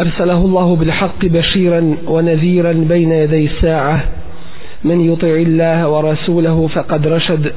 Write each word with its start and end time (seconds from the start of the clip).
أرسله 0.00 0.44
الله 0.44 0.76
بالحق 0.76 1.24
بشيرا 1.24 1.96
ونذيرا 2.06 2.72
بين 2.72 3.12
يدي 3.12 3.46
الساعة. 3.46 4.00
من 4.84 5.12
يطع 5.12 5.28
الله 5.28 5.88
ورسوله 5.88 6.68
فقد 6.74 7.06
رشد 7.06 7.52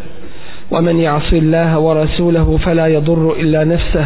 ومن 0.72 1.00
يعص 1.00 1.34
الله 1.34 1.80
ورسوله 1.80 2.60
فلا 2.66 2.88
يضر 2.88 3.36
إلا 3.40 3.64
نفسه 3.64 4.06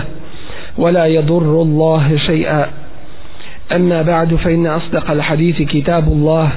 ولا 0.77 1.05
يضر 1.05 1.61
الله 1.61 2.17
شيئا. 2.17 2.69
أما 3.71 4.01
بعد 4.01 4.35
فإن 4.35 4.67
أصدق 4.67 5.11
الحديث 5.11 5.61
كتاب 5.61 6.07
الله 6.07 6.49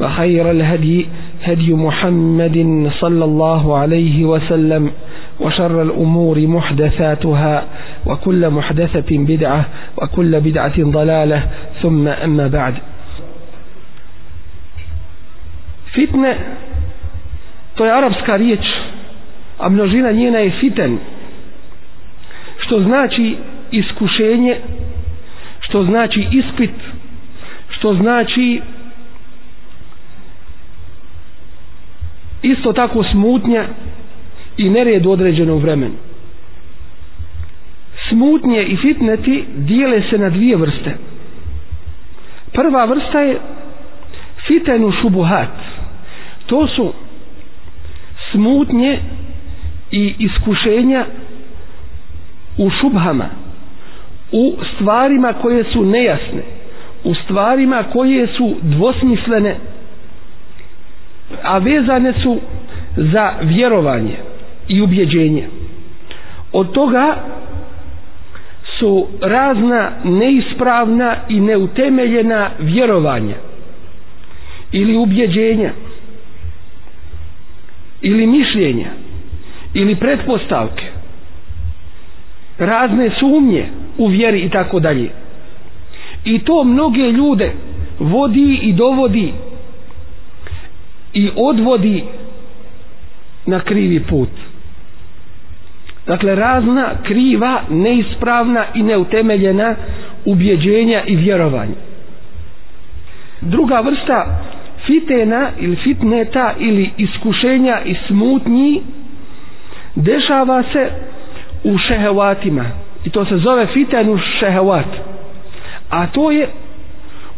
وخير 0.00 0.50
الهدي 0.50 1.06
هدي 1.44 1.72
محمد 1.72 2.90
صلى 3.00 3.24
الله 3.24 3.76
عليه 3.76 4.24
وسلم. 4.24 4.90
وشر 5.39 5.81
الأمور 5.81 6.47
محدثاتها 6.47 7.63
وكل 8.05 8.49
محدثة 8.49 9.05
بدعة 9.17 9.65
وكل 9.97 10.39
بدعة 10.41 10.73
ضلالة 10.79 11.43
ثم 11.81 12.07
أما 12.07 12.47
بعد 12.47 12.73
فتنة 15.93 16.35
to 17.77 17.85
je 17.85 17.91
arapska 17.91 18.35
riječ 18.37 18.65
a 19.59 19.69
množina 19.69 20.11
njena 20.11 20.39
je 20.39 20.51
fiten 20.51 20.97
što 22.57 22.79
znači 22.79 23.37
iskušenje 23.71 24.57
što 25.59 25.83
znači 25.83 26.27
ispit 26.31 26.71
što 27.69 27.93
znači 27.93 28.61
isto 32.41 32.73
tako 32.73 33.03
smutnja 33.03 33.65
i 34.60 34.70
nered 34.70 35.06
u 35.06 35.10
određenom 35.10 35.58
vremenu. 35.58 35.94
Smutnje 38.08 38.62
i 38.62 38.76
fitneti 38.76 39.44
dijele 39.56 40.02
se 40.02 40.18
na 40.18 40.28
dvije 40.30 40.56
vrste. 40.56 40.94
Prva 42.52 42.84
vrsta 42.84 43.20
je 43.20 43.38
fitenu 44.46 44.92
šubuhat. 44.92 45.48
To 46.46 46.66
su 46.66 46.92
smutnje 48.32 48.98
i 49.90 50.14
iskušenja 50.18 51.04
u 52.58 52.70
šubhama 52.70 53.28
u 54.32 54.44
stvarima 54.66 55.32
koje 55.32 55.64
su 55.64 55.84
nejasne 55.84 56.42
u 57.04 57.14
stvarima 57.14 57.84
koje 57.84 58.26
su 58.26 58.56
dvosmislene 58.62 59.56
a 61.42 61.58
vezane 61.58 62.12
su 62.12 62.40
za 62.96 63.32
vjerovanje 63.42 64.16
i 64.68 64.80
ubjeđenje. 64.82 65.48
Od 66.52 66.72
toga 66.72 67.16
su 68.78 69.06
razna 69.20 69.90
neispravna 70.04 71.16
i 71.28 71.40
neutemeljena 71.40 72.50
vjerovanja 72.58 73.34
ili 74.72 74.96
ubjeđenja 74.96 75.72
ili 78.02 78.26
mišljenja 78.26 78.90
ili 79.74 79.96
pretpostavke 79.96 80.84
razne 82.58 83.10
sumnje 83.20 83.66
u 83.98 84.06
vjeri 84.06 84.40
i 84.40 84.50
tako 84.50 84.80
dalje. 84.80 85.10
I 86.24 86.38
to 86.38 86.64
mnoge 86.64 87.02
ljude 87.02 87.52
vodi 87.98 88.58
i 88.62 88.72
dovodi 88.72 89.32
i 91.14 91.30
odvodi 91.36 92.04
na 93.46 93.60
krivi 93.60 94.00
put 94.00 94.28
dakle 96.06 96.34
razna 96.34 96.88
kriva 97.02 97.62
neispravna 97.70 98.64
i 98.74 98.82
neutemeljena 98.82 99.74
ubjeđenja 100.24 101.02
i 101.04 101.16
vjerovanja. 101.16 101.74
Druga 103.40 103.80
vrsta 103.80 104.26
fitena 104.86 105.50
ili 105.58 105.76
fitneta 105.76 106.54
ili 106.58 106.90
iskušenja 106.96 107.80
i 107.84 107.94
smutnji 108.06 108.82
dešava 109.94 110.62
se 110.62 110.90
u 111.64 111.78
šehevatima. 111.78 112.64
I 113.04 113.10
to 113.10 113.24
se 113.24 113.36
zove 113.36 113.66
fitenu 113.66 114.18
šehevat 114.40 114.86
a 115.90 116.06
to 116.06 116.30
je 116.30 116.48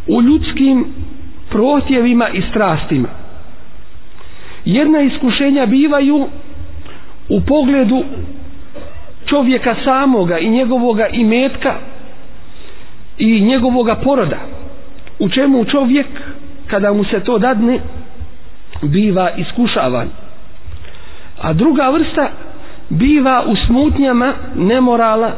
u 0.07 0.23
ljudskim 0.23 0.85
protjevima 1.51 2.29
i 2.29 2.43
strastima. 2.51 3.09
Jedna 4.65 5.01
iskušenja 5.01 5.67
bivaju 5.67 6.27
u 7.29 7.41
pogledu 7.41 8.05
čovjeka 9.33 9.75
samoga 9.85 10.39
i 10.39 10.49
njegovoga 10.49 11.07
imetka 11.07 11.75
i 13.19 13.41
njegovoga 13.41 13.95
poroda. 13.95 14.39
U 15.19 15.29
čemu 15.29 15.65
čovjek 15.65 16.07
kada 16.67 16.93
mu 16.93 17.05
se 17.05 17.21
to 17.21 17.39
dadne 17.39 17.79
biva 18.83 19.31
iskušavan. 19.37 20.09
A 21.41 21.53
druga 21.53 21.91
vrsta 21.91 22.29
biva 22.89 23.45
u 23.47 23.57
smutnjama 23.57 24.33
nemorala 24.57 25.33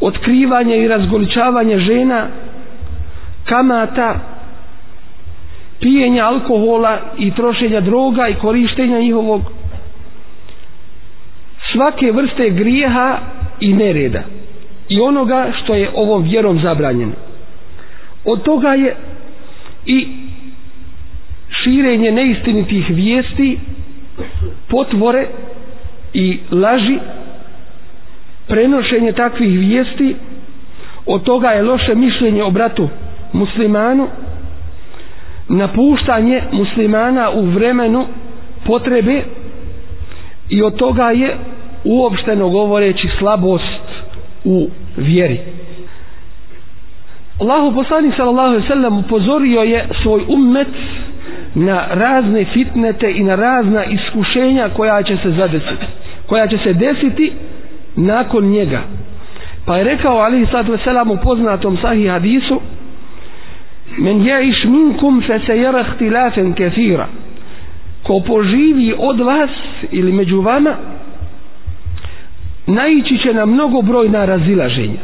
otkrivanja 0.00 0.76
i 0.76 0.88
razgoličavanja 0.88 1.78
žena 1.78 2.26
kamata 3.44 4.14
pijenja 5.80 6.24
alkohola 6.24 6.98
i 7.18 7.30
trošenja 7.30 7.80
droga 7.80 8.28
i 8.28 8.34
korištenja 8.34 8.98
njihovog 8.98 9.42
svake 11.72 12.12
vrste 12.12 12.50
grijeha 12.50 13.18
i 13.60 13.72
nereda 13.72 14.22
i 14.88 15.00
onoga 15.00 15.52
što 15.62 15.74
je 15.74 15.90
ovom 15.94 16.22
vjerom 16.22 16.60
zabranjeno. 16.62 17.12
Od 18.24 18.42
toga 18.42 18.68
je 18.68 18.96
i 19.86 20.06
širenje 21.50 22.12
neistinitih 22.12 22.84
vijesti 22.88 23.58
potvore 24.68 25.26
i 26.14 26.38
laži 26.50 26.98
prenošenje 28.48 29.12
takvih 29.12 29.58
vijesti 29.58 30.16
od 31.06 31.22
toga 31.22 31.48
je 31.48 31.62
loše 31.62 31.94
mišljenje 31.94 32.42
o 32.42 32.50
bratu 32.50 32.88
muslimanu 33.32 34.08
napuštanje 35.48 36.42
muslimana 36.52 37.30
u 37.30 37.46
vremenu 37.46 38.06
potrebe 38.66 39.22
i 40.48 40.62
od 40.62 40.76
toga 40.76 41.10
je 41.10 41.36
uopšteno 41.84 42.48
govoreći 42.48 43.08
slabost 43.18 43.82
u 44.44 44.68
vjeri. 44.96 45.40
Allahu 47.40 47.74
poslanik 47.74 48.14
sallallahu 48.16 48.48
alejhi 48.48 48.62
ve 48.62 48.74
sellem 48.74 48.98
upozorio 48.98 49.60
je 49.62 49.86
svoj 50.02 50.22
ummet 50.28 50.68
na 51.54 51.86
razne 51.90 52.44
fitnete 52.44 53.12
i 53.12 53.22
na 53.22 53.34
razna 53.34 53.84
iskušenja 53.84 54.68
koja 54.68 55.02
će 55.02 55.16
se 55.16 55.30
zadesiti 55.30 55.86
koja 56.26 56.46
će 56.46 56.58
se 56.58 56.72
desiti 56.72 57.32
nakon 57.96 58.44
njega. 58.44 58.80
Pa 59.66 59.76
je 59.76 59.84
rekao 59.84 60.16
alaihi 60.18 60.46
sallatu 60.46 60.72
wasalam 60.72 61.12
u 61.12 61.16
poznatom 61.22 61.78
sahih 61.82 62.10
hadisu 62.10 62.60
men 63.98 64.26
jaiš 64.26 64.64
minkum 64.64 65.22
fa 65.26 65.38
sayara 65.46 65.80
ihtilafan 65.80 66.52
htilafen 66.52 67.04
ko 68.02 68.20
poživi 68.26 68.94
od 68.98 69.20
vas 69.20 69.50
ili 69.90 70.12
među 70.12 70.40
vama 70.40 70.74
naići 72.66 73.18
će 73.18 73.34
na 73.34 73.46
mnogo 73.46 73.82
brojna 73.82 74.24
razilaženja. 74.24 75.00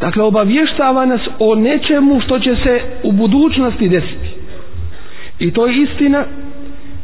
Dakle 0.00 0.22
obavještava 0.22 1.06
nas 1.06 1.20
o 1.38 1.54
nečemu 1.54 2.20
što 2.20 2.38
će 2.38 2.56
se 2.64 2.80
u 3.02 3.12
budućnosti 3.12 3.88
desiti. 3.88 4.28
I 5.38 5.50
to 5.50 5.66
je 5.66 5.82
istina 5.82 6.24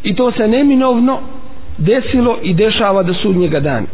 i 0.03 0.15
to 0.15 0.33
se 0.33 0.49
neminovno 0.49 1.21
desilo 1.79 2.39
i 2.43 2.55
dešava 2.55 3.03
do 3.03 3.15
sudnjega 3.15 3.61
dana. 3.61 3.87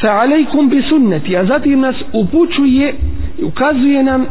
Fa 0.00 0.08
alejkum 0.08 0.68
bi 0.68 0.82
sunneti 0.88 1.36
a 1.36 1.44
zatim 1.44 1.80
nas 1.80 1.96
upućuje 2.12 2.94
i 3.38 3.44
ukazuje 3.44 4.02
nam 4.02 4.26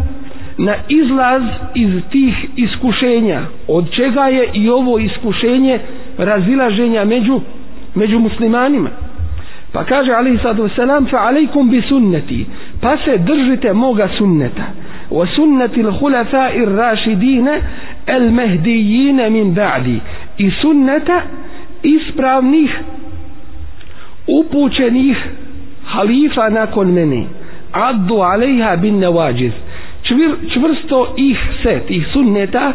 na 0.58 0.76
izlaz 0.90 1.42
iz 1.76 2.02
tih 2.12 2.34
iskušenja. 2.56 3.42
Od 3.68 3.92
čega 3.92 4.22
je 4.22 4.50
i 4.54 4.70
ovo 4.70 5.00
iskušenje 5.00 5.80
razilaženja 6.26 7.06
među 7.06 7.42
među 7.96 8.20
muslimanima. 8.20 8.90
Pa 9.72 9.84
kaže 9.84 10.12
alaihi 10.12 10.38
sallatu 10.38 10.64
wasalam 10.68 11.10
fa 11.12 11.18
alaikum 11.18 11.70
bi 11.70 11.82
sunneti. 11.82 12.46
Pa 12.82 12.98
se 12.98 13.18
držite 13.18 13.74
moga 13.74 14.10
sunneta. 14.18 14.64
Wa 15.12 15.28
sunneti 15.36 15.84
l'hulafa 15.84 16.50
ir 16.56 16.68
rašidine 16.68 17.62
el 18.08 18.32
mehdijine 18.32 19.30
min 19.30 19.56
ba'di. 19.56 20.00
I 20.38 20.52
sunneta 20.52 21.22
ispravnih 21.84 22.72
upućenih 24.28 25.18
halifa 25.86 26.50
nakon 26.50 26.92
mene. 26.92 27.24
Addu 27.72 28.16
alaiha 28.16 28.76
bin 28.76 29.00
nevađiz 29.00 29.52
čvr, 30.04 30.36
čvrsto 30.54 31.14
ih 31.18 31.40
set 31.64 31.92
ih 31.92 32.08
sunneta 32.14 32.74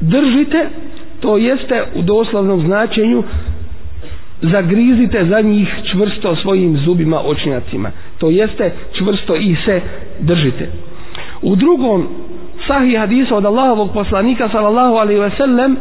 držite 0.00 0.68
to 1.20 1.36
jeste 1.36 1.84
u 1.94 2.02
doslovnom 2.02 2.60
značenju 2.62 3.22
zagrizite 4.42 5.24
za 5.24 5.40
njih 5.40 5.68
čvrsto 5.84 6.36
svojim 6.36 6.76
zubima 6.76 7.20
očnjacima. 7.20 7.90
To 8.18 8.30
jeste 8.30 8.72
čvrsto 8.92 9.36
i 9.36 9.56
se 9.64 9.80
držite. 10.20 10.68
U 11.42 11.56
drugom 11.56 12.08
sahih 12.66 12.98
hadisa 12.98 13.36
od 13.36 13.44
Allahovog 13.44 13.92
poslanika 13.92 14.48
sallallahu 14.48 14.94
alaihi 14.94 15.20
ve 15.20 15.30
sellem 15.30 15.76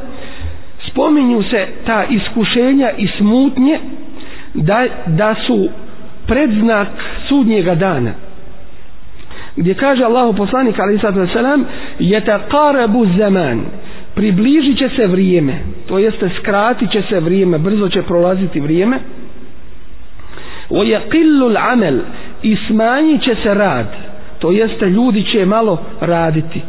spominju 0.87 1.43
se 1.43 1.67
ta 1.85 2.03
iskušenja 2.05 2.91
i 2.91 3.07
smutnje 3.07 3.79
da, 4.53 4.85
da 5.07 5.35
su 5.47 5.69
predznak 6.27 6.87
sudnjega 7.27 7.75
dana. 7.75 8.11
Gdje 9.55 9.73
kaže 9.73 10.03
Allahu 10.03 10.33
poslanik 10.33 10.79
alaihi 10.79 10.99
sallatu 10.99 11.19
ve 11.19 11.27
sellem 11.27 11.65
je 11.99 12.21
zaman 13.17 13.61
približit 14.17 14.77
će 14.77 14.89
se 14.95 15.07
vrijeme 15.07 15.53
to 15.87 15.97
jeste 15.99 16.29
skratit 16.39 16.91
će 16.91 17.01
se 17.09 17.19
vrijeme 17.19 17.57
brzo 17.57 17.89
će 17.89 18.01
prolaziti 18.01 18.59
vrijeme. 18.59 18.99
O 20.69 20.83
je 20.83 21.01
qillul 21.09 21.57
amel 21.71 21.99
i 22.43 22.57
smanjit 22.67 23.23
će 23.23 23.35
se 23.43 23.53
rad 23.53 23.87
to 24.39 24.51
jeste 24.51 24.85
ljudi 24.85 25.23
će 25.23 25.45
malo 25.45 25.81
raditi. 26.01 26.61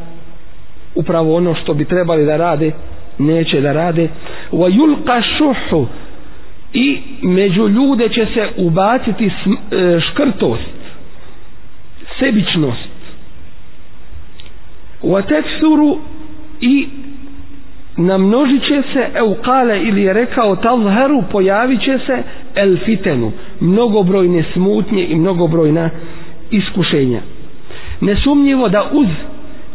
Upravo 0.95 1.37
ono 1.37 1.55
što 1.55 1.75
bi 1.75 1.85
trebali 1.85 2.27
da 2.27 2.37
rade 2.37 2.73
neće 3.19 3.61
da 3.61 3.73
rade. 3.73 4.09
Wa 4.53 4.69
yulqa 4.71 5.23
shuhu 5.37 5.87
i 6.73 6.99
među 7.23 7.69
ljude 7.69 8.09
će 8.09 8.27
se 8.35 8.49
ubaciti 8.56 9.27
e, 9.27 9.31
škrtost 10.00 10.71
sebičnost. 12.19 12.89
Wa 15.03 15.23
teksuru 15.29 15.99
i 16.61 16.89
namnožit 17.99 18.62
će 18.62 18.83
se 18.93 19.06
eukale 19.15 19.83
ili 19.83 20.03
je 20.03 20.12
rekao 20.12 20.56
tazharu 20.56 21.23
pojavit 21.33 21.81
će 21.83 21.99
se 22.06 22.23
el 22.55 22.77
fitenu. 22.85 23.33
Mnogobrojne 23.61 24.45
smutnje 24.53 25.05
i 25.05 25.17
mnogobrojna 25.17 25.91
iskušenja. 26.50 27.21
Nesumnjivo 28.00 28.69
da 28.69 28.91
uz 28.93 29.06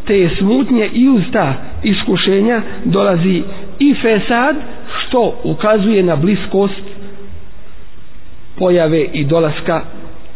te 0.08 0.30
smutnje 0.38 0.90
i 0.94 1.10
uz 1.10 1.24
ta 1.34 1.54
iskušenja 1.84 2.62
dolazi 2.86 3.44
i 3.80 3.94
fesad 4.02 4.56
što 5.00 5.34
ukazuje 5.44 6.04
na 6.04 6.16
bliskost 6.16 6.82
pojave 8.58 9.02
i 9.04 9.26
dolaska 9.26 9.82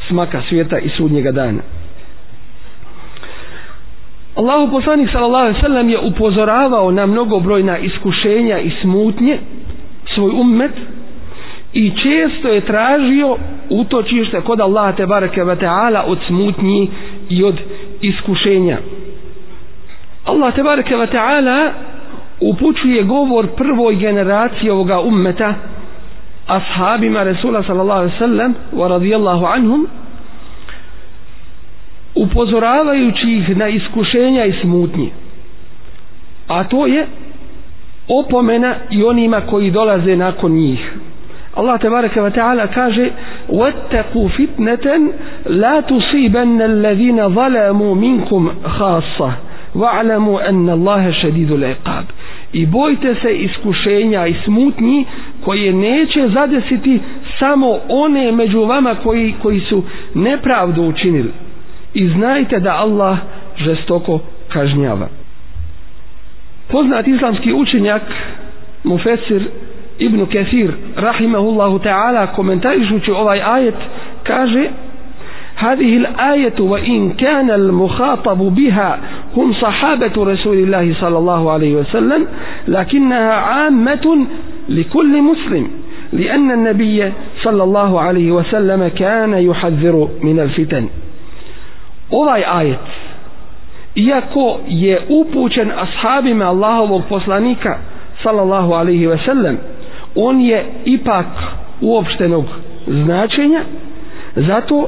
smaka 0.07 0.42
svijeta 0.50 0.80
i 0.80 0.89
sudnjega 0.89 1.31
dana. 1.31 1.76
Allahu 4.38 4.72
poslanik 4.72 5.10
sallallahu 5.12 5.44
alejhi 5.44 5.56
ve 5.57 5.62
sellem 5.62 5.89
je 5.89 6.00
upozoravao 6.00 6.92
na 6.92 7.06
mnogobrojna 7.06 7.78
iskušenja 7.78 8.60
i 8.60 8.72
smutnje 8.81 9.38
svoj 10.16 10.31
ummet 10.31 10.72
i 11.74 11.92
često 11.92 12.50
je 12.50 12.62
tražio 12.62 13.38
utočište 13.69 14.42
kod 14.42 14.62
Allaha 14.62 14.92
te 14.92 15.06
bareke 15.06 15.44
ve 15.44 15.56
taala 15.56 16.04
od 16.07 16.18
smutnji 16.28 16.89
i 17.30 17.44
od 17.44 17.56
iskušenja. 18.01 18.78
Allah 20.25 20.56
te 20.56 20.63
bareke 20.63 20.95
ve 20.95 21.07
taala 21.07 21.72
upućuje 22.42 23.04
govor 23.04 23.48
prvoj 23.48 23.95
generaciji 23.95 24.69
ovoga 24.69 25.00
ummeta 25.00 25.54
ashabima 26.48 27.24
Resula 27.24 27.63
sallallahu 27.63 28.00
alejhi 28.00 28.13
ve 28.13 28.28
sellem 28.28 28.56
wa 28.74 28.88
radijallahu 28.88 29.45
anhum 29.45 29.88
upozoravajući 32.18 33.31
ih 33.31 33.58
na 33.58 33.68
iskušenja 33.68 34.46
i 34.46 34.54
smutnje. 34.62 35.10
A 36.48 36.64
to 36.64 36.86
je 36.88 37.06
opomena 38.08 38.75
i 38.90 39.04
onima 39.04 39.42
koji 39.42 39.72
dolaze 39.72 40.16
nakon 40.16 40.52
njih. 40.52 40.94
Allah 41.56 41.80
tebareke 41.81 42.22
ve 42.22 42.31
taala 42.31 42.68
kaže 42.68 43.10
wattaqu 43.50 44.30
fitnatan 44.36 45.10
la 45.46 45.81
tusibanna 45.81 46.64
alladhina 46.66 47.30
zalamu 47.30 47.96
minkum 47.96 48.50
khassa 48.78 49.31
wa'lamu 49.75 50.38
anna 50.50 50.74
Allaha 50.74 51.12
shadidul 51.12 51.63
iqab. 51.63 52.06
I 52.54 52.66
bojte 52.66 53.16
se 53.22 53.34
iskušenja 53.36 54.28
i 54.28 54.36
smutnji 54.46 55.06
koje 55.46 55.74
neće 55.74 56.28
zadesiti 56.30 57.00
samo 57.40 57.80
one 57.90 58.31
među 58.31 58.62
vama 58.66 58.96
koji, 58.96 59.34
koji 59.42 59.60
su 59.60 59.84
nepravdu 60.16 60.84
učinili. 60.84 61.31
I 61.98 62.08
znajte 62.08 62.60
da 62.60 62.72
Allah 62.76 63.18
žestoko 63.58 64.20
kažnjava. 64.54 65.08
Poznat 66.72 67.08
islamski 67.08 67.54
učenjak 67.54 68.02
Mufesir 68.84 69.48
Ibn 70.00 70.26
Kathir 70.26 70.72
rahimahullahu 70.96 71.80
ta'ala 71.80 72.28
komentarišući 72.28 73.12
ovaj 73.12 73.42
ajet 73.42 73.76
kaže 74.24 74.70
هذه 75.58 75.98
الآية 75.98 76.60
وإن 76.60 77.14
كان 77.14 77.50
المخاطب 77.52 78.38
بها 78.38 79.00
هم 79.38 79.54
صحابة 79.54 80.16
رسول 80.18 80.58
الله 80.58 80.94
صلى 81.02 81.18
الله 81.18 81.52
عليه 81.52 81.76
وسلم 81.76 82.28
لكنها 82.68 83.34
عامة 83.34 84.26
لكل 84.70 85.22
مسلم 85.22 85.68
لأن 86.14 86.52
النبي 86.52 87.12
صلى 87.44 87.64
الله 87.64 88.02
عليه 88.02 88.32
وسلم 88.32 88.88
كان 88.88 89.34
يحذر 89.34 90.10
من 90.24 90.40
الفتن 90.40 90.88
ovaj 92.12 92.44
ajet 92.48 92.80
iako 93.95 94.59
je 94.68 95.01
upućen 95.09 95.71
ashabima 95.77 96.45
Allahovog 96.45 97.04
poslanika 97.09 97.77
sallallahu 98.24 98.74
alaihi 98.74 99.07
ve 99.07 99.18
sellem 99.25 99.57
on 100.15 100.42
je 100.42 100.65
ipak 100.86 101.25
uopštenog 101.81 102.45
značenja 102.88 103.62
zato 104.36 104.88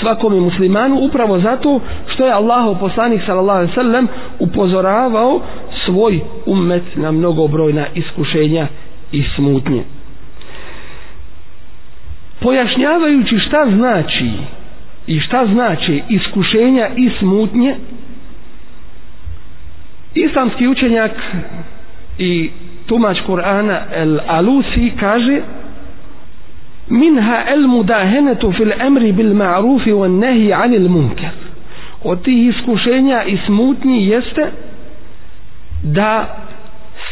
svakom 0.00 0.44
muslimanu 0.44 0.96
upravo 1.00 1.40
zato 1.40 1.80
što 2.06 2.26
je 2.26 2.32
Allahov 2.32 2.78
poslanik 2.80 3.22
sallallahu 3.26 3.58
alaihi 3.58 3.70
ve 3.70 3.82
sellem 3.82 4.08
upozoravao 4.38 5.40
svoj 5.84 6.20
ummet 6.46 6.82
na 6.96 7.12
mnogobrojna 7.12 7.86
iskušenja 7.94 8.66
i 9.12 9.22
smutnje. 9.36 9.82
Pojašnjavajući 12.40 13.38
šta 13.38 13.66
znači 13.76 14.30
i 15.06 15.20
šta 15.20 15.46
znači 15.46 16.02
iskušenja 16.08 16.88
i 16.96 17.10
smutnje? 17.18 17.74
Islamski 20.14 20.68
učenjak 20.68 21.10
i 22.18 22.50
tumač 22.86 23.18
Kur'ana 23.28 23.80
El 23.92 24.18
Alusi 24.26 24.92
kaže 25.00 25.40
minha 26.88 27.44
el 27.48 27.66
mudahenetu 27.66 28.52
fil 28.52 28.72
emri 28.80 29.12
bil 29.12 29.34
ma'rufi 29.34 29.92
wa 29.92 30.08
nehi 30.08 30.52
anil 30.52 30.88
munker 30.88 31.30
od 32.04 32.22
tih 32.22 32.48
iskušenja 32.48 33.22
i 33.22 33.38
smutnji 33.46 34.06
jeste 34.06 34.50
da 35.82 36.36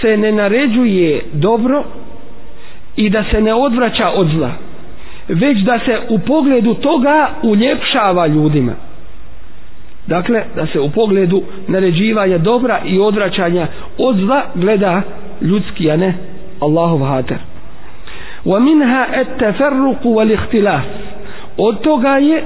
se 0.00 0.16
ne 0.16 0.32
naređuje 0.32 1.22
dobro 1.32 1.84
i 2.96 3.10
da 3.10 3.24
se 3.30 3.40
ne 3.40 3.54
odvraća 3.54 4.08
od 4.10 4.28
zla 4.28 4.50
već 5.28 5.58
da 5.58 5.78
se 5.78 5.98
u 6.08 6.18
pogledu 6.18 6.74
toga 6.74 7.30
uljepšava 7.42 8.26
ljudima. 8.26 8.72
Dakle 10.06 10.42
da 10.56 10.66
se 10.66 10.80
u 10.80 10.90
pogledu 10.90 11.42
naređivanja 11.68 12.38
dobra 12.38 12.80
i 12.86 12.98
odvraćanja 12.98 13.66
od 13.98 14.16
zla 14.16 14.42
gleda 14.54 15.02
ljudski 15.40 15.90
a 15.90 15.96
ne 15.96 16.14
Allahov 16.60 16.98
hater. 16.98 17.38
Wa 18.44 18.60
minha 18.60 19.06
at-tafarruq 19.20 20.02
wal-ikhtilaf 20.04 20.80
od 21.56 21.80
toga 21.80 22.16
je 22.18 22.42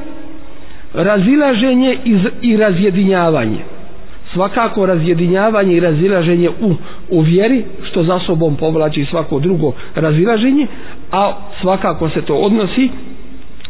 razilaženje 0.94 1.98
i 2.42 2.56
razjedinjavanje. 2.56 3.58
Svakako 4.32 4.86
razjedinjavanje 4.86 5.74
i 5.76 5.80
razilaženje 5.80 6.50
u, 6.60 6.74
u 7.10 7.20
vjeri 7.20 7.64
što 7.90 8.02
za 8.02 8.18
sobom 8.26 8.56
povlači 8.56 9.04
svako 9.10 9.38
drugo 9.38 9.72
razilaženje 9.94 10.66
a 11.12 11.32
svakako 11.60 12.08
se 12.10 12.22
to 12.22 12.34
odnosi 12.34 12.90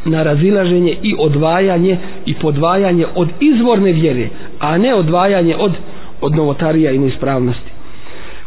na 0.05 0.23
razilaženje 0.23 0.97
i 1.03 1.15
odvajanje 1.19 1.97
i 2.27 2.35
podvajanje 2.35 3.07
od 3.15 3.29
izvorne 3.41 3.93
vjere 3.93 4.29
a 4.61 4.79
ne 4.79 4.95
odvajanje 4.95 5.57
od 5.57 5.73
od 6.21 6.35
novotarija 6.35 6.91
i 6.91 6.99
neispravnosti 6.99 7.71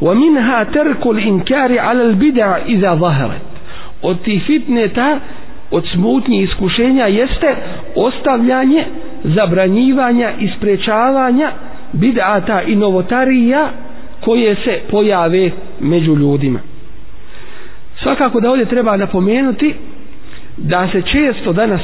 wa 0.02 0.14
minha 0.16 0.66
tarku 0.66 1.10
al-inkari 1.10 1.78
'ala 1.80 2.04
al-bid'a 2.04 2.58
idha 2.68 2.98
zaharat 2.98 3.42
od 4.02 4.22
tih 4.22 4.44
fitneta 4.44 5.20
od 5.72 5.84
smutnji 5.94 6.42
iskušenja 6.42 7.06
jeste 7.06 7.56
ostavljanje 7.96 8.84
zabranjivanja 9.24 10.32
i 10.40 10.50
sprečavanja 10.58 11.52
bid'ata 11.94 12.62
i 12.68 12.76
novotarija 12.76 13.70
koje 14.20 14.56
se 14.56 14.80
pojave 14.92 15.52
među 15.80 16.16
ljudima. 16.16 16.60
Svakako 18.04 18.40
da 18.40 18.50
ovdje 18.50 18.66
treba 18.66 18.98
napomenuti 18.98 19.74
da 20.58 20.88
se 20.92 21.02
često 21.02 21.54
danas 21.54 21.82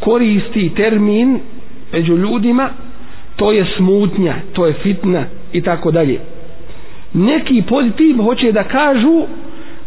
koristi 0.00 0.70
termin 0.76 1.38
među 1.92 2.16
ljudima 2.16 2.68
to 3.36 3.52
je 3.52 3.66
smutnja, 3.76 4.34
to 4.52 4.66
je 4.66 4.72
fitna 4.72 5.22
i 5.52 5.60
tako 5.60 5.90
dalje. 5.90 6.20
Neki 7.14 7.62
pozitiv 7.62 8.16
hoće 8.16 8.52
da 8.52 8.64
kažu 8.64 9.22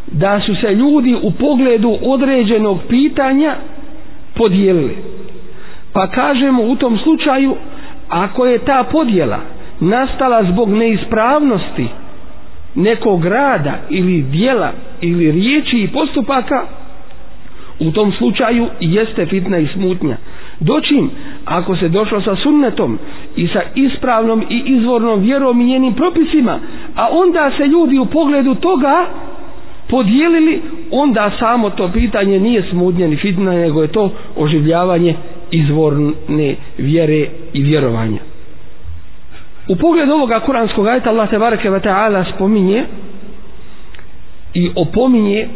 da 0.08 0.40
su 0.40 0.56
se 0.56 0.76
ljudi 0.76 1.16
u 1.24 1.32
pogledu 1.32 1.98
određenog 2.02 2.80
pitanja 2.90 3.56
podijelili. 4.36 4.96
Pa 5.94 6.08
kažemo 6.08 6.64
u 6.64 6.76
tom 6.76 6.98
slučaju 6.98 7.56
ako 8.10 8.46
je 8.46 8.60
ta 8.60 8.84
podjela 8.92 9.40
nastala 9.80 10.44
zbog 10.44 10.70
neispravnosti 10.70 11.88
nekog 12.76 13.26
rada 13.26 13.78
ili 13.90 14.22
dijela 14.22 14.72
ili 15.02 15.32
riječi 15.32 15.78
i 15.78 15.88
postupaka 15.88 16.64
u 17.80 17.92
tom 17.92 18.12
slučaju 18.12 18.68
jeste 18.80 19.26
fitna 19.26 19.58
i 19.58 19.68
smutnja. 19.68 20.18
Doćim 20.60 21.10
ako 21.46 21.76
se 21.76 21.90
došlo 21.90 22.22
sa 22.22 22.36
sunnetom 22.36 23.00
i 23.36 23.48
sa 23.48 23.62
ispravnom 23.76 24.44
i 24.50 24.64
izvornom 24.66 25.20
vjerom 25.20 25.62
i 25.62 25.66
njenim 25.66 25.94
propisima 25.94 26.60
a 26.96 27.08
onda 27.12 27.52
se 27.58 27.68
ljudi 27.68 27.98
u 28.00 28.06
pogledu 28.06 28.56
toga 28.56 29.06
podijelili 29.90 30.62
onda 30.92 31.32
samo 31.40 31.70
to 31.70 31.92
pitanje 31.92 32.40
nije 32.40 32.64
smutnja 32.70 33.08
ni 33.08 33.16
fitna 33.16 33.52
nego 33.52 33.82
je 33.82 33.88
to 33.88 34.12
oživljavanje 34.36 35.16
izvorne 35.52 36.56
vjere 36.78 37.28
i 37.54 37.64
vjerovanja 37.64 38.31
u 39.72 39.76
pogledu 39.76 40.14
ovoga 40.14 40.40
kuranskog 40.40 40.88
ajta 40.88 41.10
Allah 41.10 41.30
te 41.30 41.40
bareke 41.40 41.70
ve 41.70 41.80
taala 41.80 42.26
spominje 42.36 42.86
i 44.54 44.70
opominje 44.76 45.48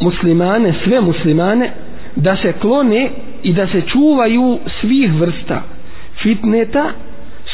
muslimane, 0.00 0.74
sve 0.84 1.00
muslimane 1.00 1.70
da 2.16 2.36
se 2.36 2.52
klone 2.52 3.10
i 3.42 3.52
da 3.52 3.66
se 3.66 3.80
čuvaju 3.80 4.58
svih 4.80 5.14
vrsta 5.14 5.62
fitneta, 6.22 6.84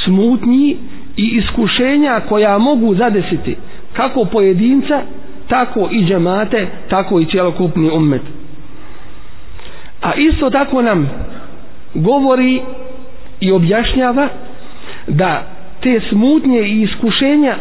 smutnji 0.05 0.77
i 1.17 1.23
iskušenja 1.23 2.21
koja 2.29 2.59
mogu 2.59 2.95
zadesiti 2.95 3.57
kako 3.93 4.25
pojedinca, 4.25 5.03
tako 5.49 5.89
i 5.93 6.05
džemate, 6.05 6.67
tako 6.89 7.21
i 7.21 7.27
cjelokupni 7.27 7.91
ummet. 7.91 8.23
A 10.03 10.15
isto 10.15 10.51
tako 10.51 10.83
nam 10.83 11.11
govori 11.95 12.61
i 13.41 13.53
objašnjava 13.53 14.29
da 15.07 15.43
te 15.83 16.01
smutnje 16.09 16.61
i 16.61 16.83
iskušenja 16.83 17.57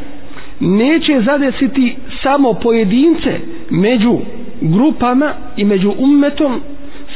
neće 0.59 1.21
zadesiti 1.21 1.95
samo 2.23 2.53
pojedince 2.53 3.39
među 3.69 4.17
grupama 4.61 5.33
i 5.57 5.63
među 5.63 5.93
ummetom 5.97 6.61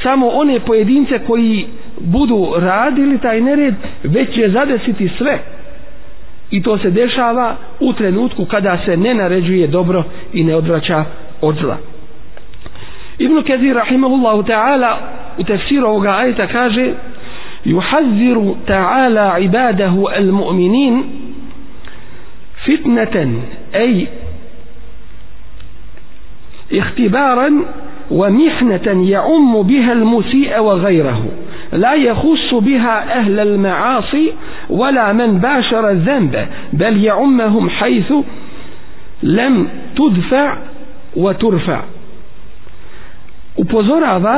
samo 0.03 0.27
one 0.27 0.59
pojedince 0.59 1.19
koji 1.19 1.65
budu 2.00 2.53
radili 2.57 3.17
taj 3.17 3.41
nered 3.41 3.74
već 4.03 4.36
će 4.36 4.50
zadesiti 4.50 5.09
sve. 5.17 5.39
I 6.51 6.62
to 6.63 6.77
se 6.77 6.89
dešava 6.91 7.55
u 7.79 7.93
trenutku 7.93 8.45
kada 8.45 8.77
se 8.86 8.98
ne 8.98 9.13
naređuje 9.13 9.67
dobro 9.67 10.03
i 10.33 10.43
ne 10.43 10.55
odvraća 10.55 11.05
od 11.41 11.55
zla. 11.55 11.77
Ibn 13.17 13.43
Kezir 13.43 13.75
rahimahullahu 13.75 14.43
ta'ala 14.43 14.95
u 15.38 15.43
tefsiru 15.43 15.88
ovoga 15.88 16.09
ajta 16.12 16.48
kaže 16.48 16.93
يحذر 17.66 18.56
تعالى 18.68 19.20
عباده 19.20 20.18
المؤمنين 20.18 21.04
فتنة 22.66 23.42
أي 23.75 24.08
اختبارا 26.74 27.51
ومحنة 28.12 29.10
يعم 29.10 29.62
بها 29.62 29.94
المسيء 29.94 30.60
وغيره. 30.60 31.25
لا 31.74 31.94
يخص 31.94 32.54
بها 32.54 33.20
أهل 33.20 33.39
المعاصي 33.39 34.34
ولا 34.70 35.13
من 35.13 35.38
باشر 35.38 35.89
الذنب 35.89 36.48
بل 36.74 37.04
يعمهم 37.04 37.70
حيث 37.70 38.13
لم 39.24 39.68
تدفع 39.96 40.58
وترفع. 41.16 41.82
Upozorava 43.60 44.36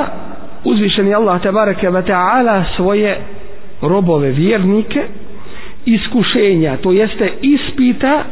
uzvišeni 0.63 1.13
Allah 1.13 1.41
tabaraka 1.41 1.88
wa 1.88 2.01
ta'ala 2.03 2.63
svoje 2.75 3.18
robove 3.82 4.30
vjernike 4.30 5.01
iskušenja 5.86 6.77
to 6.77 6.91
jeste 6.91 7.32
ispita 7.41 8.24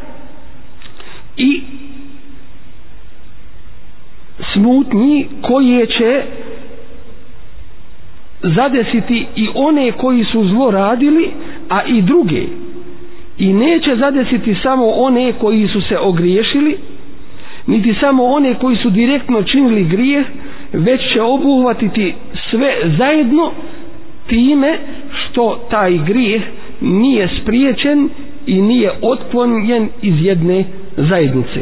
i 1.37 1.61
smutnji 4.53 5.27
koje 5.41 5.85
će 5.87 6.23
zadesiti 8.43 9.25
i 9.35 9.47
one 9.55 9.91
koji 9.91 10.23
su 10.23 10.47
zlo 10.47 10.71
radili 10.71 11.31
a 11.69 11.83
i 11.83 12.01
druge. 12.01 12.41
I 13.37 13.53
neće 13.53 13.95
zadesiti 13.95 14.55
samo 14.55 14.87
one 14.87 15.33
koji 15.33 15.67
su 15.67 15.81
se 15.81 15.97
ogriješili 15.97 16.77
niti 17.67 17.93
samo 17.93 18.23
one 18.25 18.53
koji 18.53 18.77
su 18.77 18.89
direktno 18.89 19.43
činili 19.43 19.83
grijeh 19.83 20.25
već 20.73 21.13
će 21.13 21.21
obuhvatiti 21.21 22.15
sve 22.49 22.73
zajedno 22.97 23.51
time 24.27 24.77
što 25.11 25.59
taj 25.69 25.97
grijeh 25.97 26.41
nije 26.81 27.29
spriječen 27.41 28.09
i 28.45 28.61
nije 28.61 28.91
otklonjen 29.01 29.89
iz 30.01 30.13
jedne 30.25 30.63
zajednice. 30.97 31.59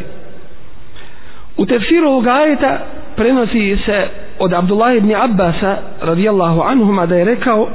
U 1.57 1.65
tefsiru 1.65 2.07
ovog 2.07 2.27
ajeta 2.27 2.79
prenosi 3.15 3.77
se 3.85 4.07
od 4.39 4.53
Abdullah 4.53 4.95
ibn 4.97 5.15
Abbasa 5.15 5.77
radijallahu 6.01 6.61
anhuma 6.61 7.05
da 7.05 7.15
je 7.15 7.25
rekao 7.25 7.67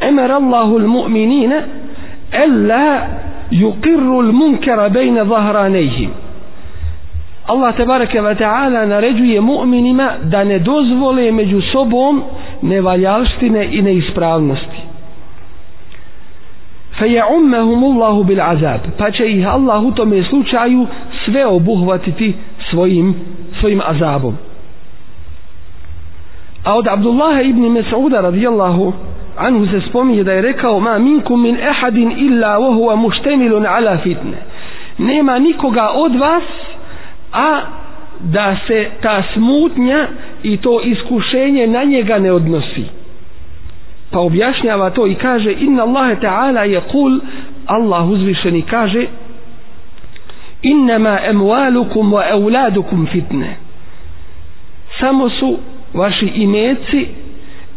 Emer 0.00 0.32
Allahu 0.32 0.78
l-mu'minina 0.78 1.62
ella 2.32 3.06
yuqirru 3.50 4.20
l-munkara 4.28 4.88
bejne 4.88 5.24
zahranejhim 5.24 6.10
Allah 7.52 7.76
tebareke 7.76 8.20
ve 8.20 8.34
taala 8.34 8.86
naređuje 8.86 9.40
mu'minima 9.40 10.10
da 10.22 10.44
ne 10.44 10.58
dozvole 10.58 11.32
među 11.32 11.60
sobom 11.60 12.22
nevaljalštine 12.62 13.68
i 13.72 13.82
neispravnosti. 13.82 14.82
Fe 16.98 17.20
Allahu 17.20 18.24
bil 18.24 18.40
azab. 18.40 18.80
Pa 18.98 19.10
će 19.10 19.32
ih 19.32 19.48
Allah 19.48 19.82
u 19.82 19.90
tome 19.90 20.22
slučaju 20.22 20.86
sve 21.24 21.46
obuhvatiti 21.46 22.34
svojim 22.70 23.14
svojim 23.60 23.80
azabom. 23.86 24.36
A 26.64 26.74
od 26.74 26.86
Abdullah 26.86 27.46
ibn 27.46 27.62
Mas'uda 27.62 28.22
radijallahu 28.22 28.92
anhu 29.36 29.66
se 29.66 29.80
spominje 29.88 30.24
da 30.24 30.32
je 30.32 30.42
rekao 30.42 30.80
ma 30.80 30.98
minkum 30.98 31.42
min 31.42 31.56
ahadin 31.70 32.12
illa 32.18 32.58
wa 32.58 32.74
huwa 32.74 32.96
mushtamilun 32.96 33.66
ala 33.66 33.98
fitne. 33.98 34.36
Nema 34.98 35.38
nikoga 35.38 35.88
od 35.94 36.16
vas 36.16 36.42
a 37.32 37.62
da 38.20 38.56
se 38.66 38.90
ta 39.02 39.22
smutnja 39.34 40.06
i 40.42 40.56
to 40.56 40.80
iskušenje 40.80 41.66
na 41.66 41.84
njega 41.84 42.18
ne 42.18 42.32
odnosi. 42.32 42.84
Pa 44.10 44.18
objašnjava 44.18 44.90
to 44.90 45.06
i 45.06 45.14
kaže 45.14 45.52
inna 45.52 45.82
Allahe 45.82 46.16
ta'ala 46.20 46.62
je 46.64 46.80
kul 46.80 47.20
Allah 47.66 48.08
uzvišeni 48.08 48.62
kaže 48.62 49.06
innama 50.62 51.18
emualukum 51.24 52.12
wa 52.12 52.30
euladukum 52.30 53.06
fitne. 53.06 53.56
Samo 55.00 55.30
su 55.30 55.58
vaši 55.94 56.26
imeci 56.26 57.06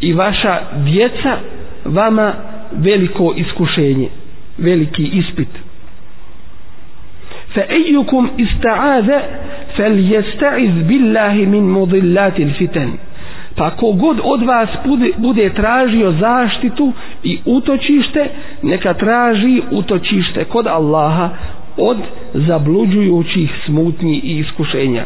i 0.01 0.13
vaša 0.13 0.59
djeca 0.83 1.38
vama 1.85 2.33
veliko 2.71 3.33
iskušenje 3.38 4.09
veliki 4.57 5.03
ispit. 5.03 5.64
فأيكم 7.54 8.30
استعاذ 8.40 9.10
فليستعذ 9.76 10.82
بالله 10.88 11.34
من 11.34 11.70
مضلات 11.70 12.40
الفتن 12.40 12.90
pa 13.56 13.70
god 13.92 14.20
od 14.22 14.42
vas 14.42 14.68
bude, 14.87 15.10
bude 15.18 15.50
tražio 15.50 16.12
zaštitu 16.12 16.92
i 17.25 17.38
utočište 17.44 18.28
neka 18.62 18.94
traži 18.94 19.62
utočište 19.70 20.44
kod 20.44 20.66
Allaha 20.66 21.28
od 21.76 21.96
zabluđujućih 22.34 23.50
smutnji 23.66 24.20
i 24.25 24.38
iskušenja 24.38 25.04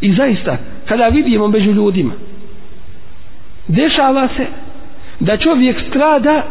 i 0.00 0.12
zaista 0.12 0.56
kada 0.88 1.08
vidimo 1.08 1.48
među 1.48 1.70
ljudima 1.72 2.12
dešava 3.68 4.28
se 4.36 4.46
da 5.20 5.36
čovjek 5.36 5.76
strada 5.90 6.42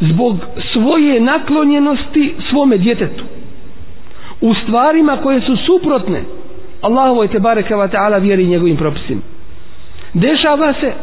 zbog 0.00 0.36
svoje 0.72 1.20
naklonjenosti 1.20 2.34
svome 2.50 2.78
djetetu 2.78 3.24
u 4.43 4.53
stvarima 4.53 5.17
koje 5.23 5.41
su 5.41 5.57
suprotne 5.57 6.23
Allahovoj 6.81 7.27
te 7.27 7.39
bareke 7.39 7.75
ve 7.75 7.87
ta'ala 7.87 8.21
vjeri 8.21 8.47
njegovim 8.47 8.77
propisima. 8.77 9.21
Dešava 10.13 10.73
se 10.73 10.93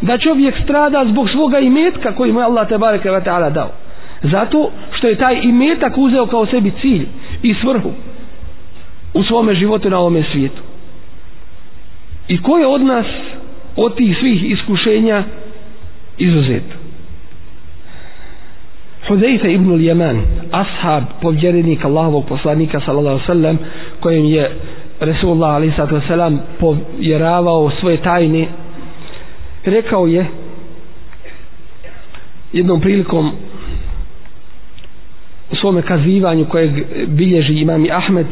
da 0.00 0.18
čovjek 0.18 0.54
strada 0.64 1.04
zbog 1.08 1.30
svoga 1.30 1.58
imetka 1.58 2.14
koji 2.14 2.32
mu 2.32 2.40
je 2.40 2.44
Allah 2.44 2.68
te 2.68 2.78
bareke 2.78 3.10
ve 3.10 3.24
taala 3.24 3.50
dao. 3.50 3.70
Zato 4.22 4.70
što 4.92 5.08
je 5.08 5.16
taj 5.16 5.40
imetak 5.42 5.98
uzeo 5.98 6.26
kao 6.26 6.46
sebi 6.46 6.72
cilj 6.80 7.06
i 7.42 7.54
svrhu 7.54 7.90
u 9.14 9.22
svome 9.22 9.54
životu 9.54 9.90
na 9.90 9.98
ovome 9.98 10.22
svijetu. 10.32 10.62
I 12.28 12.42
ko 12.42 12.58
je 12.58 12.66
od 12.66 12.82
nas 12.82 13.06
od 13.76 13.96
tih 13.96 14.16
svih 14.20 14.50
iskušenja 14.50 15.24
izuzet? 16.18 16.85
Hudejfe 19.08 19.52
ibn 19.52 19.76
Ljeman 19.76 20.20
ashab 20.52 21.02
povjerenik 21.22 21.84
Allahovog 21.84 22.24
poslanika 22.28 22.80
sallallahu 22.80 23.26
sallam 23.26 23.58
kojem 24.00 24.24
je 24.24 24.50
Resulullah 25.00 25.54
alaihi 25.54 25.74
sallam 26.08 26.40
povjeravao 26.60 27.70
svoje 27.80 27.96
tajne 27.96 28.46
rekao 29.64 30.06
je 30.06 30.26
jednom 32.52 32.80
prilikom 32.80 33.32
u 35.52 35.56
svome 35.56 35.82
kazivanju 35.82 36.44
kojeg 36.44 36.70
bilježi 37.06 37.54
imam 37.54 37.84
Ahmed 37.92 38.26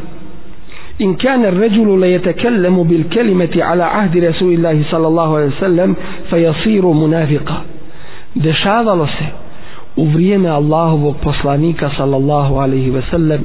in 0.99 1.17
kana 1.17 1.47
ar-rajulu 1.47 1.95
la 1.95 2.07
yatakallamu 2.07 2.83
bil 2.83 3.03
kalimati 3.13 3.61
ala 3.61 3.85
ahdi 3.93 4.19
rasulillahi 4.19 4.83
sallallahu 4.91 5.35
alejhi 5.35 5.53
ve 5.53 5.59
sellem 5.59 5.95
fa 6.29 6.37
munafiqa. 6.93 7.55
Dešavalo 8.35 9.07
se 9.07 9.44
u 9.96 10.04
vrijeme 10.04 10.48
Allahovog 10.48 11.16
poslanika 11.22 11.90
sallallahu 11.96 12.56
alejhi 12.56 12.90
ve 12.90 13.02
sellem 13.10 13.44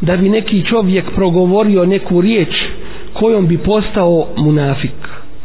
da 0.00 0.16
bi 0.16 0.28
neki 0.28 0.64
čovjek 0.64 1.04
progovorio 1.14 1.86
neku 1.86 2.20
riječ 2.20 2.54
kojom 3.12 3.46
bi 3.46 3.58
postao 3.58 4.26
munafik 4.36 4.94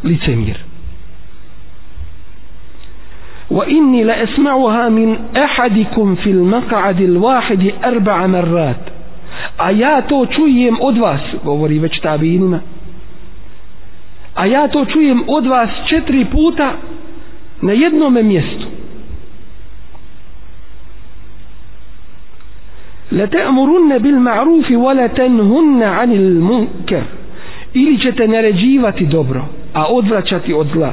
licemir 0.03 0.57
وإني 3.51 4.03
لأسمعها 4.03 4.89
من 4.89 5.17
أحدكم 5.37 6.15
في 6.15 6.29
المقعد 6.31 7.01
الواحد 7.01 7.71
أربع 7.85 8.27
مرات 8.27 8.83
a 9.59 9.71
ja 9.71 10.01
to 10.01 10.25
čujem 10.25 10.77
od 10.81 10.97
vas 10.97 11.21
govori 11.43 11.79
već 11.79 11.99
tabinima 11.99 12.59
a 14.35 14.45
ja 14.45 14.67
to 14.67 14.85
čujem 14.85 15.23
od 15.27 15.45
vas 15.47 15.69
četiri 15.89 16.25
puta 16.25 16.71
na 17.61 17.71
jednom 17.73 18.13
mjestu 18.27 18.65
لتأمرن 23.11 23.97
بالمعروف 23.97 24.71
ولا 24.71 25.07
تنهن 25.07 25.83
عن 25.83 26.11
المنكر 26.11 27.03
ili 27.73 27.99
ćete 27.99 28.27
naređivati 28.27 29.05
dobro 29.05 29.45
a 29.73 29.85
odvraćati 29.85 30.53
od 30.53 30.67
zla 30.73 30.91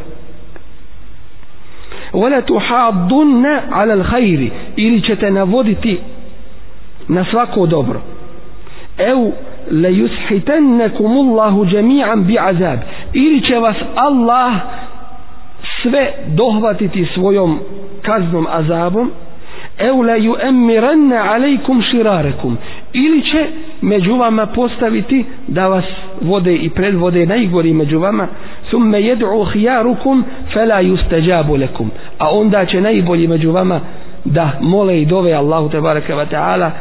ولا 2.13 2.41
تحاضن 2.41 3.47
على 3.71 3.93
الخير 3.95 4.51
ili 4.77 5.03
ćete 5.03 5.31
navoditi 5.31 5.99
na 7.09 7.25
svako 7.25 7.67
dobro 7.67 8.01
ev 8.99 9.19
le 9.71 9.91
yushitennekum 9.91 11.31
Allahu 11.31 11.65
jami'an 11.65 12.25
bi 12.27 12.39
azab 12.39 12.79
ili 13.13 13.41
će 13.43 13.59
vas 13.59 13.77
Allah 13.95 14.53
sve 15.83 16.13
dohvatiti 16.27 17.07
svojom 17.15 17.59
kaznom 18.03 18.47
azabom 18.51 19.11
eula 19.78 20.16
ju 20.16 20.32
yuemmiranne 20.34 21.18
alejkum 21.18 21.82
širarekum 21.82 22.58
ili 22.94 23.22
će 23.22 23.48
među 23.82 24.16
vama 24.16 24.46
postaviti 24.46 25.26
da 25.48 25.68
vas 25.68 25.86
vode 26.22 26.56
i 26.56 26.70
predvode 26.70 27.26
najgori 27.26 27.74
među 27.74 28.00
vama 28.00 28.28
summe 28.70 28.98
jed'u 29.02 29.52
hijarukum 29.54 30.24
fela 30.54 30.82
yustajabu 30.82 31.60
lekum 31.60 31.92
a 32.18 32.30
onda 32.30 32.66
će 32.66 32.82
najbolji 32.82 33.28
među 33.28 33.52
vama 33.52 33.80
da 34.26 34.52
mole 34.62 35.02
i 35.02 35.06
dove 35.06 35.34
Allahu 35.34 35.70
te 35.70 35.82
bareke 35.82 36.16
ve 36.16 36.26
taala 36.26 36.72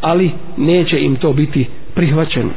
ali 0.00 0.30
neće 0.56 1.00
im 1.00 1.16
to 1.16 1.32
biti 1.32 1.66
prihvaćeno. 1.94 2.50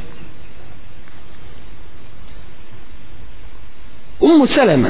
Ummu 4.20 4.46
Selema 4.46 4.88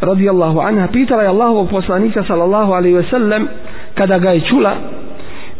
radijallahu 0.00 0.60
anha 0.60 0.88
pitala 0.92 1.22
je 1.22 1.28
Allahovog 1.28 1.70
poslanika 1.70 2.24
sallallahu 2.24 2.72
alaihi 2.72 2.96
ve 2.96 3.04
sellem 3.10 3.48
kada 3.96 4.18
ga 4.18 4.30
je 4.30 4.40
čula 4.40 4.74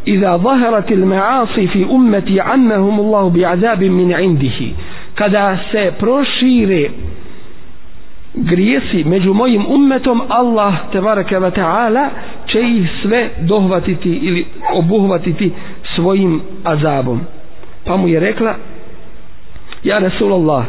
iza 0.05 0.39
zaharat 0.39 0.91
il 0.91 1.05
ma'asi 1.07 1.67
fi 1.69 1.85
ummeti 1.85 2.41
annahum 2.41 3.01
Allahu 3.01 3.31
bi 3.31 3.45
azabim 3.45 3.93
min 3.93 4.11
indihi. 4.21 4.75
Kada 5.15 5.59
se 5.73 5.93
prošire 5.99 6.91
grijesi 8.35 9.05
među 9.05 9.35
mojim 9.35 9.67
ummetom 9.69 10.23
Allah 10.29 10.75
tebareke 10.93 11.39
ve 11.39 11.51
ta'ala 11.51 12.09
će 12.47 12.61
ih 12.61 12.91
sve 13.03 13.29
dohvatiti 13.41 14.11
ili 14.13 14.47
obuhvatiti 14.75 15.53
svojim 15.95 16.41
azabom. 16.65 17.21
Pa 17.85 17.97
mu 17.97 18.09
je 18.09 18.21
rekla 18.21 18.55
ja 19.85 19.99
Rasulallah 19.99 20.65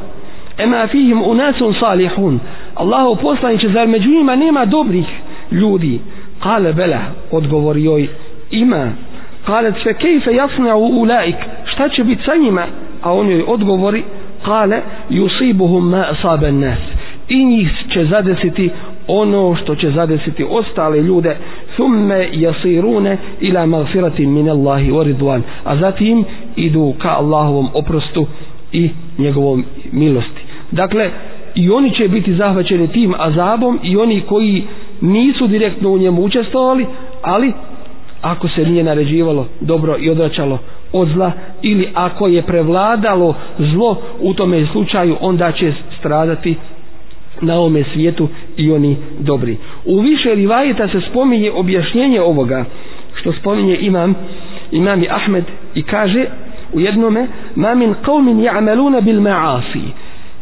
ema 0.58 0.88
fihim 0.88 1.22
unasun 1.22 1.74
salihun. 1.80 2.40
Allahu 2.76 3.22
poslaniće 3.22 3.70
zar 3.70 3.88
među 3.88 4.10
njima 4.10 4.36
nema 4.36 4.66
dobrih 4.66 5.06
ljudi? 5.52 6.00
Kale 6.48 6.74
bela 6.74 7.02
odgovorio 7.32 7.92
joj 7.92 8.08
ima. 8.52 8.92
Kale 9.46 9.72
fe 9.84 9.94
kejfe 9.94 10.34
jasna 10.34 10.76
u 10.76 10.86
ulaik 11.02 11.36
šta 11.66 11.90
će 11.90 12.04
biti 12.04 12.24
sa 12.24 12.36
njima? 12.36 12.66
A 13.02 13.14
on 13.14 13.30
joj 13.32 13.44
odgovori 13.48 14.04
kale 14.46 14.82
yusibuhum 15.10 15.90
ma 15.90 16.06
asaben 16.12 16.60
nas 16.60 16.80
i 17.30 17.46
njih 17.46 17.72
će 17.94 18.06
zadesiti 18.06 18.70
ono 19.08 19.56
što 19.56 19.76
će 19.76 19.92
zadesiti 19.92 20.46
ostale 20.50 21.02
ljude 21.02 21.36
thumme 21.76 22.30
jasirune 22.34 23.18
ila 23.40 23.66
magfirati 23.66 24.26
min 24.26 24.50
Allahi 24.50 24.92
wa 24.92 25.04
ridwan 25.04 25.42
a 25.64 25.78
zatim 25.78 26.26
idu 26.56 26.94
ka 26.98 27.10
Allahovom 27.10 27.70
oprostu 27.74 28.28
i 28.72 28.90
njegovom 29.18 29.64
milosti. 29.92 30.42
Dakle 30.72 31.10
i 31.56 31.70
oni 31.70 31.92
će 31.92 32.08
biti 32.08 32.36
zahvaćeni 32.36 32.88
tim 32.88 33.14
azabom 33.18 33.80
i 33.84 33.98
oni 33.98 34.22
koji 34.22 34.64
nisu 35.02 35.48
direktno 35.48 35.90
u 35.90 35.98
njemu 35.98 36.24
učestvovali 36.24 36.86
ali 37.22 37.54
ako 38.22 38.48
se 38.48 38.66
nije 38.66 38.84
naređivalo 38.84 39.48
dobro 39.62 39.98
i 40.00 40.10
odračalo 40.10 40.60
od 40.94 41.08
zla 41.14 41.32
ili 41.62 41.90
ako 41.94 42.28
je 42.28 42.42
prevladalo 42.42 43.36
zlo 43.60 43.98
u 44.22 44.34
tome 44.34 44.68
slučaju 44.72 45.18
onda 45.22 45.52
će 45.52 45.74
stradati 46.00 46.56
na 47.42 47.56
ovome 47.56 47.84
svijetu 47.94 48.28
i 48.58 48.72
oni 48.72 48.98
dobri. 49.20 49.58
U 49.86 50.00
više 50.00 50.36
rivajeta 50.36 50.88
se 50.88 51.02
spominje 51.10 51.52
objašnjenje 51.52 52.22
ovoga 52.22 52.66
što 53.16 53.34
spominje 53.34 53.78
imam 53.82 54.16
imam 54.72 55.04
Ahmed 55.10 55.44
i 55.76 55.84
kaže 55.84 56.26
u 56.74 56.80
jednome 56.80 57.28
ma 57.56 57.76
min 57.76 57.96
qawmin 58.06 58.42
ya'maluna 58.50 59.02
bil 59.02 59.20
ma'asi 59.22 59.82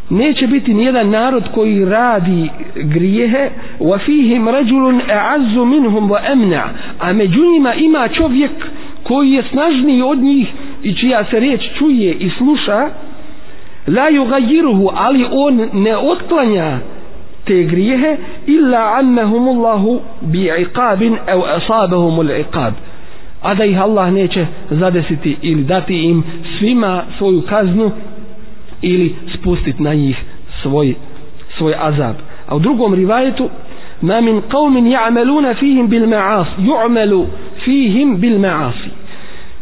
neće 0.10 0.48
biti 0.48 0.74
nijedan 0.74 1.10
narod 1.10 1.44
koji 1.54 1.86
radi 1.86 2.50
grijehe 2.76 3.50
wa 3.80 4.06
fihim 4.06 4.48
rajulun 4.48 5.02
a'azzu 5.02 5.66
minhum 5.66 6.10
wa 6.10 6.32
amna. 6.32 6.64
A 7.00 7.14
među 7.14 7.46
njima 7.54 7.74
ima 7.74 8.08
čovjek 8.08 8.52
koji 9.04 9.32
je 9.32 9.44
snažniji 9.52 10.02
od 10.02 10.18
njih 10.20 10.48
i 10.84 10.94
čija 10.94 11.26
se 11.32 11.40
riječ 11.40 11.62
čuje 11.78 12.14
i 12.14 12.30
sluša 12.30 12.90
la 13.88 14.10
yughayyiruhu 14.12 14.92
ali 14.96 15.26
on 15.32 15.70
ne 15.74 15.98
otklanja 15.98 16.78
te 17.46 17.64
grijehe 17.64 18.18
illa 18.46 18.98
annahumullahu 18.98 20.02
bi'iqabin 20.22 21.18
aw 21.28 21.40
asabahum 21.58 22.20
al'iqab 22.20 22.74
a 23.42 23.56
da 23.56 23.66
ih 23.66 23.82
Allah 23.82 24.12
neće 24.12 24.46
zadesiti 24.70 25.38
ili 25.42 25.64
dati 25.64 26.04
im 26.04 26.24
svima 26.60 27.04
svoju 27.18 27.42
kaznu 27.42 27.92
ili 28.82 29.16
spustiti 29.34 29.84
na 29.84 29.94
njih 29.94 30.18
svoj 30.62 30.96
svoj 31.58 31.74
azab. 31.78 32.16
A 32.48 32.56
u 32.56 32.60
drugom 32.60 32.94
rivajetu 32.94 33.50
ma 34.02 34.22
min 34.22 34.42
qaumin 34.42 34.86
ya'maluna 34.86 35.56
fihim 35.60 35.88
bil 35.88 36.08
ma'as 36.08 36.48
yu'malu 36.60 37.26
fihim 37.64 38.18
bil 38.18 38.40
ma'asi. 38.40 38.90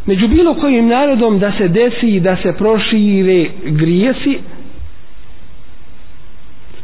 Među 0.05 0.27
bilo 0.27 0.53
kojim 0.53 0.87
narodom 0.87 1.39
da 1.39 1.51
se 1.57 1.67
desi 1.67 2.07
i 2.07 2.19
da 2.19 2.35
se 2.35 2.53
prošire 2.57 3.49
grijesi 3.65 4.39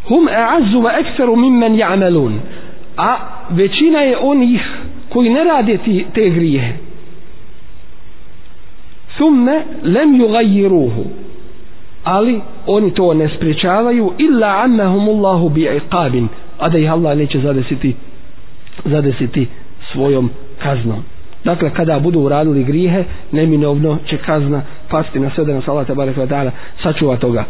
hum 0.08 0.28
a'azzu 0.28 0.82
wa 0.82 1.00
aktharu 1.00 1.36
mimman 1.36 1.74
ya'malun. 1.74 2.34
A 2.98 3.18
većina 3.50 4.00
je 4.00 4.18
onih 4.18 4.62
koji 5.10 5.30
ne 5.30 5.44
rade 5.44 5.78
ti, 5.78 6.06
te 6.14 6.30
grijehe. 6.30 6.74
ثم 9.20 9.50
لم 9.84 10.22
يغيروه 10.22 11.06
ali 12.10 12.42
oni 12.68 12.92
to 12.94 13.14
ne 13.14 13.30
spriječavaju 13.36 14.14
illa 14.18 14.48
annahumullahu 14.64 15.50
bi'iqabin 15.50 16.28
a 16.60 16.70
da 16.70 16.78
ih 16.78 16.92
Allah 16.92 17.18
neće 17.18 17.40
zadesiti 17.40 17.96
zadesiti 18.86 19.48
svojom 19.92 20.30
kaznom 20.64 21.04
Dakle, 21.44 21.70
kada 21.70 22.00
budu 22.00 22.20
uradili 22.20 22.64
grijehe, 22.64 23.04
neminovno 23.32 23.98
će 24.10 24.18
kazna 24.18 24.62
pasti 24.90 25.20
na 25.20 25.30
sve 25.36 25.46
da 25.46 25.54
nas 25.54 25.68
Allah 25.68 25.88
tabarak 25.88 26.18
wa 26.18 26.28
ta'ala 26.28 26.52
sačuva 26.84 27.18
toga. 27.18 27.46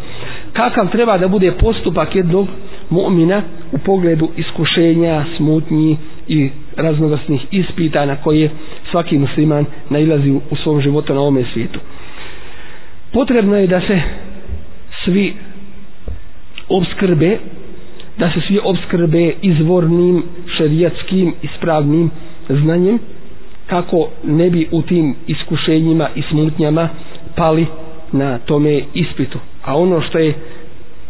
Kakav 0.52 0.90
treba 0.90 1.18
da 1.18 1.28
bude 1.28 1.52
postupak 1.52 2.14
jednog 2.14 2.48
mu'mina 2.90 3.42
u 3.72 3.78
pogledu 3.78 4.28
iskušenja, 4.36 5.24
smutnji 5.36 5.96
i 6.28 6.50
raznovrsnih 6.76 7.46
ispita 7.50 8.06
na 8.06 8.16
koje 8.16 8.50
svaki 8.90 9.18
musliman 9.18 9.64
nailazi 9.90 10.30
u 10.50 10.56
svom 10.56 10.80
životu 10.80 11.14
na 11.14 11.20
ovome 11.20 11.44
svijetu. 11.52 11.80
Potrebno 13.12 13.56
je 13.56 13.66
da 13.66 13.80
se 13.80 14.00
svi 15.04 15.34
obskrbe 16.68 17.38
da 18.18 18.30
se 18.30 18.40
svi 18.40 18.58
obskrbe 18.64 19.32
izvornim 19.42 20.22
šerijatskim 20.48 21.34
ispravnim 21.42 22.10
znanjem 22.50 22.98
kako 23.66 23.96
ne 24.24 24.50
bi 24.50 24.68
u 24.70 24.82
tim 24.82 25.14
iskušenjima 25.26 26.08
i 26.14 26.22
smutnjama 26.22 26.88
pali 27.36 27.66
na 28.12 28.38
tome 28.38 28.82
ispitu. 28.94 29.38
A 29.64 29.76
ono 29.76 30.00
što 30.00 30.18
je 30.18 30.34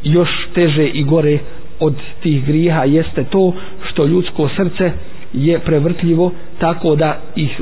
još 0.02 0.28
teže 0.54 0.86
i 0.86 1.04
gore 1.04 1.38
od 1.80 1.94
tih 2.22 2.44
griha 2.46 2.84
jeste 2.84 3.24
to 3.24 3.52
što 3.82 4.06
ljudsko 4.06 4.48
srce 4.48 4.92
je 5.32 5.58
prevrtljivo 5.58 6.30
tako 6.58 6.96
da 6.96 7.20
ih 7.36 7.60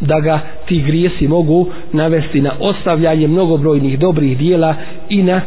da 0.00 0.20
ga 0.20 0.38
ti 0.66 0.82
grijesi 0.82 1.28
mogu 1.28 1.60
navesti 1.92 2.40
na 2.40 2.52
ostavljanje 2.60 3.28
mnogobrojnih 3.28 3.98
dobrih 3.98 4.38
dijela 4.38 4.74
i 5.08 5.22
na 5.22 5.40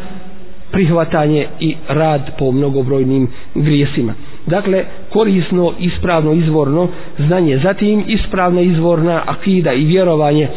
prihvatanje 0.71 1.47
i 1.59 1.75
rad 1.87 2.21
po 2.39 2.51
mnogobrojnim 2.51 3.27
grijesima. 3.55 4.13
Dakle, 4.45 4.83
korisno, 5.09 5.73
ispravno, 5.79 6.33
izvorno 6.33 6.87
znanje. 7.19 7.57
Zatim, 7.57 8.03
ispravna, 8.07 8.61
izvorna 8.61 9.23
akida 9.25 9.73
i 9.73 9.85
vjerovanje 9.85 10.47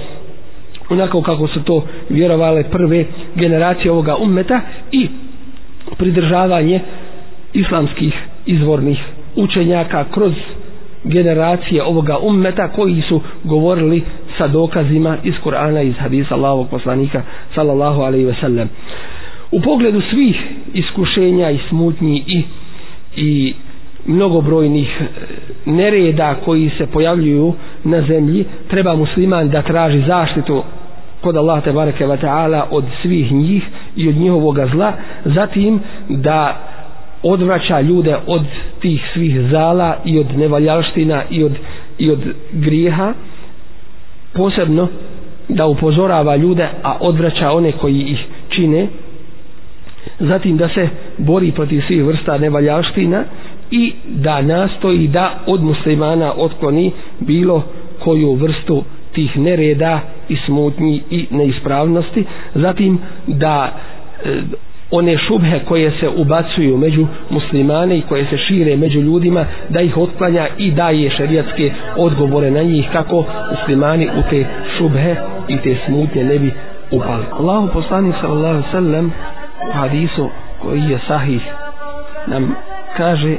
onako 0.91 1.23
kako 1.23 1.49
su 1.49 1.63
to 1.63 1.77
vjerovale 2.09 2.63
prve 2.65 3.05
generacije 3.35 3.91
ovoga 3.93 4.17
ummeta 4.17 4.61
i 4.93 5.09
pridržavanje 5.93 6.81
islamskih 7.53 8.15
izvornih 8.47 8.99
učenjaka 9.37 10.05
kroz 10.05 10.33
generacije 11.05 11.83
ovoga 11.85 12.19
ummeta 12.19 12.69
koji 12.69 13.03
su 13.03 13.21
govorili 13.45 14.03
sa 14.39 14.49
dokazima 14.49 15.17
iz 15.25 15.35
Kur'ana 15.45 15.83
iz 15.83 15.95
hadisa 15.97 16.35
Allahovog 16.35 16.69
poslanika 16.71 17.23
sallallahu 17.55 18.01
alaihi 18.01 18.25
ve 18.25 18.35
sellem 18.41 18.69
u 19.53 19.61
pogledu 19.61 20.01
svih 20.01 20.37
iskušenja 20.75 21.51
i 21.51 21.59
smutnji 21.69 22.25
i 22.27 22.43
i 23.17 23.55
mnogobrojnih 24.07 25.01
e, 25.01 25.05
nereda 25.67 26.35
koji 26.35 26.71
se 26.79 26.87
pojavljuju 26.87 27.55
na 27.85 28.03
zemlji 28.03 28.45
treba 28.69 28.97
musliman 28.97 29.49
da 29.49 29.63
traži 29.63 30.03
zaštitu 30.07 30.63
kod 31.21 31.37
Allah 31.37 31.65
te 31.65 31.73
bareke 31.73 32.07
ve 32.07 32.17
taala 32.17 32.67
od 32.71 32.85
svih 33.03 33.33
njih 33.33 33.63
i 33.97 34.09
od 34.09 34.17
njihovog 34.17 34.59
zla 34.73 34.93
zatim 35.25 35.81
da 36.09 36.61
odvraća 37.23 37.81
ljude 37.81 38.17
od 38.27 38.43
tih 38.81 39.11
svih 39.15 39.41
zala 39.51 39.97
i 40.05 40.19
od 40.19 40.39
nevaljalština 40.39 41.23
i 41.31 41.45
od, 41.45 41.53
i 41.99 42.11
od 42.11 42.21
grijeha. 42.53 43.15
Posebno 44.33 44.89
da 45.49 45.67
upozorava 45.67 46.37
ljude 46.37 46.69
a 46.83 46.97
odvraća 47.01 47.51
one 47.51 47.73
koji 47.73 48.01
ih 48.01 48.19
čine 48.49 48.87
zatim 50.19 50.57
da 50.57 50.69
se 50.69 50.89
bori 51.19 51.53
protiv 51.53 51.81
svih 51.81 52.05
vrsta 52.05 52.39
nevaljaština 52.39 53.25
i 53.71 53.93
da 54.07 54.43
nastoji 54.43 55.09
da 55.09 55.39
od 55.47 55.63
muslimana 55.63 56.33
otkloni 56.37 56.91
bilo 57.21 57.63
koju 57.99 58.35
vrstu 58.35 58.85
tih 59.13 59.39
nereda 59.39 60.01
i 60.29 60.37
smutnji 60.37 61.03
i 61.11 61.27
neispravnosti. 61.31 62.25
Zatim 62.55 62.99
da 63.27 63.73
e, 64.25 64.41
one 64.91 65.19
šubhe 65.19 65.59
koje 65.59 65.91
se 65.91 66.09
ubacuju 66.09 66.77
među 66.77 67.07
muslimane 67.31 67.99
i 67.99 68.03
koje 68.03 68.27
se 68.27 68.37
šire 68.39 68.77
među 68.77 69.01
ljudima 69.01 69.45
da 69.69 69.81
ih 69.81 69.97
otklanja 69.99 70.49
i 70.59 70.71
daje 70.71 71.11
šerijatske 71.11 71.73
odgovore 71.97 72.51
na 72.51 72.63
njih 72.63 72.87
kako 72.93 73.25
muslimani 73.53 74.07
u 74.09 74.31
te 74.31 74.45
šubhe 74.79 75.15
i 75.49 75.57
te 75.57 75.77
smutnje 75.87 76.25
ne 76.25 76.39
bi 76.39 76.51
upali. 76.91 77.25
Allahu 77.33 77.69
poslanik 77.69 78.15
sallallahu 78.21 78.47
alejhi 78.49 78.67
ve 78.67 78.73
sellem 78.73 79.13
hadisu 79.73 80.31
koji 80.63 80.83
je 80.83 80.99
sahih 81.09 81.43
nam 82.27 82.55
kaže 82.97 83.37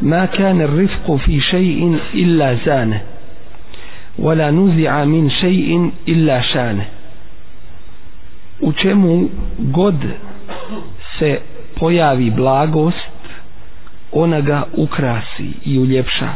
ma 0.00 0.26
kane 0.26 0.66
rifku 0.66 1.18
fi 1.18 1.40
šeji'in 1.40 1.98
illa 2.12 2.56
zane 2.64 3.00
wala 4.18 4.50
nuzi'a 4.50 5.04
min 5.04 5.30
šeji'in 5.30 5.90
illa 6.06 6.42
šane 6.42 6.86
u 8.60 8.72
čemu 8.72 9.28
god 9.58 9.94
se 11.18 11.40
pojavi 11.78 12.30
blagost 12.30 13.10
ona 14.12 14.40
ga 14.40 14.62
ukrasi 14.72 15.52
i 15.64 15.78
uljepša. 15.78 16.28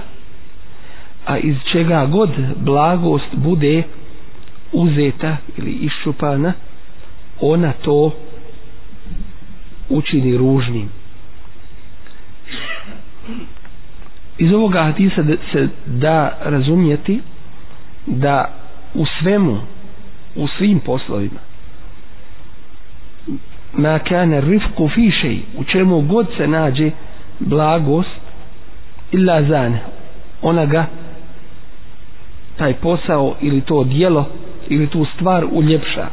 A 1.26 1.38
iz 1.38 1.56
čega 1.72 2.06
god 2.06 2.30
blagost 2.56 3.34
bude 3.34 3.82
uzeta 4.72 5.36
ili 5.56 5.70
iščupana 5.70 6.52
ona 7.40 7.72
to 7.72 8.10
učini 9.88 10.36
ružnim. 10.36 10.88
Iz 14.38 14.52
ovoga 14.52 14.82
hadisa 14.82 15.24
se 15.52 15.68
da 15.86 16.38
razumjeti 16.44 17.20
da 18.06 18.50
u 18.94 19.04
svemu 19.20 19.60
u 20.36 20.48
svim 20.48 20.80
poslovima 20.80 21.40
ma 23.72 23.98
kane 23.98 24.40
rifku 24.40 24.88
fišej 24.88 25.40
u 25.56 25.64
čemu 25.64 26.00
god 26.00 26.26
se 26.36 26.46
nađe 26.46 26.90
blagost 27.40 28.20
illa 29.12 29.42
zane 29.42 29.80
ona 30.42 30.66
ga 30.66 30.86
taj 32.56 32.74
posao 32.74 33.34
ili 33.40 33.60
to 33.60 33.84
dijelo 33.84 34.28
ili 34.68 34.86
tu 34.86 35.04
stvar 35.14 35.44
uljepša. 35.52 36.06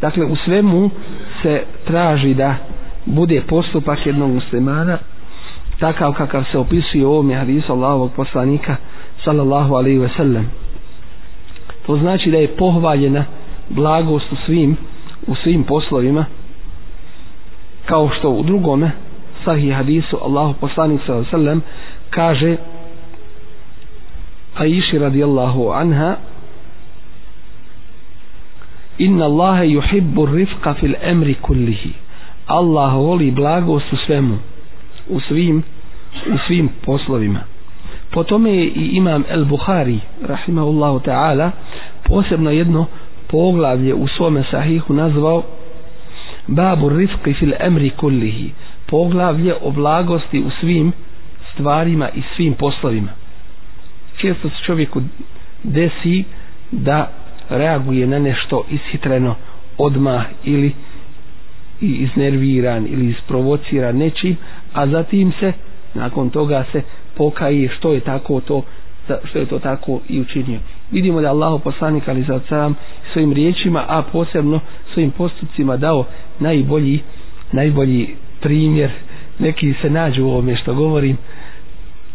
Dakle 0.00 0.24
u 0.24 0.36
svemu 0.36 0.90
se 1.42 1.62
traži 1.86 2.34
da 2.34 2.54
bude 3.04 3.40
postupak 3.40 4.06
jednog 4.06 4.30
muslimana 4.30 4.98
takav 5.78 6.12
kakav 6.12 6.44
se 6.52 6.58
opisuje 6.58 7.06
u 7.06 7.10
ovome 7.10 7.34
hadisu 7.34 7.72
Allahovog 7.72 8.12
poslanika 8.12 8.76
sallallahu 9.24 9.74
alaihi 9.74 9.98
ve 9.98 10.08
sellem. 10.16 10.50
To 11.86 11.96
znači 11.96 12.30
da 12.30 12.38
je 12.38 12.56
pohvaljena 12.56 13.24
blagost 13.68 14.32
u 14.32 14.36
svim 14.46 14.76
u 15.26 15.34
svim 15.34 15.64
poslovima 15.64 16.24
kao 17.86 18.10
što 18.18 18.30
u 18.30 18.42
drugome 18.42 18.90
sahih 19.44 19.74
hadisu 19.74 20.18
Allahu 20.22 20.54
poslanik 20.60 21.00
sallallahu 21.06 21.36
alaihi 21.36 21.36
ve 21.36 21.44
sellem 21.44 21.62
kaže 22.10 22.56
Aiši 24.54 24.98
radijallahu 24.98 25.70
anha 25.70 26.16
inna 28.98 29.24
Allahe 29.24 29.64
yuhibbu 29.66 30.26
rifqa 30.34 30.74
fil 30.74 30.94
emri 31.02 31.34
kullihi. 31.34 32.01
Allah 32.52 32.94
voli 32.94 33.30
blagost 33.30 33.92
u 33.92 33.96
svemu 33.96 34.38
u 35.08 35.20
svim 35.20 35.62
u 36.34 36.38
svim 36.46 36.68
poslovima. 36.84 37.40
Po 38.10 38.24
tome 38.24 38.50
je 38.50 38.64
i 38.64 38.90
imam 38.92 39.24
El 39.28 39.44
Buhari 39.44 40.00
rahimahullahu 40.22 41.00
ta'ala 41.00 41.50
posebno 42.04 42.50
jedno 42.50 42.86
poglavlje 43.28 43.94
u 43.94 44.08
svome 44.08 44.44
sahihu 44.50 44.94
nazvao 44.94 45.42
babu 46.46 46.88
rifqi 46.88 47.34
fil 47.34 47.52
emri 47.60 47.90
kullihi 47.90 48.50
poglavlje 48.86 49.54
o 49.62 49.70
blagosti 49.70 50.40
u 50.40 50.50
svim 50.60 50.92
stvarima 51.52 52.08
i 52.14 52.22
svim 52.36 52.54
poslovima. 52.54 53.08
Često 54.16 54.48
se 54.48 54.56
čovjeku 54.66 55.02
desi 55.62 56.24
da 56.70 57.10
reaguje 57.50 58.06
na 58.06 58.18
nešto 58.18 58.64
ishitreno 58.70 59.34
odmah 59.78 60.24
ili 60.44 60.72
i 61.82 61.86
iznerviran 61.88 62.86
ili 62.86 63.06
isprovocira 63.08 63.92
nečim 63.92 64.36
a 64.72 64.86
zatim 64.86 65.32
se 65.32 65.52
nakon 65.94 66.30
toga 66.30 66.64
se 66.72 66.82
pokaje 67.16 67.68
što 67.68 67.92
je 67.92 68.00
tako 68.00 68.40
to 68.40 68.62
što 69.24 69.38
je 69.38 69.46
to 69.46 69.58
tako 69.58 70.00
i 70.08 70.20
učinio. 70.20 70.58
Vidimo 70.90 71.20
da 71.20 71.28
Allahu 71.28 71.58
poslanik 71.58 72.08
ali 72.08 72.22
za 72.22 72.40
sam 72.40 72.74
svojim 73.12 73.32
riječima 73.32 73.84
a 73.88 74.02
posebno 74.02 74.60
svojim 74.92 75.10
postupcima 75.10 75.76
dao 75.76 76.04
najbolji 76.40 77.00
najbolji 77.52 78.08
primjer. 78.40 78.90
Neki 79.38 79.74
se 79.74 79.90
nađu 79.90 80.24
u 80.24 80.28
ovome 80.28 80.56
što 80.56 80.74
govorim. 80.74 81.16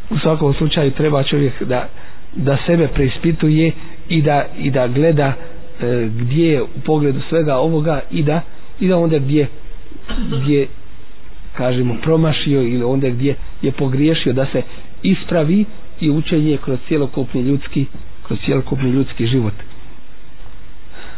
U 0.10 0.20
svakom 0.20 0.54
slučaju 0.54 0.92
treba 0.92 1.24
čovjek 1.24 1.64
da 1.64 1.88
da 2.36 2.58
sebe 2.66 2.88
preispituje 2.88 3.72
i 4.10 4.22
da, 4.22 4.46
i 4.58 4.72
da 4.72 4.88
gleda 4.88 5.34
e, 5.82 6.10
gdje 6.12 6.46
je 6.46 6.62
u 6.64 6.80
pogledu 6.86 7.20
svega 7.22 7.56
ovoga 7.56 8.02
i 8.12 8.24
da 8.24 8.42
i 8.80 8.88
da 8.88 8.98
onda 8.98 9.20
gdje 9.20 9.48
gdje 10.34 10.68
kažemo 11.54 11.96
promašio 11.96 12.62
ili 12.64 12.84
onda 12.84 13.10
gdje 13.10 13.36
je 13.62 13.72
pogriješio 13.72 14.34
da 14.34 14.46
se 14.46 14.62
ispravi 15.04 15.66
i 16.00 16.10
učenje 16.10 16.58
kroz 16.58 16.80
cjelokupni 16.88 17.42
ljudski 17.42 17.86
kroz 18.24 18.40
cjelokupni 18.42 18.90
ljudski 18.90 19.28
život. 19.28 19.54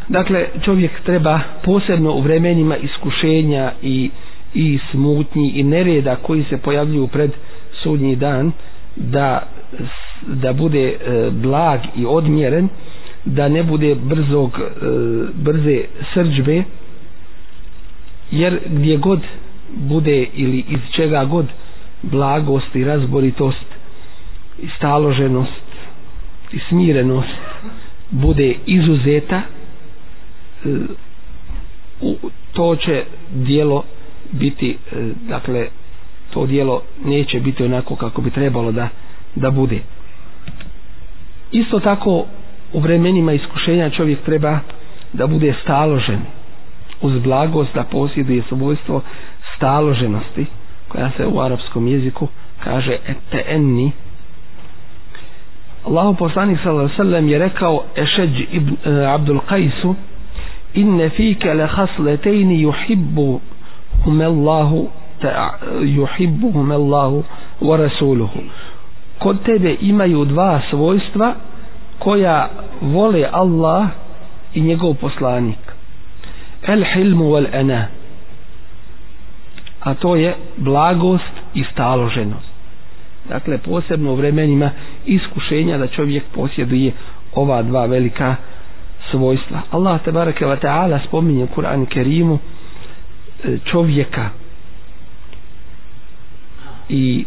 Dakle 0.10 0.46
čovjek 0.64 0.92
treba 1.02 1.40
posebno 1.64 2.12
u 2.12 2.22
vremenima 2.22 2.78
iskušenja 2.78 3.72
i, 3.82 4.10
i 4.54 4.80
smutnji 4.92 5.52
i 5.52 5.64
nereda 5.64 6.16
koji 6.16 6.44
se 6.44 6.58
pojavljuju 6.58 7.08
pred 7.08 7.32
sudnji 7.74 8.16
dan 8.16 8.52
da 8.96 9.48
da 10.24 10.54
bude 10.54 10.88
e, 10.88 10.96
blag 11.32 11.80
i 11.96 12.06
odmjeren 12.06 12.70
da 13.26 13.48
ne 13.48 13.64
bude 13.64 13.96
brzog 13.96 14.52
e, 14.54 14.64
brze 15.36 15.82
srđbe 16.14 16.64
jer 18.32 18.60
gdje 18.68 18.98
god 18.98 19.20
bude 19.70 20.28
ili 20.34 20.58
iz 20.60 20.80
čega 20.92 21.26
god 21.26 21.46
blagost 22.04 22.76
i 22.76 22.84
razboritost 22.84 23.66
i 24.60 24.68
staloženost 24.70 25.62
i 26.52 26.60
smirenost 26.60 27.30
bude 28.12 28.56
izuzeta 28.66 29.42
e, 30.58 30.70
to 32.54 32.76
će 32.76 33.04
dijelo 33.32 33.84
biti 34.32 34.70
e, 34.70 34.96
dakle 35.22 35.68
to 36.30 36.46
dijelo 36.46 36.82
neće 37.00 37.40
biti 37.40 37.64
onako 37.64 37.96
kako 37.96 38.22
bi 38.22 38.32
trebalo 38.32 38.72
da, 38.72 38.88
da 39.36 39.52
bude. 39.52 39.80
Isto 41.52 41.80
tako 41.80 42.26
u 42.74 42.80
vremenima 42.80 43.34
iskušenja 43.34 43.90
čovjek 43.90 44.20
treba 44.20 44.60
da 45.14 45.28
bude 45.28 45.54
staložen 45.64 46.20
uz 47.02 47.22
blagost 47.22 47.74
da 47.76 47.84
posjeduje 47.84 48.44
svojstvo 48.50 49.02
staloženosti 49.56 50.46
koja 50.88 51.12
se 51.18 51.26
u 51.26 51.40
arapskom 51.42 51.88
jeziku 51.88 52.28
kaže 52.64 52.98
eteenni 53.08 53.92
Allahu 55.86 56.16
poslanik 56.16 56.60
sallallahu 56.64 56.86
alejhi 56.86 56.98
ve 56.98 57.06
sellem 57.06 57.30
je 57.30 57.40
rekao 57.40 57.84
Ešeđ 57.96 58.40
ibn 58.52 58.74
e, 58.86 59.06
Abdul 59.06 59.40
Qais 59.50 59.94
inne 60.74 61.10
fike 61.10 61.54
le 61.54 61.68
yuhibbu 62.64 63.40
huma 64.06 64.26
Allahu 64.26 64.90
yuhibbuhum 65.82 66.72
Allahu 66.72 67.24
wa 67.62 67.78
rasuluhu. 67.78 68.40
Kod 69.20 69.44
tebe 69.44 69.76
imaju 69.82 70.26
dva 70.26 70.62
svojstva 70.70 71.34
koja 72.00 72.50
vole 72.82 73.28
Allah 73.32 73.88
i 74.54 74.62
njegov 74.62 74.94
poslanik 74.94 75.69
el 76.68 76.84
hilmu 76.94 77.32
wal 77.32 77.48
ana 77.54 77.88
a 79.80 79.94
to 79.96 80.16
je 80.16 80.36
blagost 80.58 81.34
i 81.54 81.64
staloženost. 81.72 82.50
Dakle 83.30 83.58
posebno 83.58 84.12
u 84.12 84.16
vremenima 84.16 84.70
iskušenja 85.06 85.78
da 85.78 85.88
čovjek 85.88 86.24
posjeduje 86.36 86.92
ova 87.36 87.62
dva 87.62 87.86
velika 87.86 88.36
svojstva. 89.12 89.62
Allah 89.72 90.02
te 90.04 90.12
bareke 90.12 90.46
ve 90.46 90.58
taala 90.60 91.00
spominje 91.08 91.44
u 91.44 91.48
Kur'anu 91.48 91.86
Kerimu 91.86 92.40
e, 93.44 93.58
čovjeka. 93.66 94.30
I 96.90 97.26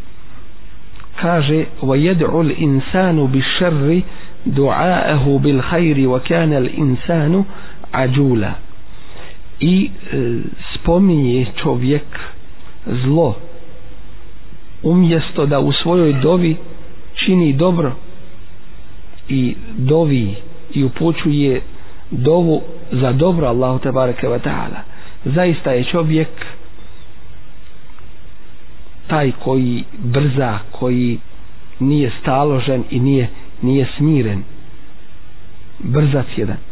kaže 1.21 1.65
wa 1.83 1.97
yad'u 1.97 2.39
al-insanu 2.41 3.27
bi-sharri 3.29 4.03
du'aahu 4.45 5.39
bil-khayri 5.39 6.07
wa 6.07 6.21
kana 6.29 6.57
al-insanu 6.57 7.45
ajula 7.93 8.53
i 9.63 9.91
e, 10.13 10.17
spominje 10.75 11.47
čovjek 11.57 12.03
zlo 12.87 13.35
umjesto 14.83 15.47
da 15.47 15.61
u 15.61 15.73
svojoj 15.73 16.13
dovi 16.13 16.57
čini 17.17 17.53
dobro 17.53 17.93
i 19.29 19.55
dovi 19.69 20.35
i 20.73 20.85
upućuje 20.85 21.61
dovu 22.11 22.63
za 22.93 23.13
dobro 23.13 23.47
Allahu 23.47 23.79
te 23.79 23.93
bareke 23.93 24.29
ve 24.29 24.39
taala. 24.39 24.81
Zaista 25.25 25.73
je 25.73 25.85
čovjek 25.85 26.29
taj 29.07 29.33
koji 29.35 29.85
brza 29.95 30.59
koji 30.71 31.19
nije 31.81 32.13
staložen 32.21 32.85
i 32.91 33.01
nije 33.01 33.29
nije 33.63 33.89
smiren. 33.97 34.43
Brzac 35.79 36.27
jedan 36.37 36.72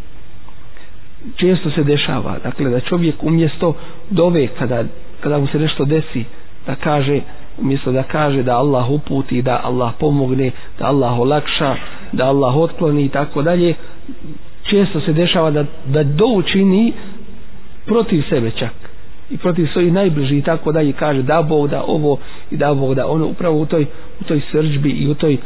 često 1.36 1.70
se 1.70 1.84
dešava 1.84 2.36
dakle 2.44 2.70
da 2.70 2.80
čovjek 2.80 3.22
umjesto 3.22 3.74
dove 4.10 4.46
kada, 4.48 4.84
kada 5.20 5.38
mu 5.38 5.46
se 5.46 5.58
nešto 5.58 5.84
desi 5.84 6.24
da 6.66 6.74
kaže 6.74 7.20
umjesto 7.58 7.92
da 7.92 8.02
kaže 8.02 8.42
da 8.42 8.56
Allah 8.56 8.90
uputi 8.90 9.42
da 9.42 9.60
Allah 9.64 9.92
pomogne 9.98 10.50
da 10.78 10.86
Allah 10.86 11.18
olakša 11.18 11.76
da 12.12 12.24
Allah 12.24 12.56
otkloni 12.56 13.04
i 13.04 13.08
tako 13.08 13.42
dalje 13.42 13.74
često 14.62 15.00
se 15.00 15.12
dešava 15.12 15.50
da, 15.50 15.64
da 15.86 16.02
do 16.02 16.26
učini 16.26 16.92
protiv 17.86 18.22
sebe 18.28 18.50
čak. 18.50 18.72
I 19.30 19.38
protiv 19.38 19.66
svojih 19.66 19.92
najbližih 19.92 20.38
i 20.38 20.42
tako 20.42 20.72
dalje 20.72 20.92
kaže 20.92 21.22
da 21.22 21.42
Bog 21.42 21.68
da 21.68 21.82
ovo 21.82 22.18
i 22.50 22.56
da 22.56 22.74
Bog 22.74 22.94
da 22.94 23.06
ono 23.06 23.26
upravo 23.26 23.60
u 23.60 23.66
toj, 23.66 23.86
u 24.20 24.24
toj 24.24 24.40
srđbi 24.52 24.90
i 24.90 25.08
u 25.08 25.14
toj, 25.14 25.36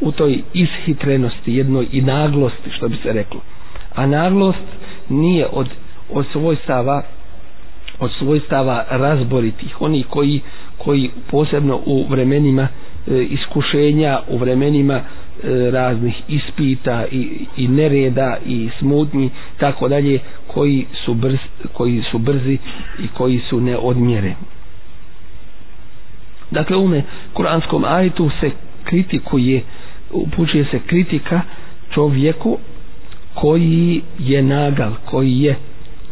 u 0.00 0.12
toj 0.12 0.38
ishitrenosti 0.54 1.54
jednoj 1.54 1.86
i 1.92 2.00
naglosti 2.00 2.70
što 2.70 2.88
bi 2.88 2.96
se 2.96 3.12
reklo 3.12 3.40
a 3.94 4.06
naglost 4.06 4.58
nije 5.08 5.46
od, 5.46 5.68
od 6.10 6.26
svojstava 6.32 7.02
od 8.00 8.10
svojstava 8.12 8.84
razboritih. 8.90 9.80
Oni 9.80 10.02
koji 10.02 10.40
koji 10.78 11.10
posebno 11.30 11.80
u 11.86 12.06
vremenima 12.08 12.68
e, 13.08 13.22
iskušenja 13.22 14.20
u 14.28 14.38
vremenima 14.38 14.94
e, 14.94 15.02
raznih 15.70 16.14
ispita 16.28 17.04
i, 17.06 17.28
i 17.56 17.68
nereda 17.68 18.36
i 18.46 18.68
smutnji 18.78 19.30
tako 19.58 19.88
dalje 19.88 20.18
koji 20.46 20.86
su 21.04 21.14
brz, 21.14 21.36
koji 21.72 22.02
su 22.02 22.18
brzi 22.18 22.58
i 22.98 23.08
koji 23.08 23.40
su 23.40 23.60
neodmjereni. 23.60 24.34
Dakle 26.50 26.76
u 26.76 26.90
kuranskom 27.32 27.84
ajetu 27.84 28.30
se 28.40 28.50
kritikuje 28.84 29.62
upućuje 30.12 30.64
se 30.64 30.78
kritika 30.78 31.40
čovjeku 31.90 32.58
koji 33.34 34.02
je 34.18 34.42
nagal, 34.42 34.92
koji 35.04 35.38
je 35.38 35.56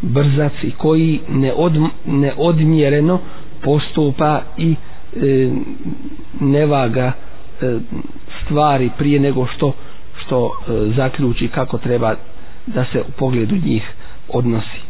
brzac 0.02 0.52
i 0.62 0.70
koji 0.70 1.20
neod, 1.28 1.72
neodmjereno 2.06 3.20
postupa 3.62 4.42
i 4.58 4.74
e, 5.14 5.50
nevaga 6.40 7.12
e, 7.60 7.78
stvari 8.42 8.90
prije 8.98 9.20
nego 9.20 9.46
što 9.46 9.72
što 10.20 10.46
e, 10.58 10.72
zaključi 10.90 11.48
kako 11.48 11.78
treba 11.78 12.14
da 12.66 12.84
se 12.84 13.00
u 13.00 13.10
pogledu 13.10 13.56
njih 13.56 13.82
odnosi. 14.28 14.80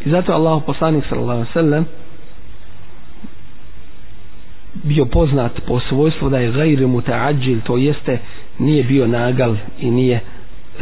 I 0.00 0.10
zato 0.10 0.32
Allah 0.32 0.62
poslanik 0.66 1.04
sallallahu 1.04 1.32
alejhi 1.32 1.48
ve 1.48 1.62
sellem 1.62 1.84
bio 4.74 5.04
poznat 5.06 5.60
po 5.60 5.80
svojstvu 5.80 6.28
da 6.30 6.38
je 6.38 6.52
gajri 6.52 6.86
mutaađil, 6.86 7.60
to 7.60 7.76
jeste 7.76 8.18
nije 8.58 8.82
bio 8.84 9.06
nagal 9.06 9.56
i 9.80 9.90
nije 9.90 10.16
e, 10.16 10.22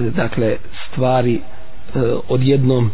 dakle 0.03 0.57
stvari 0.87 1.35
e, 1.35 1.41
odjednom 2.29 2.91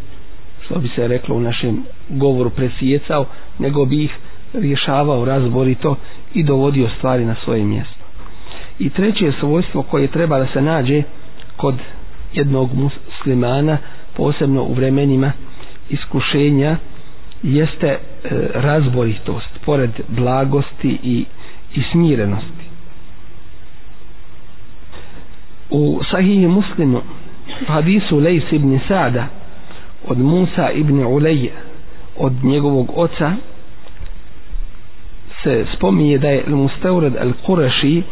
što 0.64 0.79
bi 0.79 0.88
se 0.88 1.09
reklo 1.09 1.37
u 1.37 1.40
našem 1.40 1.83
govoru 2.09 2.51
presijecao, 2.51 3.27
nego 3.59 3.85
bi 3.85 4.05
ih 4.05 4.11
rješavao 4.55 5.25
razborito 5.25 5.97
i 6.35 6.42
dovodio 6.42 6.88
stvari 6.99 7.25
na 7.25 7.35
svoje 7.35 7.64
mjesto. 7.64 8.03
I 8.79 8.90
treće 8.90 9.33
svojstvo 9.40 9.83
koje 9.83 10.07
treba 10.09 10.38
da 10.38 10.47
se 10.47 10.62
nađe 10.62 11.03
kod 11.57 11.75
jednog 12.33 12.71
muslimana, 12.75 13.79
posebno 14.14 14.62
u 14.62 14.75
vremenima 14.75 15.33
iskušenja, 15.90 16.77
jeste 17.42 17.87
e, 17.87 17.99
razboritost 18.55 19.59
pored 19.64 19.90
blagosti 20.09 20.99
i, 21.03 21.25
i 21.75 21.83
smirenosti 21.92 22.71
u 25.72 26.00
sahihi 26.11 26.46
muslimu 26.46 27.00
hadisu 27.66 28.20
Lejs 28.20 28.52
ibn 28.52 28.78
Sada 28.88 29.26
od 30.08 30.18
Musa 30.18 30.70
ibn 30.70 31.04
Uleje 31.04 31.52
od 32.18 32.32
njegovog 32.44 32.92
oca 32.96 33.32
se 35.42 35.64
spominje 35.76 36.18
da 36.18 36.28
je 36.28 36.44
Mustaurad 36.46 37.12
al-Qurashi 37.16 38.02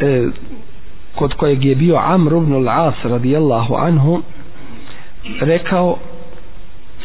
e, 0.00 0.26
kod 1.14 1.34
kojeg 1.34 1.64
je 1.64 1.74
bio 1.74 1.96
Amr 1.96 2.32
ibn 2.32 2.52
al-As 2.54 2.94
radijallahu 3.04 3.74
anhu 3.74 4.22
rekao 5.40 5.96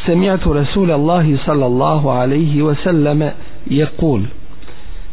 Semijatu 0.05 0.53
Rasula 0.53 0.93
Allahi 0.95 1.37
sallallahu 1.45 2.09
alaihi 2.09 2.61
wasallame 2.61 3.29
je 3.65 3.87
kul 3.99 4.21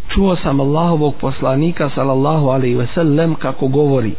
Čuo 0.09 0.37
sam 0.43 0.61
Allahovog 0.61 1.15
poslanika 1.21 1.91
sallallahu 1.95 2.49
alaihi 2.51 2.77
wasallam 2.77 3.35
kako 3.35 3.69
govori 3.69 4.13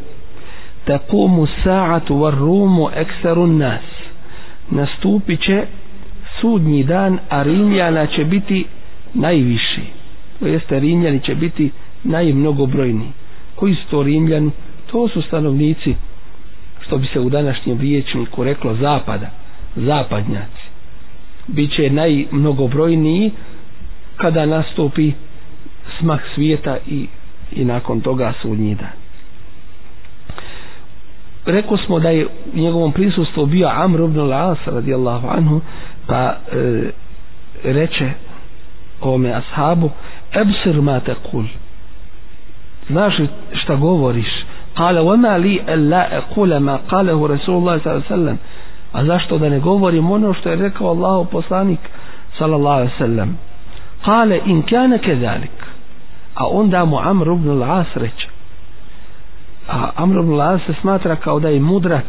taqumu 0.89 1.45
sa'atu 1.63 2.13
war 2.15 2.34
rumu 2.36 2.89
ekseru 2.95 3.47
nas. 3.47 3.86
Nastupit 4.69 5.41
će 5.41 5.65
sudnji 6.36 6.84
dan 6.84 7.19
a 7.30 7.43
Rimljana 7.43 8.08
će 8.08 8.25
biti 8.25 8.65
najviši. 9.13 9.82
To 10.39 10.47
jeste 10.47 10.80
Rimljani 10.80 11.19
će 11.19 11.36
biti 11.36 11.71
najmnogobrojni 12.04 13.12
koji 13.56 13.75
su 13.75 13.88
to 13.89 14.04
Rimljani? 14.04 14.52
To 14.88 15.08
su 15.08 15.21
stanovnici 15.21 15.95
što 16.82 16.97
bi 16.97 17.08
se 17.08 17.19
u 17.19 17.30
današnjem 17.30 17.80
riječniku 17.80 18.43
reklo 18.43 18.75
zapada 18.75 19.30
zapadnjaci. 19.75 20.65
Bit 21.47 21.71
će 21.71 21.89
najmnogobrojniji 21.89 23.32
kada 24.15 24.45
nastupi 24.45 25.12
smak 25.99 26.21
svijeta 26.36 26.78
i, 26.88 27.08
i 27.52 27.65
nakon 27.65 28.02
toga 28.02 28.34
sudnji 28.41 28.75
dan 28.75 28.98
rekao 31.45 31.78
smo 31.78 31.99
da 31.99 32.10
je 32.10 32.25
u 32.25 32.30
njegovom 32.58 32.91
prisustvu 32.91 33.45
bio 33.45 33.69
Amr 33.73 33.99
ibn 33.99 34.19
al-As 34.19 34.58
radijallahu 34.65 35.28
anhu 35.28 35.62
pa 36.08 36.36
e, 36.52 36.91
reče 37.63 38.12
ome 39.02 39.34
ashabu 39.34 39.89
ebsir 40.34 40.82
ma 40.82 40.99
tekul 40.99 41.43
znaš 42.89 43.13
šta 43.54 43.75
govoriš? 43.75 44.28
Kale 44.73 45.02
vama 45.02 45.38
li 45.38 45.62
la 45.89 46.06
ekule 46.12 46.60
ma 46.60 46.80
kalehu 46.89 47.28
Rasulullah 47.28 47.82
sallam 48.08 48.38
a 48.93 49.06
zašto 49.06 49.38
da 49.38 49.49
ne 49.49 49.60
govorim 49.60 50.12
ono 50.12 50.34
što 50.34 50.49
je 50.49 50.56
rekao 50.56 50.88
Allahu 50.88 51.25
poslanik 51.25 51.80
sallallahu 52.38 52.89
sallam 52.97 53.38
kale 54.06 54.41
in 54.45 54.62
kane 54.62 54.97
kezalik. 54.97 55.52
A 56.36 56.47
onda 56.47 56.86
mu 56.86 56.99
Amr 56.99 57.28
ibn 57.28 57.49
al-As 57.49 57.86
reče 57.95 58.38
a 59.69 59.91
Amr 59.95 60.19
ibn 60.19 60.32
al-As 60.34 60.65
se 60.65 60.73
smatra 60.82 61.15
kao 61.15 61.39
da 61.39 61.49
je 61.49 61.60
mudrac 61.60 62.05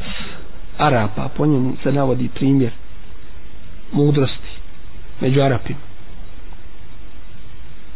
Arapa 0.79 1.29
po 1.37 1.47
njemu 1.47 1.73
se 1.83 1.93
navodi 1.93 2.29
primjer 2.35 2.73
mudrosti 3.93 4.51
među 5.21 5.41
Arapima. 5.41 5.79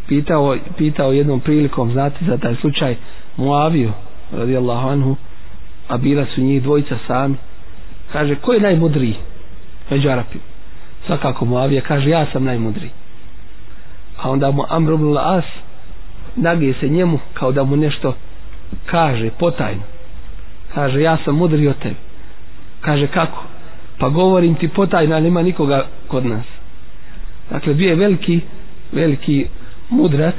Pitao, 0.09 0.57
pitao 0.77 1.12
jednom 1.12 1.40
prilikom 1.40 1.92
znate 1.92 2.24
za 2.27 2.37
taj 2.37 2.55
slučaj 2.55 2.96
Muaviju 3.37 3.92
radijallahu 4.33 4.88
anhu 4.88 5.16
a 5.88 5.96
bila 5.96 6.27
su 6.35 6.40
njih 6.40 6.62
dvojica 6.62 6.98
sami. 7.07 7.35
Kaže 8.12 8.35
ko 8.35 8.53
je 8.53 8.61
najmudriji 8.61 9.16
među 9.90 10.09
Arapima? 10.09 10.44
Svakako 11.07 11.44
Muavija 11.44 11.81
kaže 11.81 12.11
ja 12.11 12.27
sam 12.33 12.44
najmudriji. 12.44 12.90
A 14.22 14.31
onda 14.31 14.50
mu 14.50 14.64
Amr 14.68 14.92
ibn 14.92 15.16
As 15.18 15.44
nagije 16.37 16.74
se 16.81 16.88
njemu 16.88 17.18
kao 17.35 17.53
da 17.53 17.64
mu 17.64 17.77
nešto 17.77 18.14
kaže 18.87 19.30
potajno 19.30 19.82
kaže 20.74 21.00
ja 21.00 21.16
sam 21.24 21.37
mudri 21.37 21.68
od 21.68 21.78
tebe. 21.78 21.94
Kaže 22.80 23.06
kako? 23.06 23.44
Pa 23.98 24.08
govorim 24.08 24.54
ti 24.54 24.68
potajno 24.68 25.20
nema 25.20 25.42
nikoga 25.42 25.87
kod 26.08 26.26
nas. 26.26 26.44
Dakle 27.50 27.74
bio 27.74 27.88
je 27.88 27.94
veliki 27.94 28.40
veliki 28.92 29.46
mudrac 29.90 30.34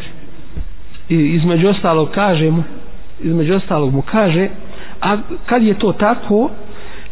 i 1.09 1.15
između 1.15 1.67
ostalog 1.67 2.09
kaže 2.15 2.51
mu 2.51 2.63
između 3.19 3.55
ostalog 3.55 3.93
mu 3.93 4.01
kaže 4.01 4.49
a 5.01 5.17
kad 5.45 5.63
je 5.63 5.79
to 5.79 5.91
tako 5.93 6.49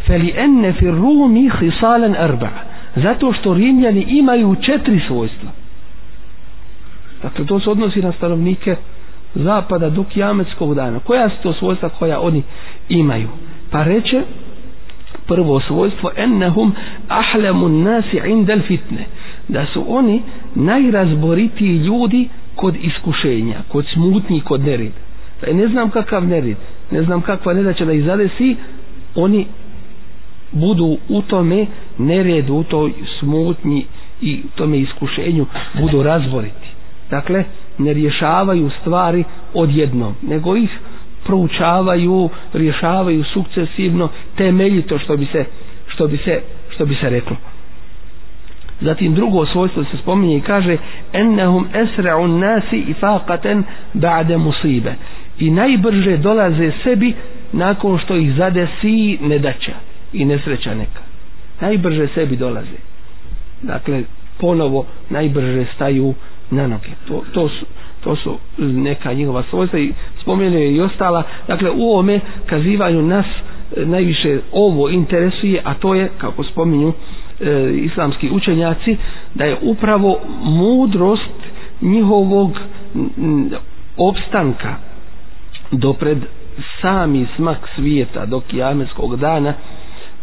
feli 0.08 0.34
enne 0.38 0.74
fi 0.74 0.92
rumi 0.92 1.50
hisalen 1.60 2.16
arba 2.16 2.50
zato 2.96 3.34
što 3.34 3.54
rimljani 3.54 4.06
imaju 4.08 4.56
četiri 4.56 5.00
svojstva. 5.08 5.50
Dakle 7.24 7.46
to 7.46 7.60
se 7.60 7.70
odnosi 7.70 8.02
na 8.02 8.12
stanovnike 8.12 8.76
zapada 9.36 9.90
do 9.90 10.04
kijametskog 10.04 10.76
dana. 10.76 11.00
Koja 11.00 11.30
su 11.30 11.36
to 11.44 11.54
svojstva 11.54 11.90
koja 11.90 12.20
oni 12.20 12.44
imaju? 12.90 13.28
Pa 13.72 13.84
reče 13.84 14.22
prvo 15.26 15.60
svojstvo 15.60 16.12
ennehum 16.16 16.74
ahlemu 17.08 17.70
nasi 17.70 18.22
indel 18.28 18.60
fitne. 18.62 19.06
Da 19.48 19.66
su 19.66 19.86
oni 19.88 20.22
najrazboritiji 20.56 21.78
ljudi 21.78 22.30
kod 22.56 22.76
iskušenja 22.76 23.56
kod 23.68 23.86
smutnji, 23.88 24.42
kod 24.42 24.62
nered 24.62 24.92
pa 25.42 25.54
ne 25.54 25.68
znam 25.68 25.90
kakav 25.90 26.28
nerid, 26.28 26.58
ne 26.92 27.04
znam 27.04 27.22
kakva 27.22 27.54
nedaća 27.54 27.86
da 27.86 27.94
izadesi, 27.94 28.56
oni 29.16 29.46
budu 30.52 30.98
u 31.10 31.22
tome 31.22 31.66
neredu, 31.98 32.54
u 32.54 32.64
toj 32.64 32.92
smutnji 33.20 33.86
i 34.22 34.42
tome 34.56 34.80
iskušenju 34.80 35.46
budu 35.74 36.04
razboriti. 36.04 36.68
Dakle 37.10 37.44
ne 37.78 37.94
rješavaju 37.94 38.70
stvari 38.72 39.24
odjednom 39.54 40.16
nego 40.24 40.56
ih 40.56 40.70
proučavaju 41.24 42.20
rješavaju 42.54 43.24
sukcesivno 43.24 44.08
temeljito 44.36 45.00
što 45.00 45.18
bi 45.18 45.26
se 45.26 45.46
što 45.88 46.08
bi 46.08 46.18
se 46.18 46.42
što 46.70 46.86
bi 46.86 46.96
se 46.96 47.10
reklo. 47.10 47.36
Zatim 48.82 49.14
drugo 49.14 49.46
svojstvo 49.46 49.84
se 49.84 49.98
spominje 49.98 50.38
i 50.38 50.42
kaže 50.42 50.78
ennehum 51.14 51.68
esra'un 51.74 52.40
nasi 52.40 52.78
i 52.78 52.94
ba'de 53.96 54.38
musibe. 54.38 54.94
I 55.40 55.50
najbrže 55.50 56.18
dolaze 56.18 56.72
sebi 56.84 57.14
nakon 57.54 58.00
što 58.00 58.16
ih 58.16 58.34
zadesi 58.34 58.94
nedaća 59.22 59.72
i 60.14 60.26
nesreća 60.26 60.74
neka. 60.74 61.02
Najbrže 61.62 62.08
sebi 62.08 62.36
dolaze. 62.36 62.78
Dakle 63.62 64.04
ponovo 64.38 64.86
najbrže 65.10 65.66
staju 65.76 66.14
na 66.52 66.68
noge. 66.68 66.90
To, 67.08 67.24
to, 67.34 67.50
su, 67.50 67.66
to 68.02 68.16
su 68.16 68.38
neka 68.58 69.14
njihova 69.14 69.44
svojstva 69.44 69.80
i 69.80 69.94
spomenuje 70.18 70.72
i 70.72 70.82
ostala. 70.82 71.24
Dakle 71.48 71.72
u 71.72 71.82
ovome 71.84 72.20
kazivanju 72.46 73.02
nas 73.02 73.26
e, 73.26 73.86
najviše 73.86 74.40
ovo 74.52 74.90
interesuje 74.90 75.62
a 75.64 75.74
to 75.74 75.96
je 75.96 76.10
kako 76.18 76.44
spominju 76.44 76.94
e, 77.40 77.74
islamski 77.76 78.30
učenjaci 78.32 78.98
da 79.34 79.46
je 79.46 79.58
upravo 79.62 80.20
mudrost 80.44 81.32
njihovog 81.82 82.52
m, 82.96 83.50
opstanka 83.98 84.76
dopred 85.72 86.18
sami 86.82 87.28
smak 87.36 87.70
svijeta 87.76 88.26
do 88.26 88.40
kijameskog 88.42 89.16
dana 89.16 89.54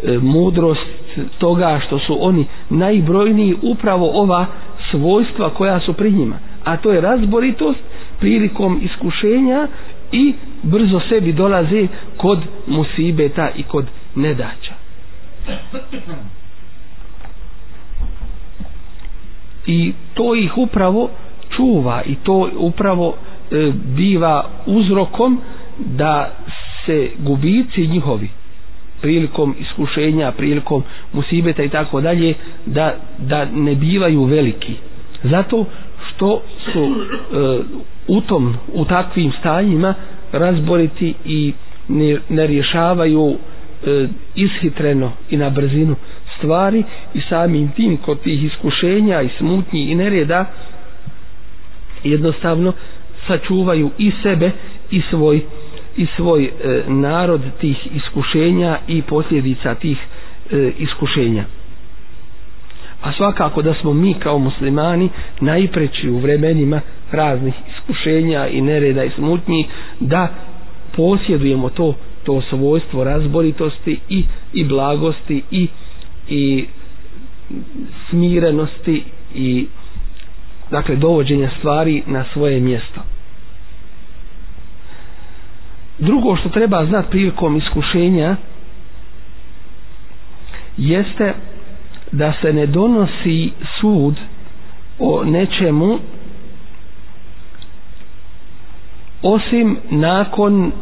e, 0.00 0.18
mudrost 0.18 0.86
toga 1.38 1.80
što 1.86 1.98
su 1.98 2.16
oni 2.20 2.46
najbrojniji 2.70 3.56
upravo 3.62 4.10
ova 4.12 4.46
svojstva 4.90 5.50
koja 5.50 5.80
su 5.80 5.92
pri 5.92 6.10
njima 6.12 6.38
a 6.64 6.76
to 6.76 6.92
je 6.92 7.00
razboritost 7.00 7.78
prilikom 8.18 8.80
iskušenja 8.82 9.68
i 10.12 10.32
brzo 10.62 11.00
sebi 11.00 11.32
dolaze 11.32 11.86
kod 12.16 12.38
musibeta 12.66 13.50
i 13.50 13.62
kod 13.62 13.84
nedaća. 14.14 14.72
I 19.66 19.92
to 20.14 20.34
ih 20.34 20.58
upravo 20.58 21.10
čuva 21.50 22.02
i 22.04 22.14
to 22.14 22.50
upravo 22.56 23.14
e, 23.50 23.72
biva 23.86 24.44
uzrokom 24.66 25.40
da 25.78 26.30
se 26.86 27.10
gubici 27.18 27.86
njihovi 27.86 28.28
prilikom 29.00 29.54
iskušenja, 29.60 30.32
prilikom 30.32 30.82
musibeta 31.12 31.62
i 31.62 31.68
tako 31.68 32.00
dalje, 32.00 32.34
da, 32.66 32.94
da 33.18 33.44
ne 33.46 33.74
bivaju 33.74 34.24
veliki. 34.24 34.74
Zato 35.22 35.64
što 36.10 36.42
su 36.64 36.80
e, 36.80 37.60
u 38.08 38.20
tom, 38.20 38.54
u 38.68 38.84
takvim 38.84 39.32
stanjima 39.32 39.94
razboriti 40.32 41.14
i 41.24 41.52
ne, 41.88 42.18
ne 42.28 42.46
rješavaju 42.46 43.36
e, 43.86 44.06
ishitreno 44.36 45.12
i 45.30 45.36
na 45.36 45.50
brzinu 45.50 45.96
stvari 46.38 46.84
i 47.14 47.20
samim 47.20 47.68
tim 47.68 47.96
kod 47.96 48.20
tih 48.20 48.44
iskušenja 48.44 49.22
i 49.22 49.28
smutnji 49.38 49.82
i 49.82 49.94
nereda 49.94 50.44
jednostavno 52.04 52.72
sačuvaju 53.26 53.90
i 53.98 54.12
sebe 54.22 54.50
i 54.90 55.02
svoj 55.10 55.40
i 56.00 56.06
svoj 56.08 56.44
e, 56.44 56.50
narod 56.88 57.40
tih 57.60 57.76
iskušenja 57.94 58.78
i 58.88 59.02
posljedica 59.02 59.74
tih 59.74 59.98
e, 60.50 60.70
iskušenja. 60.78 61.44
A 63.02 63.12
svakako 63.12 63.62
da 63.62 63.74
smo 63.74 63.92
mi 63.94 64.14
kao 64.14 64.38
muslimani 64.38 65.08
najpreći 65.40 66.08
u 66.10 66.18
vremenima 66.18 66.80
raznih 67.12 67.54
iskušenja 67.70 68.46
i 68.48 68.60
nereda 68.62 69.04
i 69.04 69.10
smutnji 69.10 69.66
da 70.00 70.28
posjedujemo 70.92 71.68
to 71.70 71.94
to 72.24 72.42
svojstvo 72.42 73.04
razboritosti 73.04 73.98
i 74.08 74.22
i 74.52 74.64
blagosti 74.64 75.42
i 75.52 75.68
i 76.28 76.66
smirenosti 78.10 79.02
i 79.36 79.66
dakle 80.70 80.96
dovođenja 80.96 81.50
stvari 81.58 82.02
na 82.06 82.24
svoje 82.24 82.60
mjesto 82.60 83.00
drugo 86.00 86.36
što 86.36 86.48
treba 86.48 86.86
znati 86.86 87.10
prilikom 87.10 87.56
iskušenja 87.56 88.36
jeste 90.78 91.34
da 92.12 92.32
se 92.32 92.52
ne 92.52 92.66
donosi 92.66 93.50
sud 93.80 94.14
o 94.98 95.24
nečemu 95.24 95.98
osim 99.24 99.76
nakon 99.90 100.72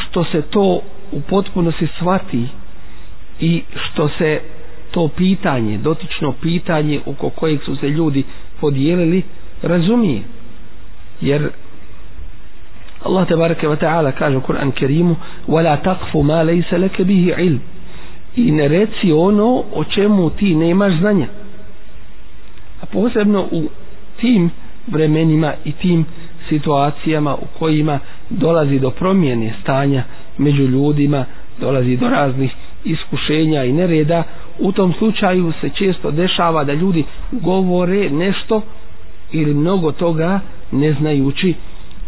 što 0.00 0.24
se 0.24 0.42
to 0.42 0.80
u 1.12 1.20
potpunosti 1.20 1.86
shvati 1.88 2.48
i 3.40 3.62
što 3.76 4.08
se 4.08 4.40
to 4.90 5.08
pitanje, 5.08 5.78
dotično 5.78 6.32
pitanje 6.32 7.00
oko 7.06 7.30
kojeg 7.30 7.60
su 7.62 7.76
se 7.76 7.88
ljudi 7.88 8.24
podijelili, 8.60 9.22
razumije. 9.62 10.22
Jer 11.20 11.50
Allah 13.06 13.28
te 13.28 13.36
bareke 13.36 13.68
ve 13.68 13.76
taala 13.76 14.12
kaže 14.12 14.36
u 14.36 14.40
Kur'an 14.40 14.72
Kerimu: 14.72 15.16
"Wala 15.48 15.76
taqfu 15.82 16.22
ma 16.22 16.42
laysa 16.44 16.78
laka 16.78 17.04
bihi 17.04 17.34
ilm." 17.38 17.60
I 18.36 18.50
ne 18.52 18.68
reci 18.68 19.12
ono 19.12 19.64
o 19.74 19.84
čemu 19.84 20.30
ti 20.30 20.54
nemaš 20.54 20.98
znanja. 20.98 21.26
A 22.82 22.86
posebno 22.86 23.46
u 23.50 23.68
tim 24.20 24.50
vremenima 24.86 25.52
i 25.64 25.72
tim 25.72 26.04
situacijama 26.48 27.34
u 27.34 27.46
kojima 27.58 27.98
dolazi 28.30 28.78
do 28.78 28.90
promjene 28.90 29.54
stanja 29.62 30.04
među 30.38 30.62
ljudima, 30.62 31.24
dolazi 31.60 31.96
do 31.96 32.08
raznih 32.08 32.52
iskušenja 32.84 33.64
i 33.64 33.72
nereda, 33.72 34.22
u 34.58 34.72
tom 34.72 34.92
slučaju 34.98 35.52
se 35.60 35.70
često 35.70 36.10
dešava 36.10 36.64
da 36.64 36.72
ljudi 36.72 37.04
govore 37.32 38.10
nešto 38.10 38.62
ili 39.32 39.54
mnogo 39.54 39.92
toga 39.92 40.40
ne 40.72 40.92
znajući 40.92 41.54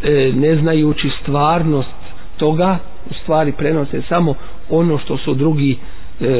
E, 0.00 0.10
ne 0.32 0.56
znajući 0.56 1.10
stvarnost 1.22 1.88
toga 2.36 2.78
u 3.10 3.14
stvari 3.14 3.52
prenose 3.52 4.02
samo 4.02 4.34
ono 4.70 4.98
što 4.98 5.16
su 5.18 5.34
drugi 5.34 5.72
e, 5.72 5.78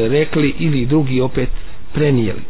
rekli 0.08 0.54
ili 0.58 0.86
drugi 0.86 1.20
opet 1.20 1.48
prenijeli. 1.92 2.40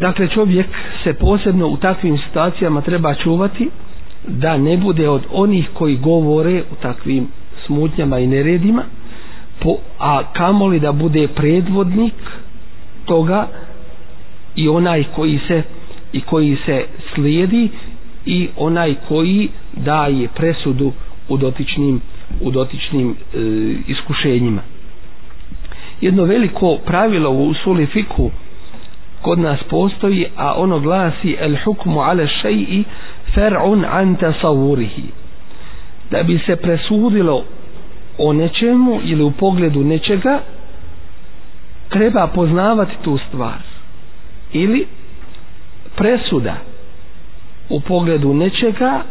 Dakle 0.00 0.28
čovjek 0.28 0.66
se 1.04 1.12
posebno 1.14 1.66
u 1.68 1.76
takvim 1.76 2.18
situacijama 2.18 2.80
treba 2.80 3.14
čuvati 3.14 3.70
da 4.24 4.56
ne 4.56 4.76
bude 4.76 5.08
od 5.08 5.22
onih 5.32 5.68
koji 5.72 5.96
govore 5.96 6.62
u 6.62 6.82
takvim 6.82 7.26
smutnjama 7.66 8.18
i 8.18 8.26
neredima 8.26 8.82
po, 9.60 9.70
a 9.98 10.22
kamoli 10.26 10.80
da 10.80 10.92
bude 10.92 11.28
predvodnik 11.28 12.14
toga 13.04 13.48
i 14.56 14.68
onaj 14.68 15.04
koji 15.06 15.40
se 15.48 15.62
i 16.12 16.20
koji 16.20 16.56
se 16.56 16.84
slijedi 17.14 17.68
i 18.26 18.48
onaj 18.56 18.94
koji 19.08 19.48
daje 19.74 20.28
presudu 20.28 20.92
u 21.28 21.36
dotičnim 21.36 22.00
u 22.40 22.50
dotičnim 22.50 23.10
e, 23.10 23.38
iskušenjima. 23.86 24.62
Jedno 26.00 26.24
veliko 26.24 26.76
pravilo 26.76 27.30
u 27.30 27.46
usuli 27.46 27.86
fiku 27.86 28.30
kod 29.22 29.38
nas 29.38 29.60
postoji 29.62 30.26
a 30.36 30.54
ono 30.54 30.80
glasi 30.80 31.36
el 31.40 31.56
hukmu 31.64 32.00
ala 32.00 32.26
šeji 32.26 32.84
fer'un 33.34 33.84
an 33.84 34.16
tasavurihi 34.16 35.02
da 36.10 36.22
bi 36.22 36.38
se 36.38 36.56
presudilo 36.56 37.44
o 38.18 38.32
nečemu 38.32 39.00
ili 39.04 39.22
u 39.22 39.30
pogledu 39.30 39.84
nečega 39.84 40.40
treba 41.88 42.26
poznavati 42.26 42.92
tu 43.02 43.18
stvar. 43.28 43.58
Ili 44.52 44.86
presuda 45.96 46.56
u 47.70 47.80
pogledu 47.80 48.34
nečega 48.34 49.02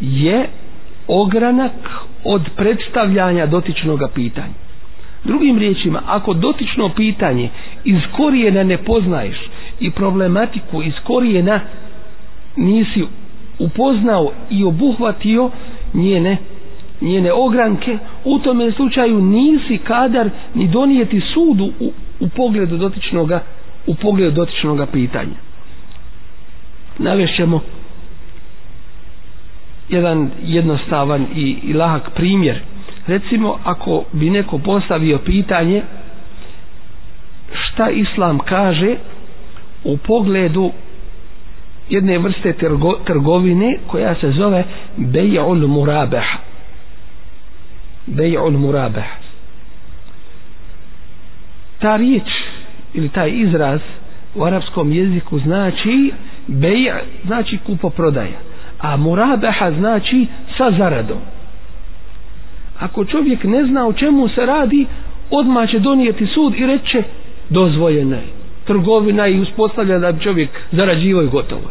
je 0.00 0.48
ogranak 1.08 1.72
od 2.24 2.42
predstavljanja 2.56 3.46
dotičnog 3.46 4.00
pitanja. 4.14 4.54
Drugim 5.24 5.58
riječima 5.58 6.02
ako 6.06 6.34
dotično 6.34 6.88
pitanje 6.88 7.48
iz 7.84 7.96
korijena 8.12 8.62
ne 8.62 8.78
poznaješ 8.78 9.36
i 9.80 9.90
problematiku 9.90 10.82
iz 10.82 10.92
korijena 11.04 11.60
nisi 12.56 13.04
upoznao 13.58 14.30
i 14.50 14.64
obuhvatio 14.64 15.50
njene 15.94 16.36
njene 17.02 17.32
ogranke 17.32 17.98
u 18.24 18.38
tome 18.38 18.72
slučaju 18.72 19.20
nisi 19.20 19.78
kadar 19.78 20.30
ni 20.54 20.68
donijeti 20.68 21.20
sudu 21.24 21.70
u, 21.80 21.92
u 22.20 22.28
pogledu 22.28 22.76
dotičnoga 22.76 23.40
u 23.86 23.94
pogledu 23.94 24.30
dotičnoga 24.32 24.86
pitanja 24.86 25.45
navešćemo 26.98 27.60
jedan 29.88 30.30
jednostavan 30.42 31.26
i, 31.34 31.56
i 31.62 31.72
lahak 31.72 32.10
primjer. 32.10 32.60
Recimo 33.06 33.58
ako 33.64 34.04
bi 34.12 34.30
neko 34.30 34.58
postavio 34.58 35.18
pitanje 35.18 35.82
šta 37.52 37.90
islam 37.90 38.38
kaže 38.38 38.96
u 39.84 39.96
pogledu 39.96 40.72
jedne 41.88 42.18
vrste 42.18 42.52
trgo, 42.52 42.92
trgovine 42.96 43.78
koja 43.86 44.14
se 44.14 44.30
zove 44.30 44.64
bej'ul 44.96 45.66
murabeh 45.66 46.24
bej'ul 48.08 48.50
murabeh 48.52 49.04
ta 51.78 51.96
riječ 51.96 52.28
ili 52.94 53.08
taj 53.08 53.30
izraz 53.30 53.80
u 54.34 54.44
arapskom 54.44 54.92
jeziku 54.92 55.38
znači 55.38 56.12
bej' 56.48 56.92
znači 57.26 57.58
kupo 57.66 57.90
prodaja 57.90 58.38
a 58.78 58.96
murabaha 58.96 59.70
znači 59.70 60.26
sa 60.56 60.70
zaradom. 60.78 61.18
Ako 62.78 63.04
čovjek 63.04 63.44
ne 63.44 63.64
zna 63.64 63.86
o 63.86 63.92
čemu 63.92 64.28
se 64.28 64.46
radi 64.46 64.86
odmah 65.30 65.70
će 65.70 65.78
donijeti 65.78 66.26
sud 66.26 66.54
i 66.54 66.66
reće 66.66 67.02
dozvoljena 67.50 68.16
je. 68.16 68.28
Trgovina 68.64 69.26
i 69.28 69.40
uspostavlja 69.40 69.98
da 69.98 70.12
bi 70.12 70.22
čovjek 70.24 70.50
zarađivo 70.72 71.22
i 71.22 71.28
gotovo. 71.28 71.70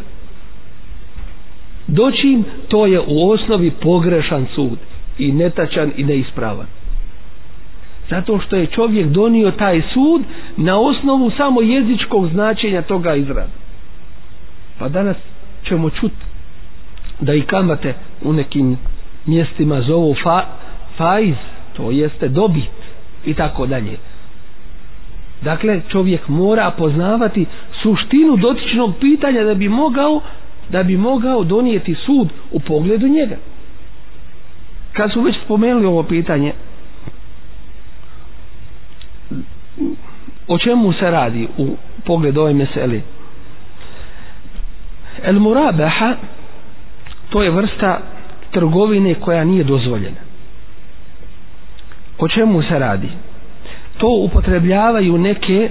Doćim 1.86 2.44
to 2.68 2.86
je 2.86 3.00
u 3.00 3.30
osnovi 3.30 3.70
pogrešan 3.70 4.46
sud 4.54 4.78
i 5.18 5.32
netačan 5.32 5.92
i 5.96 6.04
neispravan. 6.04 6.66
Zato 8.10 8.38
što 8.40 8.56
je 8.56 8.66
čovjek 8.66 9.06
donio 9.08 9.50
taj 9.50 9.82
sud 9.92 10.22
na 10.56 10.78
osnovu 10.80 11.30
samo 11.30 11.62
jezičkog 11.62 12.28
značenja 12.28 12.82
toga 12.82 13.14
izraza 13.14 13.65
pa 14.78 14.88
danas 14.88 15.16
ćemo 15.64 15.90
čut 15.90 16.12
da 17.20 17.34
i 17.34 17.42
kamate 17.42 17.94
u 18.22 18.32
nekim 18.32 18.76
mjestima 19.26 19.80
zovu 19.80 20.14
fa, 20.22 20.44
faiz 20.96 21.34
to 21.76 21.90
jeste 21.90 22.28
dobit 22.28 22.70
i 23.24 23.34
tako 23.34 23.66
dalje. 23.66 23.96
Dakle 25.42 25.80
čovjek 25.88 26.28
mora 26.28 26.70
poznavati 26.70 27.46
suštinu 27.82 28.36
dotičnog 28.36 28.94
pitanja 29.00 29.44
da 29.44 29.54
bi 29.54 29.68
mogao 29.68 30.20
da 30.68 30.82
bi 30.82 30.96
mogao 30.96 31.44
donijeti 31.44 31.94
sud 31.96 32.28
u 32.52 32.60
pogledu 32.60 33.08
njega. 33.08 33.36
Kad 34.92 35.12
su 35.12 35.20
već 35.20 35.36
spomenuli 35.44 35.86
ovo 35.86 36.02
pitanje 36.02 36.52
o 40.48 40.58
čemu 40.58 40.92
se 40.92 41.10
radi 41.10 41.48
u 41.58 41.68
pogledu 42.04 42.40
ove 42.40 42.54
meseli 42.54 43.02
el 45.22 45.38
murabaha 45.38 46.14
to 47.30 47.42
je 47.42 47.50
vrsta 47.50 47.98
trgovine 48.50 49.14
koja 49.14 49.44
nije 49.44 49.64
dozvoljena. 49.64 50.16
O 52.18 52.28
čemu 52.28 52.62
se 52.62 52.78
radi? 52.78 53.08
To 53.98 54.06
upotrebljavaju 54.08 55.18
neke 55.18 55.70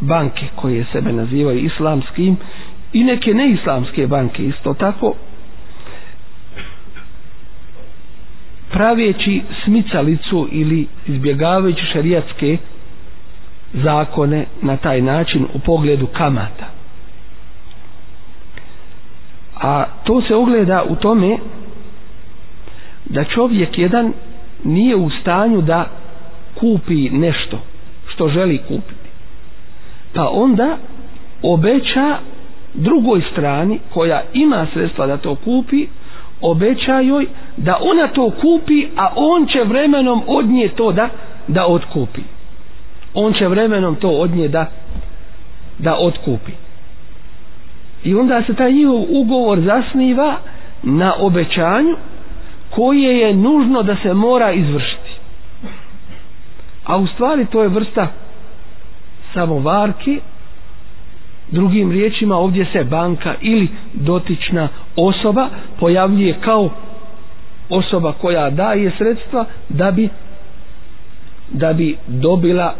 banke 0.00 0.46
koje 0.56 0.84
sebe 0.84 1.12
nazivaju 1.12 1.58
islamskim 1.60 2.36
i 2.92 3.04
neke 3.04 3.34
neislamske 3.34 4.06
banke 4.06 4.44
isto 4.44 4.74
tako 4.74 5.14
praveći 8.70 9.42
smicalicu 9.64 10.48
ili 10.52 10.86
izbjegavajući 11.06 11.82
šerijatske 11.86 12.56
zakone 13.74 14.46
na 14.62 14.76
taj 14.76 15.00
način 15.00 15.46
u 15.54 15.58
pogledu 15.58 16.06
kamata 16.06 16.79
a 19.60 19.84
to 20.04 20.22
se 20.22 20.34
ogleda 20.34 20.84
u 20.88 20.96
tome 20.96 21.36
da 23.04 23.24
čovjek 23.24 23.78
jedan 23.78 24.12
nije 24.64 24.96
u 24.96 25.10
stanju 25.10 25.60
da 25.60 25.86
kupi 26.54 27.10
nešto 27.10 27.58
što 28.08 28.28
želi 28.28 28.58
kupiti. 28.58 29.10
Pa 30.14 30.28
onda 30.28 30.76
obeća 31.42 32.16
drugoj 32.74 33.22
strani 33.32 33.78
koja 33.94 34.22
ima 34.32 34.66
sredstva 34.72 35.06
da 35.06 35.16
to 35.16 35.34
kupi 35.34 35.86
obeća 36.40 37.00
joj 37.00 37.26
da 37.56 37.78
ona 37.80 38.08
to 38.08 38.30
kupi 38.30 38.86
a 38.96 39.08
on 39.16 39.46
će 39.46 39.64
vremenom 39.64 40.22
od 40.26 40.46
nje 40.46 40.68
to 40.68 40.92
da 40.92 41.08
da 41.48 41.66
otkupi. 41.66 42.20
On 43.14 43.32
će 43.32 43.48
vremenom 43.48 43.94
to 43.96 44.08
od 44.08 44.30
nje 44.30 44.48
da 44.48 44.66
da 45.78 45.96
otkupi 45.96 46.52
i 48.04 48.14
onda 48.14 48.42
se 48.42 48.54
taj 48.54 48.72
njihov 48.72 49.04
ugovor 49.10 49.60
zasniva 49.60 50.36
na 50.82 51.14
obećanju 51.16 51.96
koje 52.70 53.18
je 53.18 53.34
nužno 53.34 53.82
da 53.82 53.96
se 53.96 54.14
mora 54.14 54.52
izvršiti. 54.52 55.10
A 56.84 56.96
u 56.96 57.06
stvari 57.06 57.46
to 57.46 57.62
je 57.62 57.68
vrsta 57.68 58.08
samovarki 59.34 60.20
drugim 61.50 61.90
riječima 61.92 62.36
ovdje 62.36 62.64
se 62.64 62.84
banka 62.84 63.34
ili 63.40 63.68
dotična 63.94 64.68
osoba 64.96 65.48
pojavljuje 65.80 66.34
kao 66.40 66.70
osoba 67.70 68.12
koja 68.12 68.50
daje 68.50 68.92
sredstva 68.98 69.44
da 69.68 69.90
bi 69.90 70.08
da 71.50 71.72
bi 71.72 71.96
dobila 72.06 72.74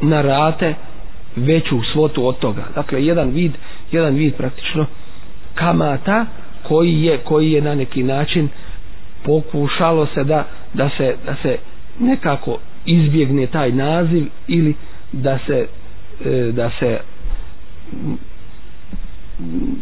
na 0.00 0.22
rate 0.22 0.74
veću 1.36 1.76
svotu 1.92 2.26
od 2.26 2.38
toga. 2.38 2.62
Dakle 2.74 3.04
jedan 3.04 3.28
vid 3.30 3.52
jedan 3.92 4.14
vid 4.14 4.34
praktično 4.34 4.86
kamata 5.54 6.26
koji 6.62 7.02
je 7.02 7.18
koji 7.18 7.52
je 7.52 7.60
na 7.62 7.74
neki 7.74 8.02
način 8.02 8.48
pokušalo 9.24 10.06
se 10.06 10.24
da 10.24 10.44
da 10.74 10.90
se 10.90 11.14
da 11.26 11.36
se 11.36 11.58
nekako 12.00 12.56
izbjegne 12.86 13.46
taj 13.46 13.72
naziv 13.72 14.26
ili 14.48 14.74
da 15.12 15.38
se 15.38 15.66
e, 16.22 16.52
da 16.52 16.70
se 16.70 16.98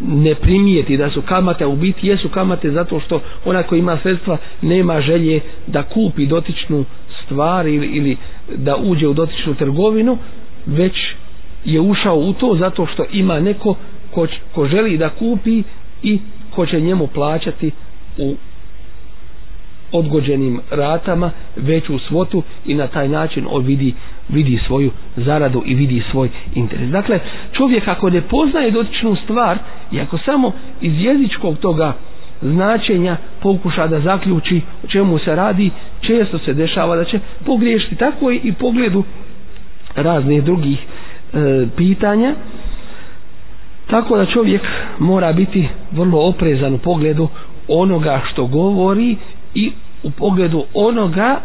ne 0.02 0.34
primijeti 0.34 0.96
da 0.96 1.11
su 1.11 1.22
kamate 1.22 1.66
u 1.66 1.76
biti 1.76 2.07
jesu 2.07 2.28
kamate 2.28 2.70
zato 2.70 3.00
što 3.00 3.20
ona 3.44 3.62
koji 3.62 3.78
ima 3.78 3.98
sredstva 3.98 4.38
nema 4.62 5.00
želje 5.00 5.40
da 5.66 5.82
kupi 5.84 6.26
dotičnu 6.26 6.84
stvar 7.24 7.66
ili, 7.66 7.86
ili 7.86 8.16
da 8.48 8.76
uđe 8.76 9.09
u 9.09 9.14
dotičnu 9.14 9.55
trgovinu 9.55 10.18
već 10.66 10.94
je 11.64 11.80
ušao 11.80 12.16
u 12.16 12.32
to 12.32 12.57
zato 12.57 12.86
što 12.86 13.05
ima 13.12 13.40
neko 13.40 13.74
ko, 14.14 14.26
ko 14.54 14.66
želi 14.66 14.98
da 14.98 15.10
kupi 15.10 15.62
i 16.02 16.18
ko 16.50 16.66
će 16.66 16.80
njemu 16.80 17.06
plaćati 17.06 17.70
u 18.18 18.36
odgođenim 19.92 20.60
ratama 20.70 21.30
veću 21.56 21.98
svotu 21.98 22.42
i 22.66 22.74
na 22.74 22.86
taj 22.86 23.08
način 23.08 23.46
on 23.50 23.64
vidi, 23.64 23.94
vidi 24.28 24.60
svoju 24.66 24.90
zaradu 25.16 25.62
i 25.66 25.74
vidi 25.74 26.02
svoj 26.10 26.28
interes. 26.54 26.90
Dakle, 26.90 27.18
čovjek 27.52 27.88
ako 27.88 28.10
ne 28.10 28.20
poznaje 28.20 28.70
dotičnu 28.70 29.16
stvar 29.16 29.58
i 29.92 30.00
ako 30.00 30.18
samo 30.18 30.52
iz 30.80 30.92
jezičkog 30.96 31.58
toga 31.58 31.92
značenja 32.42 33.16
pokuša 33.40 33.86
da 33.86 34.00
zaključi 34.00 34.60
o 34.84 34.86
čemu 34.86 35.18
se 35.18 35.34
radi, 35.36 35.70
često 36.00 36.38
se 36.38 36.54
dešava 36.54 36.96
da 36.96 37.04
će 37.04 37.20
pogriješiti 37.46 37.96
tako 37.96 38.30
i 38.30 38.52
pogledu 38.52 39.04
raznih 39.96 40.44
drugih 40.44 40.78
e, 40.78 40.86
pitanja 41.76 42.34
tako 43.87 44.16
da 44.16 44.26
čovjek 44.26 44.62
mora 44.99 45.32
biti 45.32 45.68
vrlo 45.93 46.20
oprezan 46.20 46.74
u 46.74 46.78
pogledu 46.78 47.28
onoga 47.68 48.20
što 48.24 48.47
govori 48.47 49.16
i 49.55 49.72
u 50.03 50.11
pogledu 50.11 50.64
onoga 50.74 51.41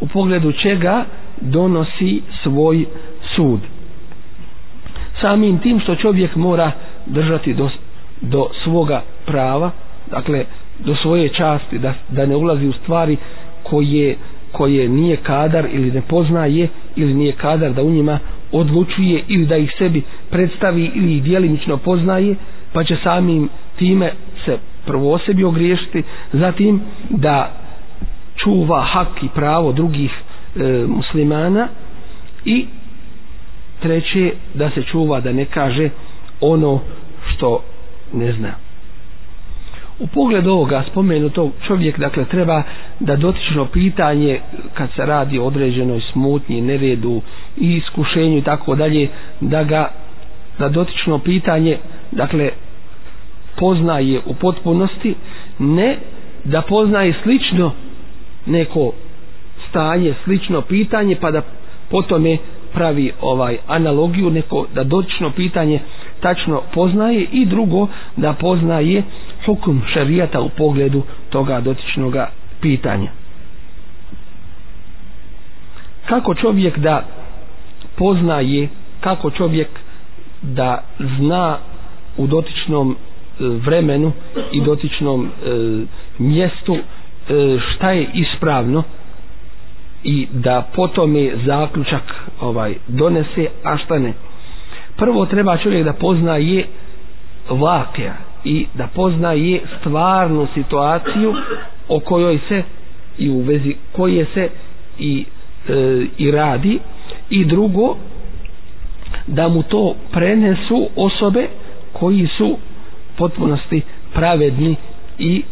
u 0.00 0.06
pogledu 0.06 0.52
čega 0.52 1.04
donosi 1.40 2.22
svoj 2.42 2.84
sud. 3.36 3.60
Samim 5.20 5.58
tim 5.58 5.80
što 5.80 5.94
čovjek 5.96 6.36
mora 6.36 6.72
držati 7.06 7.54
do, 7.54 7.70
do 8.20 8.48
svoga 8.64 9.02
prava 9.26 9.70
dakle 10.06 10.44
do 10.78 10.94
svoje 10.94 11.28
časti 11.28 11.78
da, 11.78 11.94
da 12.08 12.26
ne 12.26 12.36
ulazi 12.36 12.66
u 12.66 12.72
stvari 12.72 13.16
koje 13.62 14.16
koje 14.52 14.88
nije 14.88 15.16
kadar 15.16 15.66
ili 15.72 15.90
ne 15.90 16.02
poznaje 16.02 16.68
ili 16.96 17.14
nije 17.14 17.32
kadar 17.32 17.72
da 17.72 17.82
u 17.82 17.90
njima 17.90 18.18
odlučuje 18.52 19.24
ili 19.28 19.46
da 19.46 19.56
ih 19.56 19.72
sebi 19.78 20.02
predstavi 20.30 20.90
ili 20.94 21.16
ih 21.16 21.22
dijelimično 21.22 21.76
poznaje 21.76 22.34
pa 22.72 22.84
će 22.84 22.96
samim 22.96 23.48
time 23.76 24.12
se 24.44 24.56
prvo 24.86 25.12
o 25.12 25.18
sebi 25.18 25.44
ogriješiti 25.44 26.02
zatim 26.32 26.80
da 27.10 27.52
čuva 28.36 28.82
hak 28.82 29.22
i 29.22 29.28
pravo 29.28 29.72
drugih 29.72 30.10
e, 30.56 30.62
muslimana 30.88 31.68
i 32.44 32.66
treće 33.80 34.32
da 34.54 34.70
se 34.70 34.82
čuva 34.82 35.20
da 35.20 35.32
ne 35.32 35.44
kaže 35.44 35.90
ono 36.40 36.80
što 37.26 37.62
ne 38.12 38.32
zna 38.32 38.69
u 40.00 40.06
pogledu 40.06 40.50
ovoga 40.50 40.84
spomenutog 40.84 41.52
čovjek 41.62 41.98
dakle 41.98 42.24
treba 42.24 42.62
da 43.00 43.16
dotično 43.16 43.64
pitanje 43.66 44.40
kad 44.74 44.88
se 44.90 45.06
radi 45.06 45.38
o 45.38 45.44
određenoj 45.44 46.00
smutnji, 46.02 46.60
neredu 46.60 47.20
i 47.56 47.74
iskušenju 47.74 48.38
i 48.38 48.42
tako 48.42 48.74
dalje 48.74 49.08
da 49.40 49.64
ga 49.64 49.90
da 50.58 50.68
dotično 50.68 51.18
pitanje 51.18 51.78
dakle 52.12 52.50
poznaje 53.56 54.20
u 54.26 54.34
potpunosti 54.34 55.14
ne 55.58 55.96
da 56.44 56.62
poznaje 56.62 57.14
slično 57.22 57.72
neko 58.46 58.92
stanje, 59.68 60.14
slično 60.24 60.60
pitanje 60.62 61.16
pa 61.16 61.30
da 61.30 61.42
potome 61.90 62.36
pravi 62.72 63.12
ovaj 63.20 63.56
analogiju 63.68 64.30
neko 64.30 64.66
da 64.74 64.84
dotično 64.84 65.30
pitanje 65.30 65.80
tačno 66.22 66.62
poznaje 66.74 67.26
i 67.32 67.46
drugo 67.46 67.86
da 68.16 68.32
poznaje 68.32 69.02
hukum 69.46 69.82
šarijata 69.86 70.40
u 70.40 70.48
pogledu 70.48 71.02
toga 71.30 71.60
dotičnog 71.60 72.14
pitanja. 72.60 73.10
Kako 76.06 76.34
čovjek 76.34 76.78
da 76.78 77.04
poznaje 77.96 78.68
kako 79.00 79.30
čovjek 79.30 79.68
da 80.42 80.82
zna 81.18 81.58
u 82.16 82.26
dotičnom 82.26 82.90
e, 82.90 82.96
vremenu 83.40 84.12
i 84.52 84.60
dotičnom 84.60 85.24
e, 85.24 85.30
mjestu 86.18 86.74
e, 86.74 86.80
šta 87.66 87.90
je 87.90 88.08
ispravno 88.14 88.82
i 90.04 90.26
da 90.32 90.66
potom 90.74 91.16
je 91.16 91.36
zaključak 91.38 92.02
ovaj 92.40 92.74
donese 92.88 93.46
a 93.64 93.76
šta 93.78 93.98
ne 93.98 94.12
prvo 95.00 95.26
treba 95.26 95.56
čovjek 95.56 95.84
da 95.84 95.92
poznaje 95.92 96.66
vakija 97.50 98.14
i 98.44 98.66
da 98.74 98.86
poznaje 98.86 99.60
stvarnu 99.80 100.46
situaciju 100.54 101.34
o 101.88 102.00
kojoj 102.00 102.38
se 102.48 102.62
i 103.18 103.30
u 103.30 103.40
vezi 103.40 103.74
koje 103.92 104.26
se 104.26 104.48
i, 104.98 105.24
e, 105.68 105.74
i 106.18 106.30
radi. 106.30 106.78
I 107.30 107.44
drugo 107.44 107.96
da 109.26 109.48
mu 109.48 109.62
to 109.62 109.82
prenesu 110.12 110.88
osobe 110.96 111.48
koji 111.92 112.28
su 112.28 112.56
potpunosti 113.16 113.82
pravedni 114.12 114.76
i 115.18 115.42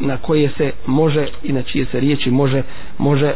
na 0.00 0.16
koje 0.16 0.50
se 0.50 0.72
može 0.86 1.26
i 1.42 1.52
na 1.52 1.62
čije 1.62 1.84
se 1.84 2.00
riječi 2.00 2.30
može 2.30 2.62
može 2.98 3.26
e, 3.26 3.34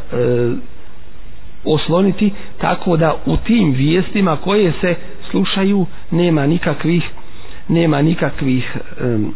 osloniti 1.65 2.31
tako 2.59 2.97
da 2.97 3.17
u 3.27 3.37
tim 3.37 3.73
vijestima 3.73 4.37
koje 4.37 4.73
se 4.81 4.95
slušaju 5.33 5.87
nema 6.13 6.47
nikakvih 6.47 7.03
nema 7.71 8.03
nikakvih 8.03 8.77
um, 9.01 9.35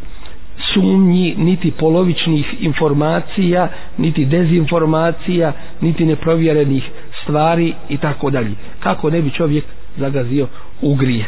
sumnji 0.67 1.35
niti 1.39 1.71
polovičnih 1.71 2.55
informacija 2.61 3.69
niti 3.99 4.25
dezinformacija 4.27 5.53
niti 5.81 6.05
neprovjerenih 6.07 6.85
stvari 7.23 7.73
i 7.89 7.97
tako 7.97 8.31
dalje. 8.31 8.51
Kako 8.81 9.11
ne 9.11 9.23
bi 9.23 9.31
čovjek 9.31 9.65
zagazio 9.97 10.47
u 10.83 10.95
grije 10.95 11.25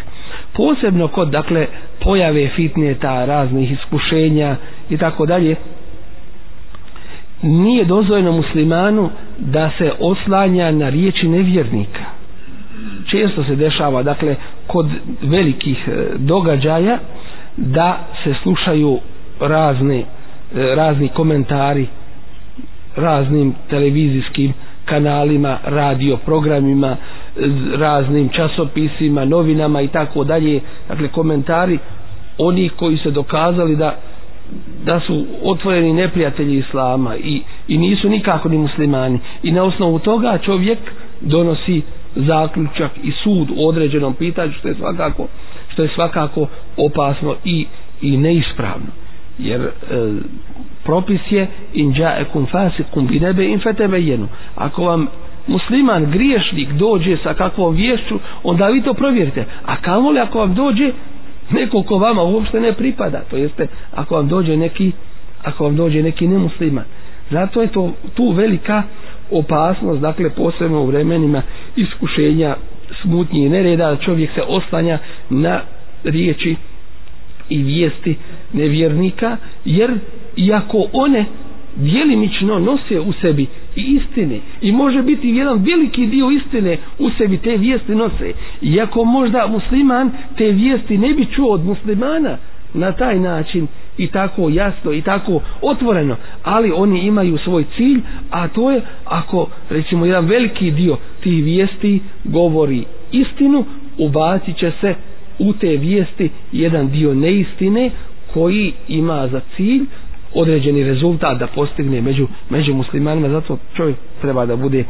posebno 0.55 1.09
kod 1.09 1.29
dakle 1.31 1.67
pojave 2.01 2.49
fitneta 2.49 3.25
raznih 3.25 3.73
iskušenja 3.73 4.57
i 4.91 4.97
tako 4.97 5.27
dalje 5.27 5.57
nije 7.43 7.85
dozvoljeno 7.85 8.33
muslimanu 8.33 9.11
da 9.39 9.71
se 9.79 9.93
oslanja 10.01 10.71
na 10.71 10.89
riječi 10.89 11.29
nevjernika. 11.29 12.05
Često 13.07 13.45
se 13.45 13.57
dešava 13.57 14.03
dakle 14.03 14.37
kod 14.69 14.87
velikih 15.23 15.89
e, 15.89 15.93
događaja 16.17 16.99
da 17.57 17.89
se 18.25 18.35
slušaju 18.43 18.99
razne 19.41 19.99
e, 19.99 20.05
razni 20.75 21.09
komentari 21.09 21.87
raznim 22.97 23.55
televizijskim 23.71 24.53
kanalima, 24.85 25.59
radio 25.65 26.17
programima, 26.17 26.97
raznim 27.75 28.29
časopisima, 28.29 29.25
novinama 29.25 29.83
i 29.83 29.89
tako 29.89 30.25
dalje. 30.25 30.61
Dakle, 30.89 31.09
komentari 31.09 31.79
oni 32.39 32.69
koji 32.69 32.97
se 32.97 33.11
dokazali 33.11 33.77
da 33.77 33.95
da 34.85 35.01
su 35.01 35.15
otvoreni 35.43 35.93
neprijatelji 35.93 36.59
islama 36.59 37.17
i, 37.17 37.41
i 37.69 37.79
nisu 37.79 38.09
nikako 38.09 38.49
ni 38.49 38.59
muslimani 38.59 39.19
i 39.43 39.53
na 39.53 39.63
osnovu 39.63 39.99
toga 39.99 40.39
čovjek 40.39 40.79
donosi 41.21 41.83
zaključak 42.19 42.91
i 43.03 43.13
sud 43.13 43.49
u 43.51 43.69
određenom 43.69 44.15
pitanju 44.15 44.53
što 44.53 44.69
je 44.69 44.75
svakako 44.75 45.27
što 45.69 45.83
je 45.83 45.89
svakako 45.89 46.47
opasno 46.77 47.35
i, 47.45 47.67
i 48.03 48.17
neispravno. 48.17 48.87
Jer 49.39 49.61
e, 49.61 49.69
propis 50.85 51.21
je 51.31 51.47
in 51.73 51.93
ja'akum 51.93 52.47
fasiqun 52.47 53.07
bi 53.07 53.21
naba'in 53.21 53.61
fatabayyanu. 53.61 54.27
Ako 54.57 54.85
vam 54.85 55.07
musliman 55.47 56.11
griješnik 56.11 56.73
dođe 56.73 57.17
sa 57.17 57.35
kakvom 57.35 57.75
vješću 57.75 58.15
onda 58.43 58.67
vi 58.67 58.83
to 58.83 58.95
provjerite. 58.95 59.45
A 59.65 59.77
kamo 59.77 60.11
li 60.11 60.21
ako 60.21 60.39
vam 60.39 60.55
dođe 60.55 60.93
neko 61.51 61.83
ko 61.83 61.99
vama 61.99 62.23
uopšte 62.23 62.61
ne 62.61 62.73
pripada 62.73 63.21
to 63.31 63.37
jeste 63.37 63.67
ako 63.95 64.15
vam 64.15 64.29
dođe 64.29 64.57
neki 64.57 64.93
ako 65.45 65.65
vam 65.65 65.77
dođe 65.77 66.03
neki 66.03 66.27
nemusliman. 66.29 66.85
Zato 67.31 67.63
je 67.63 67.69
to 67.69 67.93
tu 68.15 68.31
velika 68.31 68.83
opasnost 69.31 70.01
dakle 70.01 70.31
posebno 70.31 70.81
u 70.81 70.87
vremenima 70.87 71.43
iskušenja 71.77 72.57
smutnje 72.93 73.41
i 73.41 73.49
nereda 73.49 73.97
čovjek 73.97 74.31
se 74.35 74.43
oslanja 74.43 74.99
na 75.31 75.61
riječi 76.05 76.57
i 77.49 77.59
vijesti 77.59 78.17
nevjernika 78.53 79.37
jer 79.65 79.91
iako 80.39 80.85
one 80.93 81.25
dijelimično 81.77 82.59
nose 82.59 83.01
u 83.01 83.13
sebi 83.13 83.47
i 83.77 83.81
istine 83.83 84.39
i 84.61 84.73
može 84.73 85.03
biti 85.03 85.29
jedan 85.29 85.65
veliki 85.65 86.07
dio 86.07 86.31
istine 86.31 86.77
u 86.99 87.11
sebi 87.11 87.39
te 87.39 87.57
vijesti 87.57 87.95
nose 87.95 88.33
iako 88.63 89.05
možda 89.05 89.47
musliman 89.47 90.11
te 90.37 90.45
vijesti 90.45 90.99
ne 90.99 91.15
bi 91.15 91.27
čuo 91.27 91.49
od 91.49 91.65
muslimana 91.65 92.37
na 92.75 92.93
taj 92.93 93.19
način 93.19 93.67
i 93.99 94.07
tako 94.07 94.49
jasno 94.49 94.93
i 94.93 95.03
tako 95.03 95.41
otvoreno 95.63 96.17
ali 96.43 96.73
oni 96.73 97.01
imaju 97.01 97.39
svoj 97.39 97.65
cilj 97.77 98.01
a 98.31 98.49
to 98.49 98.71
je 98.71 98.81
ako 99.05 99.47
recimo 99.71 100.07
jedan 100.07 100.27
veliki 100.27 100.71
dio 100.71 100.97
tih 101.21 101.45
vijesti 101.45 102.01
govori 102.25 102.83
istinu 103.13 103.65
ubacit 103.99 104.57
će 104.57 104.73
se 104.81 104.95
u 105.39 105.53
te 105.53 105.69
vijesti 105.69 106.31
jedan 106.53 106.91
dio 106.91 107.15
neistine 107.15 107.91
koji 108.27 108.73
ima 108.89 109.29
za 109.29 109.41
cilj 109.57 109.85
određeni 110.35 110.85
rezultat 110.85 111.39
da 111.39 111.47
postigne 111.47 112.01
među, 112.01 112.27
među 112.51 112.75
muslimanima. 112.75 113.29
Zato 113.29 113.59
čovjek 113.75 113.97
treba 114.21 114.47
da 114.47 114.57
bude 114.57 114.85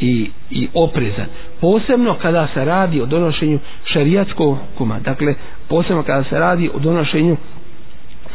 i, 0.00 0.30
i 0.50 0.68
oprezan. 0.74 1.26
Posebno 1.60 2.14
kada 2.14 2.48
se 2.48 2.64
radi 2.64 3.00
o 3.00 3.06
donošenju 3.06 3.58
šerijatskog 3.84 4.58
kuma 4.74 5.00
dakle 5.00 5.34
posebno 5.68 6.02
kada 6.02 6.24
se 6.24 6.38
radi 6.38 6.70
o 6.70 6.78
donošenju 6.78 7.36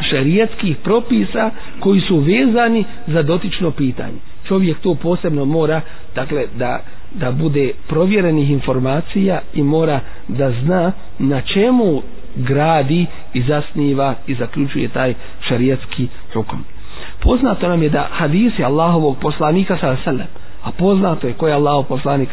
šerijetskih 0.02 0.78
propisa 0.78 1.50
koji 1.80 2.02
su 2.02 2.18
vezani 2.18 2.84
za 3.08 3.24
dotično 3.24 3.72
pitanje. 3.72 4.18
Čovjek 4.48 4.78
to 4.80 4.96
posebno 4.96 5.46
mora 5.46 5.82
dakle 6.16 6.46
da 6.56 6.80
da 7.12 7.32
bude 7.32 7.72
provjerenih 7.88 8.52
informacija 8.52 9.42
i 9.54 9.64
mora 9.64 10.00
da 10.28 10.52
zna 10.54 10.92
na 11.20 11.42
čemu 11.44 12.02
gradi 12.38 13.06
i 13.34 13.42
zasniva 13.42 14.16
i 14.28 14.36
zaključuje 14.36 14.88
taj 14.88 15.14
šarijatski 15.42 16.08
hukum. 16.34 16.64
Poznato 17.20 17.68
nam 17.70 17.84
je 17.84 17.90
da 17.90 18.08
hadisi 18.12 18.64
Allahovog 18.64 19.18
poslanika 19.18 19.78
sa 19.78 19.98
sallam, 20.04 20.28
a 20.66 20.72
poznato 20.72 21.28
je 21.28 21.34
ko 21.34 21.48
je 21.48 21.54
Allah 21.54 21.86
poslanik 21.88 22.30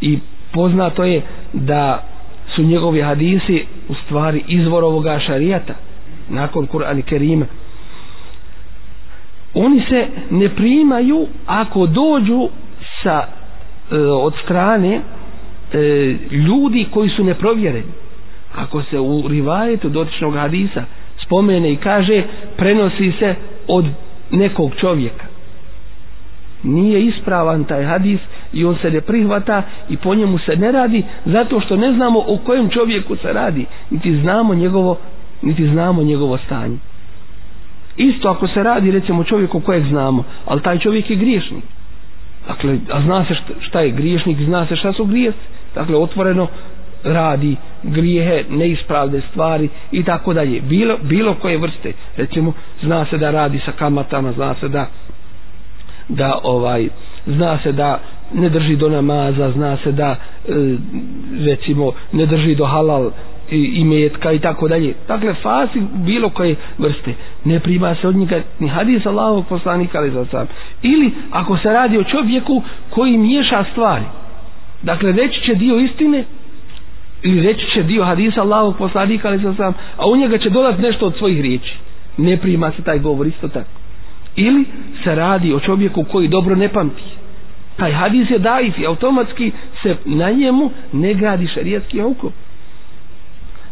i 0.00 0.18
poznato 0.52 1.04
je 1.04 1.22
da 1.52 2.04
su 2.48 2.62
njegovi 2.62 3.02
hadisi 3.02 3.56
u 3.88 3.94
stvari 3.96 4.44
izvor 4.48 4.84
ovoga 4.84 5.18
šarijata 5.18 5.74
nakon 6.28 6.66
Kur'ana 6.66 7.02
Kerima. 7.02 7.46
Oni 9.54 9.82
se 9.82 10.06
ne 10.30 10.48
primaju 10.48 11.26
ako 11.46 11.86
dođu 11.86 12.48
sa 13.02 13.22
e, 13.90 13.96
od 13.98 14.34
strane 14.44 15.00
e, 15.72 15.78
ljudi 16.30 16.86
koji 16.90 17.08
su 17.10 17.24
neprovjereni. 17.24 17.92
Ako 18.54 18.82
se 18.82 18.98
u 18.98 19.28
rivajetu 19.28 19.88
dotičnog 19.88 20.34
hadisa 20.34 20.84
spomene 21.18 21.72
i 21.72 21.76
kaže 21.76 22.22
prenosi 22.56 23.12
se 23.18 23.34
od 23.68 23.84
nekog 24.30 24.72
čovjeka 24.76 25.33
nije 26.64 27.02
ispravan 27.02 27.64
taj 27.64 27.84
hadis 27.84 28.20
i 28.52 28.64
on 28.64 28.76
se 28.76 28.90
ne 28.90 29.00
prihvata 29.00 29.62
i 29.88 29.96
po 29.96 30.14
njemu 30.14 30.38
se 30.38 30.56
ne 30.56 30.72
radi 30.72 31.02
zato 31.24 31.60
što 31.60 31.76
ne 31.76 31.92
znamo 31.92 32.18
o 32.18 32.36
kojem 32.36 32.68
čovjeku 32.68 33.16
se 33.16 33.32
radi 33.32 33.66
niti 33.90 34.16
znamo 34.16 34.54
njegovo 34.54 34.98
niti 35.42 35.68
znamo 35.68 36.02
njegovo 36.02 36.38
stanje 36.38 36.76
isto 37.96 38.28
ako 38.28 38.48
se 38.48 38.62
radi 38.62 38.90
recimo 38.90 39.24
čovjeku 39.24 39.60
kojeg 39.60 39.84
znamo 39.84 40.24
ali 40.44 40.62
taj 40.62 40.78
čovjek 40.78 41.10
je 41.10 41.16
griješnik 41.16 41.64
dakle 42.48 42.78
a 42.90 43.00
zna 43.02 43.24
se 43.24 43.34
šta 43.60 43.80
je 43.80 43.90
griješnik 43.90 44.38
zna 44.40 44.66
se 44.66 44.76
šta 44.76 44.92
su 44.92 45.04
grijesi 45.04 45.38
dakle 45.74 45.96
otvoreno 45.96 46.48
radi 47.04 47.56
grijehe, 47.82 48.44
neispravne 48.50 49.20
stvari 49.22 49.68
i 49.92 50.02
tako 50.04 50.32
dalje. 50.34 50.60
Bilo, 50.60 50.96
bilo 50.98 51.34
koje 51.34 51.58
vrste. 51.58 51.92
Recimo, 52.16 52.52
zna 52.82 53.06
se 53.06 53.18
da 53.18 53.30
radi 53.30 53.58
sa 53.58 53.72
kamatama, 53.72 54.32
zna 54.32 54.54
se 54.54 54.68
da 54.68 54.86
da 56.08 56.38
ovaj 56.42 56.88
zna 57.26 57.58
se 57.62 57.72
da 57.72 58.00
ne 58.34 58.48
drži 58.48 58.76
do 58.76 58.88
namaza, 58.88 59.50
zna 59.50 59.76
se 59.76 59.92
da 59.92 60.16
e, 60.48 60.52
recimo 61.46 61.92
ne 62.12 62.26
drži 62.26 62.54
do 62.54 62.64
halal 62.66 63.10
i, 63.50 63.56
i 63.56 63.84
metka 63.84 64.32
i 64.32 64.38
tako 64.38 64.68
dalje. 64.68 64.94
Dakle, 65.08 65.34
fasi 65.34 65.82
bilo 65.94 66.30
koje 66.30 66.56
vrste. 66.78 67.14
Ne 67.44 67.60
prima 67.60 67.94
se 67.94 68.08
od 68.08 68.16
njega 68.16 68.40
ni 68.58 68.68
hadis 68.68 69.06
Allahovog 69.06 69.46
poslanika 69.46 69.98
ali 69.98 70.10
za 70.10 70.24
sam. 70.24 70.46
Ili 70.82 71.12
ako 71.30 71.56
se 71.56 71.72
radi 71.72 71.98
o 71.98 72.04
čovjeku 72.04 72.62
koji 72.90 73.16
miješa 73.16 73.64
stvari. 73.72 74.04
Dakle, 74.82 75.12
reći 75.12 75.40
će 75.40 75.54
dio 75.54 75.78
istine, 75.78 76.24
ili 77.22 77.46
reći 77.46 77.70
će 77.70 77.82
dio 77.82 78.04
hadisa 78.04 78.40
Allahovog 78.40 78.76
poslanika 78.76 79.28
ali 79.28 79.38
za 79.38 79.54
sam, 79.54 79.74
a 79.96 80.08
u 80.08 80.16
njega 80.16 80.38
će 80.38 80.50
dolaz 80.50 80.74
nešto 80.78 81.06
od 81.06 81.16
svojih 81.18 81.40
riječi 81.40 81.74
ne 82.16 82.36
prima 82.36 82.72
se 82.76 82.82
taj 82.82 82.98
govor 82.98 83.26
isto 83.26 83.48
tako 83.48 83.83
ili 84.36 84.64
se 85.04 85.14
radi 85.14 85.52
o 85.54 85.60
čovjeku 85.60 86.04
koji 86.04 86.28
dobro 86.28 86.54
ne 86.56 86.68
pamti. 86.68 87.02
Taj 87.76 87.92
hadis 87.92 88.30
je 88.30 88.38
daif 88.38 88.78
i 88.78 88.86
automatski 88.86 89.52
se 89.82 89.96
na 90.04 90.30
njemu 90.30 90.70
ne 90.92 91.14
gradi 91.14 91.46
šarijatski 91.46 92.00
hukum. 92.00 92.32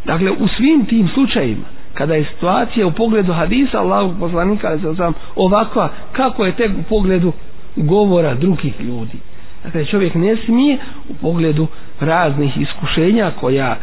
Dakle 0.04 0.30
u 0.30 0.48
svim 0.48 0.84
tim 0.84 1.08
slučajima 1.08 1.64
kada 1.94 2.14
je 2.14 2.24
situacija 2.24 2.86
u 2.86 2.92
pogledu 2.92 3.32
hadisa 3.32 3.78
Allahog 3.80 4.14
poslanika 4.20 4.68
ali 4.68 4.80
sam 4.80 4.96
sam 4.96 5.12
ovakva 5.36 5.88
kako 6.12 6.44
je 6.44 6.52
tek 6.56 6.70
u 6.80 6.82
pogledu 6.82 7.32
govora 7.76 8.34
drugih 8.34 8.80
ljudi. 8.80 9.18
Dakle, 9.64 9.86
čovjek 9.86 10.14
ne 10.14 10.36
smije 10.36 10.78
u 11.08 11.14
pogledu 11.14 11.66
raznih 12.00 12.56
iskušenja 12.60 13.30
koja, 13.40 13.76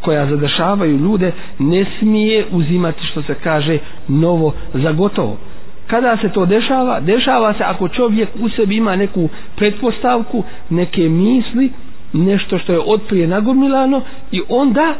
koja 0.00 0.26
zadešavaju 0.26 0.96
ljude, 0.98 1.32
ne 1.58 1.86
smije 1.98 2.46
uzimati 2.50 3.06
što 3.06 3.22
se 3.22 3.34
kaže 3.34 3.78
novo 4.08 4.54
za 4.74 4.92
gotovo. 4.92 5.36
Kada 5.90 6.16
se 6.16 6.28
to 6.28 6.46
dešava? 6.46 7.00
Dešava 7.00 7.54
se 7.54 7.64
ako 7.64 7.88
čovjek 7.88 8.28
u 8.40 8.48
sebi 8.48 8.76
ima 8.76 8.96
neku 8.96 9.28
pretpostavku, 9.56 10.44
neke 10.70 11.08
misli, 11.08 11.70
nešto 12.12 12.58
što 12.58 12.72
je 12.72 12.80
otprije 12.86 13.26
nagomilano 13.26 14.02
i 14.32 14.40
onda 14.48 14.94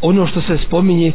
ono 0.00 0.26
što 0.26 0.40
se 0.40 0.58
spominje 0.66 1.12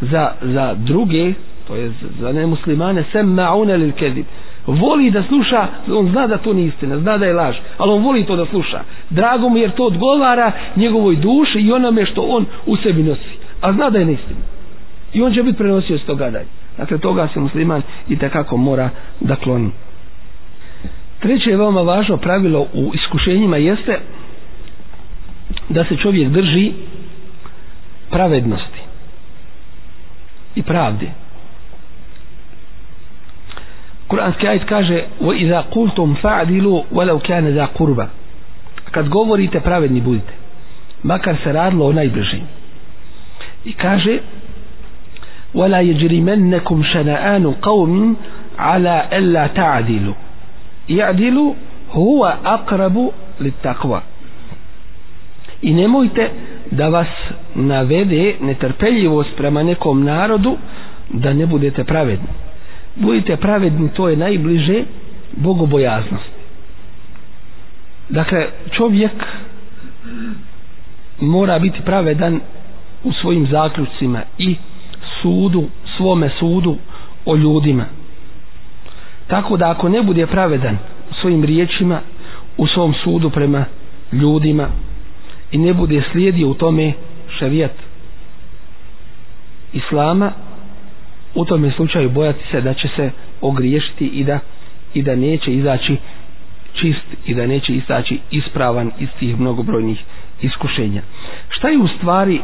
za, 0.00 0.30
za 0.42 0.74
druge, 0.74 1.32
to 1.68 1.76
je 1.76 1.92
za 2.20 2.32
nemuslimane, 2.32 3.04
sem 3.12 3.26
ma'une 3.26 3.76
lil 3.76 3.92
kezib. 3.92 4.24
voli 4.66 5.10
da 5.10 5.22
sluša, 5.22 5.66
on 5.92 6.08
zna 6.10 6.26
da 6.26 6.38
to 6.38 6.52
nije 6.52 6.68
istina, 6.68 6.98
zna 6.98 7.18
da 7.18 7.26
je 7.26 7.32
laž, 7.32 7.56
ali 7.78 7.92
on 7.92 8.02
voli 8.02 8.24
to 8.24 8.36
da 8.36 8.46
sluša. 8.46 8.80
Drago 9.10 9.48
mu 9.48 9.56
jer 9.58 9.70
to 9.70 9.84
odgovara 9.84 10.52
njegovoj 10.76 11.16
duši 11.16 11.58
i 11.58 11.72
onome 11.72 12.06
što 12.06 12.22
on 12.22 12.44
u 12.66 12.76
sebi 12.76 13.02
nosi. 13.02 13.38
A 13.60 13.72
zna 13.72 13.90
da 13.90 13.98
je 13.98 14.04
neistina. 14.04 14.40
I 15.12 15.22
on 15.22 15.32
će 15.34 15.42
biti 15.42 15.58
prenosio 15.58 15.98
s 15.98 16.04
toga 16.04 16.30
dalje. 16.30 16.57
Dakle, 16.78 16.98
toga 16.98 17.28
se 17.34 17.40
musliman 17.40 17.82
i 18.08 18.18
takako 18.18 18.56
mora 18.56 18.90
da 19.20 19.36
kloni. 19.36 19.70
Treće 21.20 21.50
je 21.50 21.56
veoma 21.56 21.82
važno 21.82 22.16
pravilo 22.16 22.66
u 22.72 22.90
iskušenjima 22.94 23.56
jeste 23.56 23.98
da 25.68 25.84
se 25.84 25.96
čovjek 25.96 26.28
drži 26.28 26.72
pravednosti 28.10 28.80
i 30.54 30.62
pravde. 30.62 31.06
Kur'anski 34.08 34.48
ajet 34.48 34.64
kaže 34.68 35.04
وَإِذَا 35.20 35.62
قُلْتُمْ 35.70 36.14
فَعْدِلُوا 36.22 36.82
fa'dilu 36.82 36.84
walau 36.92 37.20
kana 37.26 37.50
za 37.52 37.66
qurba 37.78 38.06
kad 38.90 39.08
govorite 39.08 39.60
pravedni 39.60 40.00
budite 40.00 40.32
makar 41.02 41.36
se 41.44 41.52
radilo 41.52 41.86
o 41.86 41.92
najbližim 41.92 42.40
i 43.64 43.72
kaže 43.72 44.18
ولا 45.54 45.80
يجرمنكم 45.80 46.82
شنآن 46.84 47.46
قوم 47.52 48.16
على 48.58 49.08
ألا 49.12 49.46
تعدلوا. 49.46 50.14
يعدل 50.88 51.54
هو 51.92 52.36
أقرب 52.44 53.10
للتقوى. 53.40 54.00
I 55.62 55.72
nemojte 55.72 56.30
da 56.70 56.88
vas 56.88 57.06
navede 57.54 58.34
netrpeljivost 58.40 59.36
prema 59.36 59.62
nekom 59.62 60.04
narodu 60.04 60.56
da 61.10 61.32
ne 61.32 61.46
budete 61.46 61.84
pravedni. 61.84 62.28
Budite 62.96 63.36
pravedni, 63.36 63.88
to 63.88 64.08
je 64.08 64.16
najbliže 64.16 64.84
bogobojaznost. 65.32 66.30
Dakle, 68.08 68.46
čovjek 68.70 69.12
mora 71.20 71.58
biti 71.58 71.80
pravedan 71.80 72.40
u 73.04 73.12
svojim 73.12 73.46
zaključcima 73.46 74.22
i 74.38 74.56
sudu, 75.22 75.64
svome 75.96 76.30
sudu 76.38 76.76
o 77.26 77.36
ljudima. 77.36 77.84
Tako 79.26 79.56
da 79.56 79.70
ako 79.70 79.88
ne 79.88 80.02
bude 80.02 80.26
pravedan 80.26 80.78
u 81.10 81.14
svojim 81.14 81.44
riječima, 81.44 82.00
u 82.56 82.66
svom 82.66 82.94
sudu 82.94 83.30
prema 83.30 83.64
ljudima 84.12 84.68
i 85.52 85.58
ne 85.58 85.74
bude 85.74 86.02
slijedio 86.12 86.48
u 86.48 86.54
tome 86.54 86.92
šarijat 87.38 87.72
Islama, 89.72 90.32
u 91.34 91.44
tome 91.44 91.70
slučaju 91.70 92.10
bojati 92.10 92.44
se 92.50 92.60
da 92.60 92.74
će 92.74 92.88
se 92.96 93.10
ogriješiti 93.40 94.06
i 94.06 94.24
da 94.24 94.38
i 94.94 95.02
da 95.02 95.16
neće 95.16 95.52
izaći 95.52 95.96
čist 96.74 97.06
i 97.26 97.34
da 97.34 97.46
neće 97.46 97.72
izaći 97.72 98.18
ispravan 98.30 98.90
iz 98.98 99.08
tih 99.18 99.40
mnogobrojnih 99.40 100.02
iskušenja. 100.42 101.02
Šta 101.48 101.68
je 101.68 101.78
u 101.78 101.88
stvari 101.88 102.40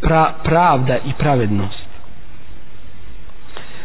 pra, 0.00 0.34
pravda 0.44 0.96
i 0.96 1.12
pravednost? 1.18 1.77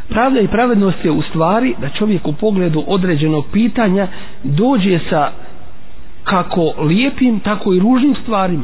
Pravda 0.09 0.39
i 0.39 0.47
pravednost 0.47 1.05
je 1.05 1.11
u 1.11 1.21
stvari 1.21 1.75
da 1.81 1.89
čovjek 1.89 2.27
u 2.27 2.33
pogledu 2.33 2.83
određenog 2.87 3.45
pitanja 3.51 4.07
dođe 4.43 4.99
sa 5.09 5.31
kako 6.23 6.73
lijepim, 6.81 7.39
tako 7.39 7.73
i 7.73 7.79
ružnim 7.79 8.15
stvarima. 8.23 8.63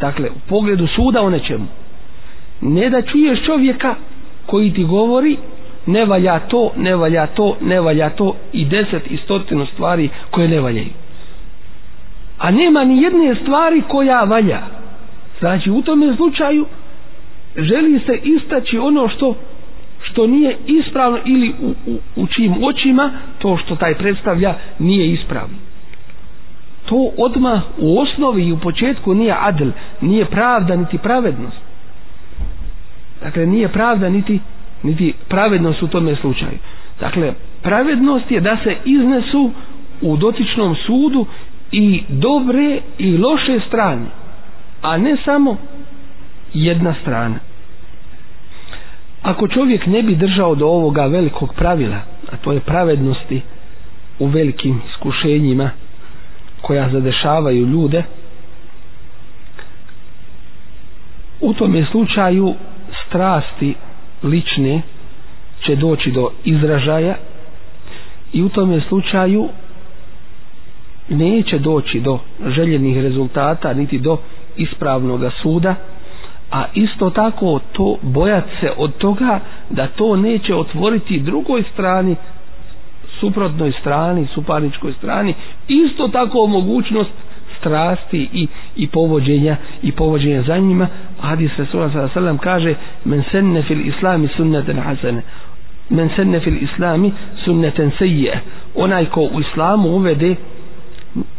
Dakle, 0.00 0.30
u 0.30 0.38
pogledu 0.48 0.86
suda 0.86 1.22
o 1.22 1.30
nečemu. 1.30 1.66
Ne 2.60 2.90
da 2.90 3.02
čuješ 3.02 3.44
čovjeka 3.46 3.94
koji 4.46 4.72
ti 4.74 4.84
govori 4.84 5.36
ne 5.86 6.04
valja 6.04 6.38
to, 6.38 6.72
ne 6.76 6.96
valja 6.96 7.26
to, 7.26 7.56
ne 7.60 7.80
valja 7.80 8.10
to 8.10 8.34
i 8.52 8.64
deset 8.64 9.10
i 9.10 9.16
stotinu 9.16 9.66
stvari 9.66 10.08
koje 10.30 10.48
ne 10.48 10.60
valjaju. 10.60 10.90
a 12.38 12.50
nema 12.50 12.84
ni 12.84 13.02
jedne 13.02 13.34
stvari 13.34 13.82
koja 13.88 14.24
valja 14.24 14.60
znači 15.38 15.70
u 15.70 15.82
tome 15.82 16.16
slučaju 16.16 16.66
želi 17.56 18.00
se 18.06 18.18
istaći 18.24 18.78
ono 18.78 19.08
što 19.08 19.34
što 20.02 20.26
nije 20.26 20.56
ispravno 20.66 21.18
ili 21.24 21.54
u, 21.60 21.74
u, 21.86 21.98
u 22.16 22.26
čijim 22.26 22.54
očima 22.62 23.10
to 23.38 23.56
što 23.56 23.76
taj 23.76 23.94
predstavlja 23.94 24.54
nije 24.78 25.12
ispravno. 25.12 25.56
To 26.84 27.10
odma 27.18 27.62
u 27.78 27.98
osnovi 28.00 28.42
i 28.42 28.52
u 28.52 28.58
početku 28.58 29.14
nije 29.14 29.34
adl 29.40 29.68
nije 30.00 30.24
pravda 30.24 30.76
niti 30.76 30.98
pravednost. 30.98 31.56
Dakle 33.22 33.46
nije 33.46 33.68
pravda 33.68 34.08
niti 34.08 34.40
niti 34.82 35.14
pravednost 35.28 35.82
u 35.82 35.88
tome 35.88 36.16
slučaju. 36.16 36.58
Dakle 37.00 37.32
pravednost 37.62 38.30
je 38.30 38.40
da 38.40 38.56
se 38.56 38.76
iznesu 38.84 39.50
u 40.02 40.16
dotičnom 40.16 40.76
sudu 40.76 41.26
i 41.72 42.02
dobre 42.08 42.80
i 42.98 43.16
loše 43.16 43.60
strane 43.60 44.06
a 44.82 44.96
ne 44.96 45.16
samo 45.16 45.56
jedna 46.54 46.94
strana 46.94 47.38
ako 49.28 49.48
čovjek 49.48 49.86
ne 49.86 50.02
bi 50.02 50.14
držao 50.16 50.54
do 50.54 50.66
ovoga 50.66 51.06
velikog 51.06 51.54
pravila 51.54 51.96
a 52.30 52.36
to 52.36 52.52
je 52.52 52.60
pravednosti 52.60 53.40
u 54.18 54.26
velikim 54.26 54.80
iskušenjima 54.88 55.70
koja 56.60 56.90
zadešavaju 56.90 57.66
ljude 57.66 58.02
u 61.40 61.54
tom 61.54 61.86
slučaju 61.86 62.54
strasti 63.00 63.74
lične 64.22 64.82
će 65.60 65.76
doći 65.76 66.10
do 66.10 66.30
izražaja 66.44 67.14
i 68.32 68.42
u 68.42 68.48
tom 68.48 68.80
slučaju 68.80 69.48
neće 71.10 71.58
doći 71.58 72.00
do 72.00 72.18
željenih 72.46 72.98
rezultata 72.98 73.72
niti 73.74 73.98
do 73.98 74.18
ispravnog 74.56 75.20
suda 75.32 75.74
a 76.50 76.64
isto 76.74 77.10
tako 77.10 77.60
to 77.72 77.96
bojat 78.02 78.44
se 78.60 78.70
od 78.76 78.96
toga 78.96 79.40
da 79.70 79.86
to 79.86 80.16
neće 80.16 80.54
otvoriti 80.54 81.20
drugoj 81.20 81.62
strani 81.64 82.16
suprotnoj 83.10 83.72
strani 83.72 84.26
suparničkoj 84.26 84.92
strani 84.92 85.34
isto 85.68 86.08
tako 86.08 86.46
mogućnost 86.46 87.10
strasti 87.58 88.28
i, 88.32 88.46
i 88.76 88.86
povođenja 88.88 89.56
i 89.82 89.92
povođenja 89.92 90.42
za 90.42 90.58
njima. 90.58 90.86
Hadis 91.20 91.50
Rasula 91.58 92.08
sallam 92.08 92.38
kaže 92.38 92.74
men 93.04 93.22
senne 93.30 93.62
fil 93.62 93.86
islami 93.86 94.28
sunneten 94.28 94.78
hasene 94.78 95.22
men 95.90 96.10
senne 96.16 96.40
fil 96.40 96.56
islami 96.56 97.12
sunneten 97.44 97.90
seje 97.98 98.40
onaj 98.74 99.04
ko 99.04 99.20
u 99.22 99.40
islamu 99.40 99.88
uvede 99.88 100.34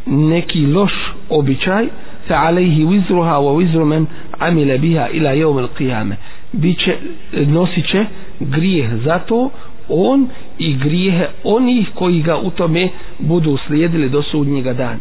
neki 0.06 0.66
loš 0.66 0.92
običaj 1.30 1.88
fa 2.30 2.36
alejhi 2.48 2.84
wizruha 2.86 3.40
wa 3.40 3.52
wizru 3.54 3.86
men 3.86 4.06
amila 4.40 4.78
biha 4.78 5.10
ila 5.10 5.30
yawm 5.34 5.58
al-qiyamah 5.66 6.16
biće 6.54 6.98
nosiće 7.34 8.06
grijeh 8.40 8.90
zato 9.06 9.50
on 9.90 10.28
i 10.58 10.74
grijehe 10.78 11.28
onih 11.44 11.88
koji 11.96 12.22
ga 12.22 12.38
u 12.38 12.50
tome 12.52 12.90
budu 13.20 13.58
slijedili 13.68 14.10
do 14.10 14.22
sudnjega 14.24 14.74
dana. 14.74 15.00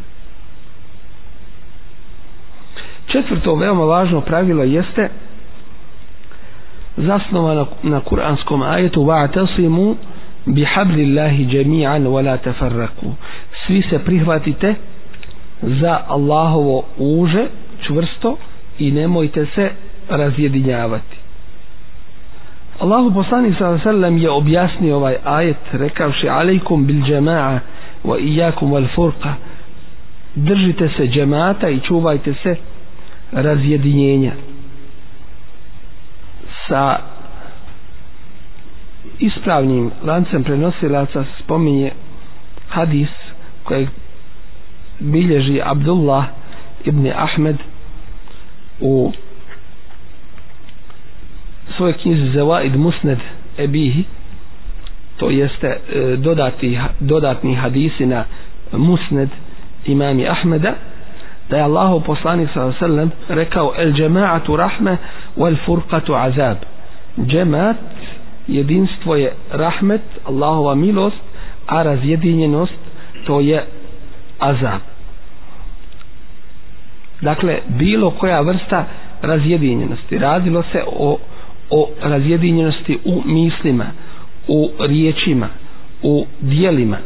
Četvrto 3.07 3.55
veoma 3.55 3.85
važno 3.85 4.20
pravilo 4.20 4.62
jeste 4.62 5.09
zasnovano 6.97 7.66
na 7.83 8.01
kuranskom 8.01 8.62
ajetu 8.62 9.01
wa'tasimu 9.03 9.95
bihablillahi 10.47 11.45
jami'an 11.47 12.07
wa 12.07 12.24
la 12.24 12.37
tafarraqu. 12.37 13.12
Svi 13.66 13.83
se 13.83 13.99
prihvatite 13.99 14.74
za 15.63 16.01
Allahovo 16.09 16.85
uže 16.99 17.47
čvrsto 17.83 18.37
i 18.79 18.91
nemojte 18.91 19.47
se 19.47 19.71
razjedinjavati. 20.09 21.17
Allahu 22.79 23.15
poslanik 23.15 23.55
sellem 23.83 24.19
je 24.19 24.31
objasnio 24.31 24.97
ovaj 24.97 25.17
ajet 25.25 25.57
rekavši 25.73 26.29
alejkum 26.29 26.87
bil 26.87 27.03
jama'a 27.05 27.59
wa 28.05 28.19
iyyakum 28.19 28.71
wal 28.71 28.87
furqa. 28.89 29.35
Držite 30.35 30.89
se 30.89 31.07
džemata 31.07 31.69
i 31.69 31.81
čuvajte 31.81 32.35
se 32.35 32.57
razjedinjenja. 33.33 34.33
Sa 36.69 36.99
ispravnim 39.19 39.91
lancem 40.05 40.45
prenosilaca 40.45 41.25
spominje 41.39 41.91
hadis 42.69 43.09
kojeg 43.65 43.89
bilježi 44.99 45.61
Abdullah 45.65 46.25
ibn 46.85 47.07
Ahmed 47.17 47.57
u 48.81 49.13
svojoj 51.77 51.93
knjizi 51.93 52.39
Zawaid 52.39 52.77
Musned 52.77 53.19
Ebihi 53.59 54.05
to 55.17 55.31
jeste 55.31 55.67
e, 55.67 56.17
dodati, 56.17 56.79
dodatni 57.01 57.55
hadisi 57.55 58.07
na 58.07 58.25
Musned 58.73 59.29
imami 59.87 60.29
Ahmeda 60.29 60.75
da 61.51 61.57
je 61.57 61.63
Allah 61.63 62.03
poslanik 62.07 62.49
sallam 62.79 63.11
rekao 63.29 63.75
el 63.77 63.93
džemaatu 63.93 64.57
rahme 64.57 64.97
wal 65.37 65.57
furqatu 65.67 66.15
azab. 66.15 66.57
Džemaat 67.27 67.77
jedinstvo 68.49 69.17
je 69.17 69.33
rahmet 69.51 70.03
Allahova 70.25 70.75
milost 70.75 71.17
a 71.67 71.83
razjedinjenost 71.83 72.75
to 73.27 73.41
je 73.41 73.65
azab. 74.39 74.80
Dakle 77.20 77.59
bilo 77.68 78.11
koja 78.11 78.41
vrsta 78.41 78.84
razjedinjenosti. 79.22 80.18
Radilo 80.18 80.62
se 80.62 80.82
o, 80.89 81.18
o 81.70 81.89
razjedinjenosti 82.03 82.99
u 83.05 83.22
mislima 83.24 83.84
u 84.49 84.70
riječima 84.80 85.49
u 86.03 86.26
dijelima. 86.41 86.97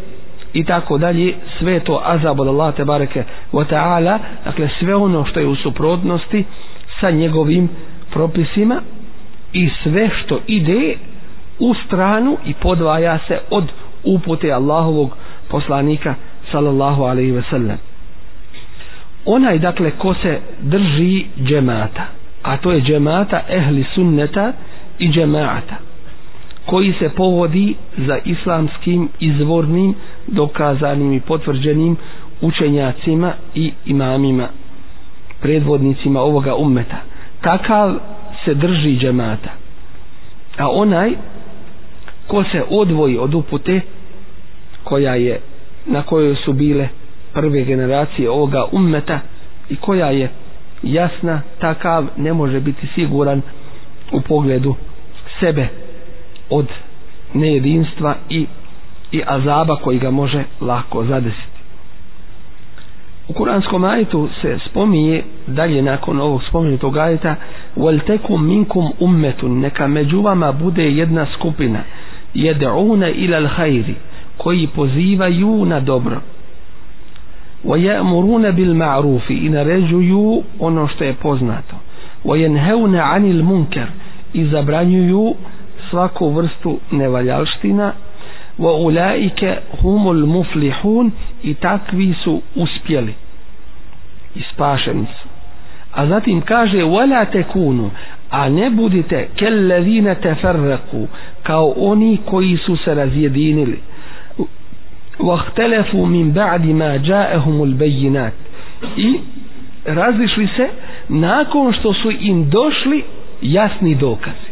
I 0.52 0.64
tako 0.64 0.98
dalje 0.98 1.34
sve 1.58 1.80
to 1.80 2.00
azab 2.04 2.40
od 2.40 2.48
Allah 2.48 2.74
te 2.74 2.84
bareke 2.84 3.22
wa 3.52 3.64
ta'ala 3.66 4.18
dakle 4.44 4.68
sve 4.78 4.94
ono 4.94 5.24
što 5.24 5.40
je 5.40 5.46
u 5.46 5.56
suprotnosti 5.56 6.44
sa 7.00 7.10
njegovim 7.10 7.68
propisima 8.10 8.80
i 9.52 9.70
sve 9.82 10.10
što 10.14 10.40
ide 10.46 10.94
u 11.58 11.74
stranu 11.76 12.36
i 12.46 12.54
podvaja 12.54 13.18
se 13.18 13.38
od 13.50 13.64
upute 14.04 14.52
Allahovog 14.52 15.16
poslanika 15.48 16.14
sallallahu 16.52 17.02
alaihi 17.04 17.30
ve 17.32 17.42
sellem. 17.50 17.78
Onaj 19.26 19.58
dakle 19.58 19.90
ko 19.92 20.14
se 20.14 20.32
drži 20.62 21.12
džemata 21.40 22.06
a 22.42 22.56
to 22.56 22.72
je 22.72 22.80
džemata 22.82 23.40
ehli 23.48 23.84
sunneta 23.94 24.52
i 24.98 25.08
džemata 25.08 25.76
koji 26.66 26.92
se 26.92 27.08
povodi 27.08 27.74
za 27.98 28.18
islamskim 28.24 29.08
izvornim 29.20 29.94
dokazanim 30.26 31.12
i 31.12 31.20
potvrđenim 31.20 31.96
učenjacima 32.40 33.32
i 33.54 33.72
imamima 33.86 34.48
predvodnicima 35.40 36.20
ovoga 36.20 36.54
ummeta. 36.54 36.96
Takav 37.40 37.94
se 38.44 38.54
drži 38.54 38.98
džemata. 38.98 39.50
A 40.58 40.70
onaj 40.70 41.10
ko 42.26 42.44
se 42.44 42.62
odvoji 42.70 43.18
od 43.18 43.34
upute 43.34 43.80
koja 44.84 45.14
je 45.14 45.40
na 45.85 46.03
kojoj 46.03 46.35
su 46.35 46.53
bile 46.53 46.87
prve 47.33 47.63
generacije 47.63 48.29
ovoga 48.29 48.65
ummeta 48.71 49.19
i 49.69 49.75
koja 49.75 50.09
je 50.11 50.29
jasna 50.83 51.41
takav 51.59 52.05
ne 52.17 52.33
može 52.33 52.59
biti 52.59 52.87
siguran 52.95 53.41
u 54.11 54.21
pogledu 54.21 54.75
sebe 55.39 55.67
od 56.49 56.65
nejedinstva 57.33 58.15
i 58.29 58.45
i 59.11 59.21
azaba 59.27 59.75
koji 59.75 59.99
ga 59.99 60.11
može 60.11 60.43
lako 60.61 61.05
zadesiti. 61.05 61.57
U 63.27 63.33
kuranskom 63.33 63.83
ajetu 63.83 64.29
se 64.41 64.57
spominje 64.69 65.23
dalje 65.47 65.81
nakon 65.81 66.19
ovog 66.19 66.43
spomenutog 66.49 66.97
ajeta 66.97 67.35
وَلْتَكُمْ 67.77 68.37
مِنْكُمْ 68.37 68.89
أُمَّتٌ 69.01 69.43
neka 69.43 69.87
među 69.87 70.21
vama 70.21 70.51
bude 70.51 70.91
jedna 70.91 71.25
skupina 71.35 71.79
يَدْعُونَ 72.35 73.03
إِلَى 73.03 73.37
الْحَيْرِ 73.37 73.93
koji 74.41 74.67
pozivaju 74.67 75.65
na 75.65 75.79
dobro 75.79 76.21
وَيَأْمُرُونَ 77.65 78.51
بِالْمَعْرُوفِ 78.51 79.29
i 79.45 79.49
naređuju 79.49 80.43
ono 80.59 80.87
što 80.87 81.03
je 81.03 81.13
poznato 81.13 81.75
وَيَنْهَوْنَ 82.25 82.95
عَنِ 82.95 83.23
الْمُنْكَرِ 83.31 83.85
i 84.33 84.45
zabranjuju 84.45 85.35
svaku 85.89 86.29
vrstu 86.29 86.79
nevaljalština 86.91 87.93
wa 88.59 88.71
ulaike 88.71 89.57
humul 89.81 90.25
muflihun 90.25 91.11
i 91.43 91.53
takvi 91.53 92.13
su 92.23 92.41
uspjeli 92.55 93.13
i 94.35 94.41
spašeni 94.53 95.05
su 95.21 95.27
a 95.93 96.07
zatim 96.07 96.41
kaže 96.41 96.77
wala 96.77 97.25
tekunu 97.31 97.89
a 98.29 98.49
ne 98.49 98.69
budite 98.69 99.27
kellezine 99.35 100.15
teferraku 100.15 101.07
kao 101.43 101.73
oni 101.77 102.17
koji 102.25 102.57
su 102.57 102.77
se 102.77 102.93
razjedinili 102.93 103.79
واختلفوا 105.19 106.05
من 106.05 106.31
بعد 106.31 106.65
ما 106.65 106.97
جاءهم 106.97 107.63
البينات 107.63 108.33
i 108.97 109.19
razlišli 109.85 110.47
se 110.47 110.67
nakon 111.09 111.73
što 111.73 111.93
su 111.93 112.11
im 112.11 112.49
došli 112.49 113.03
jasni 113.41 113.95
dokazi 113.95 114.47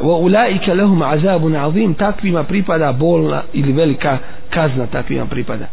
wa 0.00 0.16
ulaika 0.16 0.74
lahum 0.74 1.02
azabun 1.02 1.56
azim 1.56 1.94
takvima 1.94 2.44
pripada 2.44 2.92
bolna 2.92 3.42
ili 3.52 3.72
velika 3.72 4.18
kazna 4.50 4.86
takvima 4.86 5.26
pripada 5.26 5.66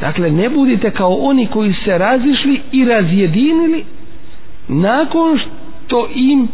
dakle 0.00 0.30
ne 0.30 0.48
budite 0.48 0.90
kao 0.90 1.14
oni 1.14 1.46
koji 1.46 1.74
se 1.84 1.98
razišli 1.98 2.60
i 2.72 2.84
razjedinili 2.84 3.84
nakon 4.68 5.38
što 5.38 6.08
im 6.14 6.48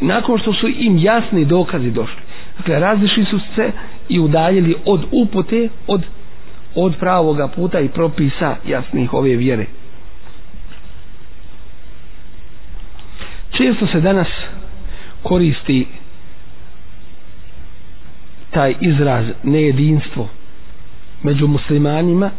nakon 0.00 0.38
što 0.38 0.52
su 0.52 0.68
im 0.68 0.98
jasni 0.98 1.44
dokazi 1.44 1.90
došli 1.90 2.21
dakle 2.63 2.79
razlišli 2.79 3.25
su 3.25 3.39
se 3.55 3.71
i 4.09 4.19
udaljili 4.19 4.75
od 4.85 5.05
upute, 5.11 5.69
od 5.87 6.01
od 6.75 6.95
pravoga 6.95 7.47
puta 7.47 7.79
i 7.79 7.89
propisa 7.89 8.55
jasnih 8.67 9.13
ove 9.13 9.35
vjere. 9.35 9.65
Često 13.51 13.87
se 13.87 14.01
danas 14.01 14.27
koristi 15.23 15.87
taj 18.51 18.75
izraz 18.81 19.25
nejedinstvo 19.43 20.29
među 21.23 21.47
muslimanima 21.47 22.31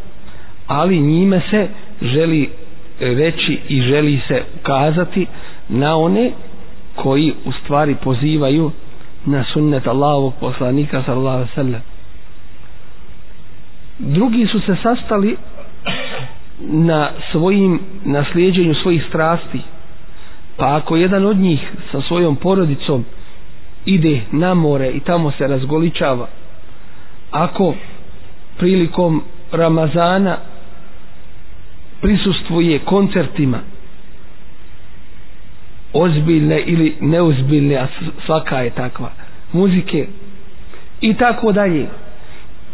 ali 0.67 1.01
njime 1.01 1.41
se 1.51 1.69
želi 2.03 2.51
reći 3.01 3.59
i 3.69 3.83
želi 3.83 4.21
se 4.29 4.43
ukazati 4.61 5.27
na 5.69 5.97
one 5.97 6.31
koji 6.95 7.35
u 7.45 7.53
stvari 7.55 7.95
pozivaju 7.95 8.71
na 9.27 9.45
sunnet 9.45 9.87
Allahovog 9.87 10.35
poslanika 10.41 11.03
sallallahu 11.03 11.37
alejhi 11.37 11.51
ve 11.51 11.55
sellem 11.55 11.83
drugi 13.99 14.47
su 14.47 14.61
se 14.61 14.77
sastali 14.83 15.37
na 16.61 17.11
svojim 17.33 17.81
naslijeđenju 18.05 18.75
svojih 18.75 19.05
strasti. 19.09 19.61
Pa 20.57 20.77
ako 20.77 20.97
jedan 20.97 21.27
od 21.27 21.37
njih 21.37 21.61
sa 21.93 22.01
svojom 22.01 22.37
porodicom 22.37 23.05
ide 23.85 24.21
na 24.33 24.55
more 24.55 24.89
i 24.89 25.01
tamo 25.01 25.31
se 25.31 25.47
razgoličava 25.47 26.27
ako 27.31 27.75
prilikom 28.59 29.23
Ramazana 29.53 30.37
prisustvuje 32.01 32.79
koncertima 32.79 33.59
ozbiljne 35.95 36.61
ili 36.61 36.95
neozbiljne 37.01 37.77
a 37.77 37.87
svaka 38.27 38.59
je 38.59 38.71
takva. 38.71 39.11
Muzike. 39.53 40.07
I 41.01 41.15
tako 41.15 41.53
dalje. 41.53 41.87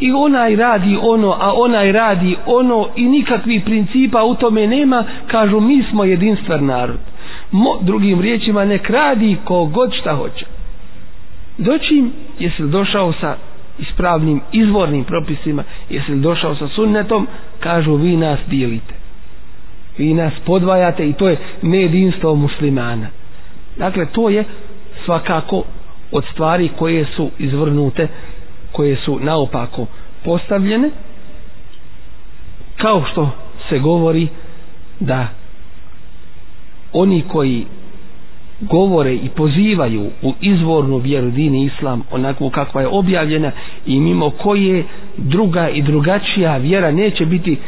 I 0.01 0.13
onaj 0.13 0.57
radi 0.57 0.99
ono 1.03 1.31
a 1.41 1.53
onaj 1.55 1.93
radi 1.93 2.37
ono 2.47 2.89
i 2.97 3.05
nikakvih 3.05 3.63
principa 3.65 4.23
u 4.25 4.35
tome 4.35 4.67
nema 4.67 5.05
kažu 5.27 5.61
mi 5.61 5.83
smo 5.91 6.05
jedinstven 6.05 6.67
narod. 6.67 6.99
Mo, 7.51 7.79
drugim 7.81 8.21
riječima 8.21 8.65
nek 8.65 8.91
radi 8.91 9.37
kogod 9.45 9.93
šta 10.01 10.15
hoće. 10.15 10.47
Doćim 11.59 12.13
jesi 12.39 12.63
li 12.63 12.71
došao 12.71 13.13
sa 13.13 13.37
ispravnim 13.79 14.41
izvornim 14.53 15.05
propisima 15.05 15.65
jesi 15.91 16.13
li 16.13 16.21
došao 16.21 16.55
sa 16.55 16.69
sunnetom 16.69 17.27
kažu 17.61 17.95
vi 17.95 18.17
nas 18.17 18.39
dijelite 18.47 19.00
vi 20.01 20.15
nas 20.15 20.33
podvajate 20.45 21.09
i 21.09 21.13
to 21.13 21.29
je 21.29 21.37
nejedinstvo 21.63 22.35
muslimana. 22.37 23.07
Dakle 23.77 24.07
to 24.07 24.29
je 24.29 24.45
svakako 25.05 25.63
od 26.13 26.25
stvari 26.33 26.69
koje 26.79 27.05
su 27.07 27.31
izvrnute 27.39 28.09
koje 28.73 28.97
su 28.97 29.19
naopako 29.21 29.87
postavljene 30.25 30.91
kao 32.77 33.05
što 33.05 33.31
se 33.69 33.79
govori 33.79 34.29
da 35.01 35.29
oni 36.93 37.23
koji 37.23 37.67
govore 38.63 39.15
i 39.15 39.29
pozivaju 39.29 40.11
u 40.23 40.35
izvornu 40.41 40.97
vjeru 40.97 41.31
dini 41.31 41.65
islam 41.67 42.03
onako 42.11 42.51
kakva 42.51 42.81
je 42.81 42.89
objavljena 42.89 43.53
i 43.87 44.01
mimo 44.01 44.31
koje 44.31 44.85
druga 45.17 45.69
i 45.69 45.83
drugačija 45.83 46.57
vjera 46.57 46.91
neće 46.91 47.27
biti 47.27 47.59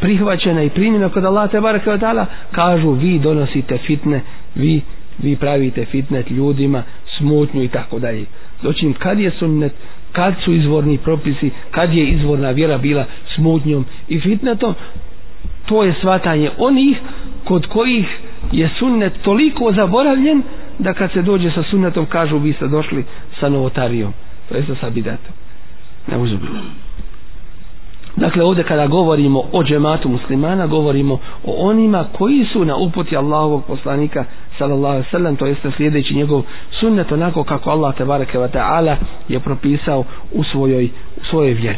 prihvaćena 0.00 0.62
i 0.62 0.70
primjena 0.70 1.08
kod 1.08 1.24
Allah 1.24 1.50
te 1.50 1.60
baraka 1.60 1.90
wa 1.90 1.98
ta'ala 1.98 2.24
kažu 2.50 2.90
vi 2.90 3.18
donosite 3.18 3.78
fitne 3.78 4.20
vi, 4.54 4.80
vi 5.18 5.36
pravite 5.36 5.84
fitnet 5.84 6.30
ljudima 6.30 6.82
smutnju 7.18 7.62
i 7.62 7.68
tako 7.68 7.98
dalje. 7.98 8.24
Doćim 8.62 8.92
kad 8.92 9.18
je 9.20 9.30
sunnet 9.30 9.72
kad 10.12 10.34
su 10.44 10.52
izvorni 10.52 10.98
propisi 10.98 11.50
kad 11.70 11.94
je 11.94 12.06
izvorna 12.06 12.50
vjera 12.50 12.78
bila 12.78 13.04
smutnjom 13.34 13.84
i 14.08 14.20
fitnetom 14.20 14.74
to 15.66 15.82
je 15.82 15.94
svatanje 16.00 16.50
onih 16.58 16.96
kod 17.44 17.66
kojih 17.66 18.06
je 18.52 18.70
sunnet 18.78 19.12
toliko 19.22 19.72
zaboravljen 19.72 20.42
da 20.78 20.92
kad 20.92 21.12
se 21.12 21.22
dođe 21.22 21.50
sa 21.50 21.62
sunnetom 21.62 22.06
kažu 22.06 22.38
vi 22.38 22.52
ste 22.52 22.66
došli 22.66 23.04
sa 23.40 23.48
novotarijom. 23.48 24.12
To 24.48 24.54
je 24.56 24.64
sa 24.80 24.90
bidatom 24.90 25.32
ne 26.06 26.16
uzubilo 26.18 26.85
Dakle, 28.15 28.43
ovdje 28.43 28.63
kada 28.63 28.87
govorimo 28.87 29.43
o 29.51 29.63
džematu 29.63 30.09
muslimana, 30.09 30.67
govorimo 30.67 31.19
o 31.45 31.69
onima 31.69 32.05
koji 32.17 32.45
su 32.53 32.65
na 32.65 32.75
uputi 32.75 33.17
Allahovog 33.17 33.63
poslanika, 33.67 34.25
sallallahu 34.57 34.93
alaihi 34.93 35.09
sallam, 35.11 35.35
to 35.35 35.45
jeste 35.45 35.71
sljedeći 35.77 36.15
njegov 36.15 36.43
sunnet, 36.79 37.11
onako 37.11 37.43
kako 37.43 37.69
Allah 37.69 37.95
te 37.95 38.05
bareke 38.05 38.37
wa 38.37 38.47
ta'ala 38.49 38.95
je 39.27 39.39
propisao 39.39 40.03
u 40.33 40.43
svojoj, 40.43 40.89
u 41.21 41.25
svojoj 41.29 41.53
vjeri. 41.53 41.77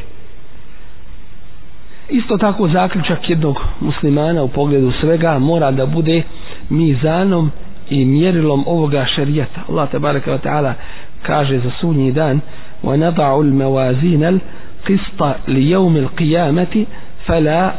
Isto 2.09 2.37
tako 2.37 2.67
zaključak 2.67 3.29
jednog 3.29 3.57
muslimana 3.79 4.43
u 4.43 4.47
pogledu 4.47 4.91
svega 5.01 5.39
mora 5.39 5.71
da 5.71 5.85
bude 5.85 6.23
mizanom 6.69 7.51
i 7.89 8.05
mjerilom 8.05 8.63
ovoga 8.67 9.05
šerijata. 9.15 9.61
Allah 9.69 9.89
te 9.91 9.99
bareke 9.99 10.31
wa 10.31 10.39
ta'ala 10.43 10.73
kaže 11.21 11.59
za 11.59 11.71
sunji 11.81 12.11
dan 12.11 12.39
وَنَضَعُ 12.83 13.41
الْمَوَازِينَ 13.41 14.39
القسط 14.83 15.35
ليوم 15.47 15.97
القيامة 15.97 16.85
فلا 17.25 17.73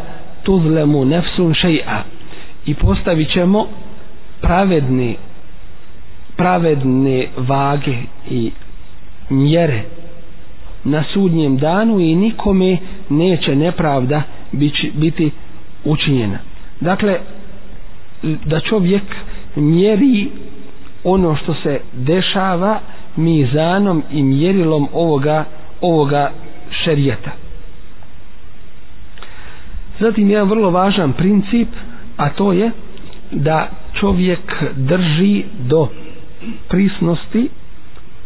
تظلم 0.45 1.05
نفس 1.05 1.43
شيئا 1.55 2.03
i 2.67 2.75
postavit 2.75 3.29
ćemo 3.31 3.67
pravedne 4.41 5.15
pravedne 6.37 7.19
vage 7.39 7.97
i 8.31 8.51
mjere 9.31 9.83
na 10.85 11.05
sudnjem 11.05 11.57
danu 11.57 12.01
i 12.01 12.15
nikome 12.15 12.77
neće 13.09 13.57
nepravda 13.57 14.23
biti 14.95 15.31
učinjena 15.85 16.39
dakle 16.81 17.19
da 18.23 18.61
čovjek 18.61 19.03
mjeri 19.57 20.29
ono 21.05 21.37
što 21.37 21.55
se 21.55 21.81
dešava 21.93 22.81
mizanom 23.17 24.03
i 24.13 24.23
mjerilom 24.23 24.89
ovoga 24.93 25.45
ovoga 25.81 26.31
šerijeta. 26.80 27.32
Zatim 30.00 30.30
jedan 30.30 30.50
vrlo 30.50 30.70
važan 30.72 31.14
princip, 31.14 31.68
a 32.18 32.30
to 32.30 32.54
je 32.54 32.72
da 33.32 33.70
čovjek 33.94 34.40
drži 34.74 35.44
do 35.60 35.88
prisnosti 36.70 37.50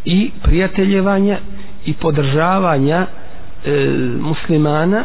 i 0.05 0.31
prijateljevanja 0.43 1.37
i 1.85 1.93
podržavanja 1.93 3.05
e, 3.65 3.71
muslimana 4.21 5.03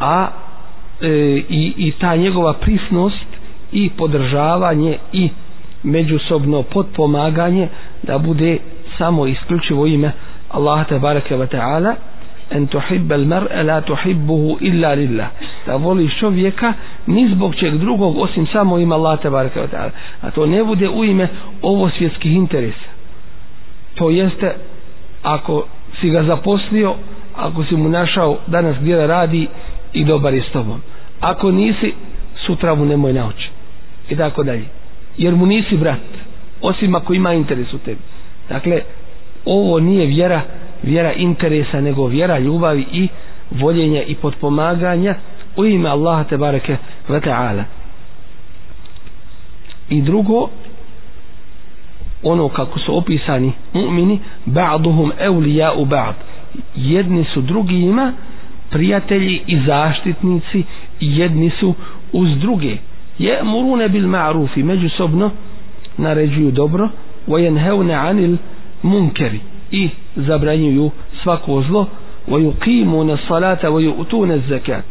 a 0.00 0.28
e, 1.00 1.08
i, 1.48 1.72
i 1.78 1.92
ta 1.92 2.16
njegova 2.16 2.52
prisnost 2.54 3.26
i 3.72 3.90
podržavanje 3.90 4.98
i 5.12 5.28
međusobno 5.82 6.62
potpomaganje 6.62 7.68
da 8.02 8.18
bude 8.18 8.58
samo 8.98 9.26
isključivo 9.26 9.86
ime 9.86 10.12
Allah 10.50 10.86
te 10.88 10.98
bareke 10.98 11.36
ve 11.36 11.46
taala 11.46 11.96
en 12.50 12.66
tuhibba 12.66 13.14
al 13.14 13.26
mar'a 13.26 13.62
la 13.62 13.80
tuhibbuhu 13.80 14.58
illa 14.60 14.94
lillah. 14.94 15.28
Da 15.66 15.76
voli 15.76 16.08
čovjeka 16.20 16.72
ni 17.06 17.28
zbog 17.28 17.54
čeg 17.56 17.74
drugog 17.74 18.18
osim 18.18 18.46
samo 18.46 18.78
ima 18.78 18.94
Allah 18.94 19.20
te 19.20 19.30
bareke 19.30 19.60
ve 19.60 19.68
taala. 19.68 19.90
A 20.22 20.30
to 20.30 20.46
ne 20.46 20.64
bude 20.64 20.88
u 20.88 21.04
ime 21.04 21.28
ovo 21.62 21.90
svjetskih 21.90 22.32
interesa. 22.32 22.88
To 23.94 24.10
jeste 24.10 24.54
ako 25.22 25.66
si 26.00 26.10
ga 26.10 26.22
zaposlio 26.22 26.94
ako 27.36 27.64
si 27.64 27.76
mu 27.76 27.88
našao 27.88 28.38
danas 28.46 28.76
gdje 28.80 28.96
da 28.96 29.06
radi 29.06 29.48
i 29.92 30.04
dobar 30.04 30.34
je 30.34 30.42
s 30.42 30.52
tobom. 30.52 30.80
Ako 31.20 31.50
nisi 31.50 31.94
sutra 32.46 32.74
mu 32.74 32.84
nemoj 32.84 33.12
nauči 33.12 33.50
i 34.08 34.16
tako 34.16 34.42
dalje. 34.42 34.64
Jer 35.18 35.34
mu 35.34 35.46
nisi 35.46 35.76
brat 35.76 36.00
osim 36.60 36.94
ako 36.94 37.14
ima 37.14 37.34
interes 37.34 37.72
u 37.72 37.78
tebi. 37.78 38.00
Dakle 38.48 38.80
ovo 39.44 39.80
nije 39.80 40.06
vjera 40.06 40.40
vjera 40.82 41.12
interesa 41.12 41.80
nego 41.80 42.06
vjera 42.06 42.38
ljubavi 42.38 42.86
i 42.92 43.08
voljenja 43.50 44.02
i 44.02 44.14
podpomaganja 44.14 45.14
u 45.56 45.64
ime 45.64 45.88
Allaha 45.88 46.24
te 46.24 46.36
bareke 46.36 46.76
ve 47.08 47.20
taala 47.20 47.64
i 49.88 50.02
drugo 50.02 50.48
ono 52.22 52.48
kako 52.48 52.78
su 52.78 52.96
opisani 52.96 53.52
mu'mini 53.72 54.18
ba'duhum 54.46 55.12
awliya'u 55.20 55.84
ba'd. 55.84 56.14
Jedni 56.74 57.24
su 57.24 57.40
drugima 57.40 58.12
prijatelji 58.70 59.42
i 59.46 59.60
zaštitnici 59.66 60.62
jedni 61.00 61.50
su 61.50 61.74
uz 62.12 62.38
druge. 62.38 62.76
Je 63.18 63.42
murune 63.42 63.88
bil 63.88 64.06
ma'rufi 64.06 64.64
međusobno 64.64 65.30
naređuju 65.96 66.50
dobro 66.50 66.88
vojenheune 67.26 67.94
anil 67.94 68.36
munkeri 68.82 69.40
i 69.70 69.88
zabranjuju 70.16 70.90
svako 71.22 71.62
zlo 71.62 71.86
vojukimune 72.26 73.16
salata 73.28 73.68
vojutune 73.68 74.38
zekat 74.48 74.84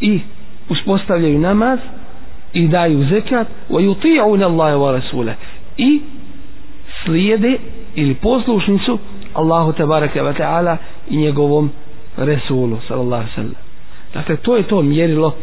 i 0.00 0.20
uspostavljaju 0.68 1.38
namaz 1.38 1.78
i 2.52 2.68
daju 2.68 3.04
zekat 3.04 3.46
vojuti'une 3.68 4.44
Allahe 4.44 4.74
wa 4.76 4.92
Rasule 4.92 5.34
i 5.76 6.00
slijede 7.04 7.58
ili 7.94 8.14
poslušnicu 8.14 8.98
Allahu 9.34 9.72
tabaraka 9.72 10.22
wa 10.22 10.32
ta'ala 10.38 10.76
i 11.10 11.16
njegovom 11.16 11.70
Resulu 12.16 12.78
sallallahu 12.88 13.28
sallam. 13.34 13.54
Dakle 14.14 14.36
to 14.36 14.56
je 14.56 14.62
to 14.62 14.82
mjerilo 14.82 15.34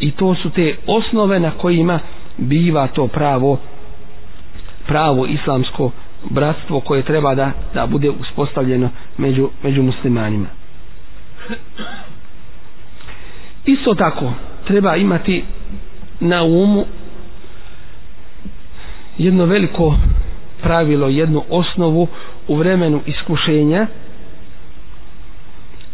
i 0.00 0.10
to 0.10 0.34
su 0.34 0.50
te 0.50 0.76
osnove 0.86 1.40
na 1.40 1.50
kojima 1.50 1.98
biva 2.36 2.86
to 2.86 3.06
pravo 3.06 3.58
pravo 4.86 5.26
islamsko 5.26 5.90
bratstvo 6.24 6.80
koje 6.80 7.02
treba 7.02 7.34
da, 7.34 7.52
da 7.74 7.86
bude 7.86 8.10
uspostavljeno 8.10 8.88
među, 9.18 9.50
među 9.62 9.82
muslimanima. 9.82 10.46
Isto 13.66 13.94
tako 13.94 14.32
treba 14.66 14.96
imati 14.96 15.44
na 16.20 16.42
umu 16.42 16.84
jedno 19.18 19.44
veliko 19.44 19.96
pravilo, 20.62 21.08
jednu 21.08 21.42
osnovu 21.50 22.08
u 22.48 22.56
vremenu 22.56 23.00
iskušenja 23.06 23.86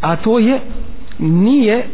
a 0.01 0.17
to 0.17 0.39
je 0.39 0.61
nije 1.19 1.87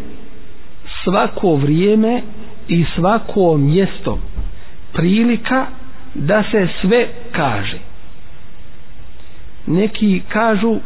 svako 1.05 1.55
vrijeme 1.55 2.23
i 2.69 2.85
svako 2.97 3.57
mjesto 3.57 4.19
prilika 4.93 5.67
da 6.15 6.43
se 6.43 6.69
sve 6.81 7.09
kaže 7.33 7.79
neki 9.69 10.23
kažu 10.29 10.77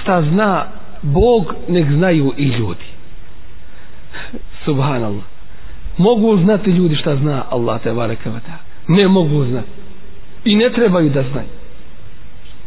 šta 0.00 0.22
zna 0.22 0.66
Bog 1.02 1.54
nek 1.68 1.90
znaju 1.90 2.32
i 2.36 2.44
ljudi. 2.44 2.84
Subhanallah. 4.64 5.24
Mogu 5.98 6.36
znati 6.36 6.70
ljudi 6.70 6.96
šta 6.96 7.16
zna 7.16 7.44
Allah 7.50 7.82
te 7.82 7.92
barekavata 7.92 8.72
ne 8.88 9.08
mogu 9.08 9.44
znati. 9.44 9.68
I 10.44 10.56
ne 10.56 10.70
trebaju 10.70 11.10
da 11.10 11.22
znaju. 11.22 11.48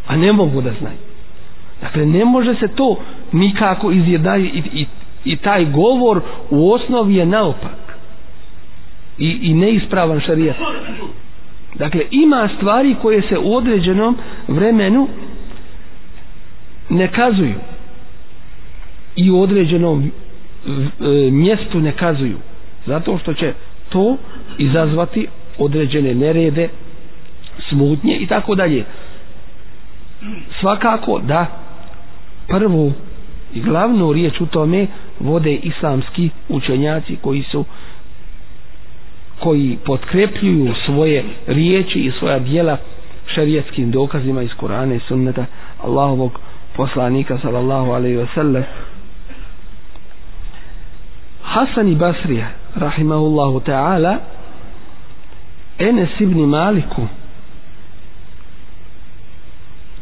A 0.07 0.15
ne 0.15 0.33
mogu 0.33 0.61
da 0.61 0.71
znaju. 0.79 0.97
Dakle 1.81 2.05
ne 2.05 2.25
može 2.25 2.55
se 2.55 2.67
to 2.67 2.95
nikako 3.31 3.91
izjedaju 3.91 4.45
i, 4.45 4.63
i, 4.73 4.85
i 5.25 5.35
taj 5.37 5.65
govor 5.65 6.21
u 6.49 6.71
osnovi 6.71 7.15
je 7.15 7.25
naopak. 7.25 7.97
I, 9.17 9.37
i 9.41 9.53
neispravan 9.53 10.19
šarijat. 10.19 10.55
Dakle 11.75 12.01
ima 12.11 12.49
stvari 12.57 12.95
koje 13.01 13.21
se 13.21 13.37
u 13.37 13.55
određenom 13.55 14.17
vremenu 14.47 15.07
ne 16.95 17.07
kazuju. 17.07 17.55
I 19.15 19.31
u 19.31 19.41
određenom 19.41 20.03
e, 20.03 20.11
mjestu 21.31 21.79
ne 21.79 21.91
kazuju. 21.91 22.37
Zato 22.85 23.17
što 23.17 23.33
će 23.33 23.53
to 23.89 24.17
izazvati 24.57 25.27
određene 25.57 26.13
nerede 26.15 26.69
smutnje 27.69 28.15
i 28.15 28.27
tako 28.27 28.55
dalje. 28.55 28.83
Svakako 30.59 31.19
da 31.19 31.45
prvu 32.47 32.93
i 33.53 33.61
glavnu 33.61 34.13
riječ 34.13 34.41
u 34.41 34.45
tome 34.45 34.87
vode 35.19 35.53
islamski 35.53 36.29
učenjaci 36.49 37.15
koji 37.15 37.43
su 37.43 37.65
koji 39.39 39.77
potkrepljuju 39.85 40.73
svoje 40.85 41.23
riječi 41.47 41.99
i 41.99 42.11
svoja 42.11 42.39
dijela 42.39 42.77
šerijetskim 43.27 43.91
dokazima 43.91 44.41
iz 44.41 44.53
Kurana 44.53 44.95
i 44.95 44.99
sunneta 44.99 45.45
Allahovog 45.83 46.39
poslanika 46.77 47.37
sallallahu 47.41 47.93
alaihi 47.93 48.17
wa 48.17 48.27
sallam. 48.35 48.63
Hasan 51.43 51.87
i 51.87 51.95
Basrija 51.95 52.47
rahimahullahu 52.75 53.59
ta'ala 53.59 54.19
Enes 55.79 56.09
ibn 56.19 56.39
Maliku 56.39 57.07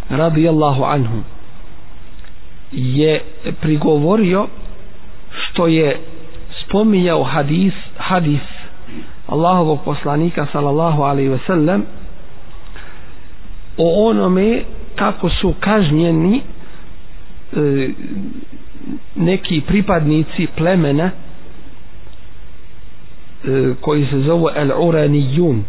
radijallahu 0.10 0.84
anhu 0.84 1.24
je 2.72 3.22
prigovorio 3.62 4.48
što 5.32 5.68
je 5.68 6.00
spominjao 6.64 7.24
hadis 7.24 7.74
hadis 7.98 8.42
Allahovog 9.28 9.80
poslanika 9.86 10.48
sallallahu 10.52 11.04
alaihi 11.04 11.30
ve 11.30 11.40
sellem 11.48 11.86
o 13.78 14.10
onome 14.10 14.64
kako 14.96 15.30
su 15.30 15.54
kažnjeni 15.60 16.42
E, 17.54 17.90
neki 19.16 19.62
pripadnici 19.62 20.48
plemena 20.48 21.12
e, 23.44 23.50
koji 23.82 24.06
se 24.06 24.20
zovu 24.20 24.50
El 24.56 24.72
Uranijun 24.80 25.64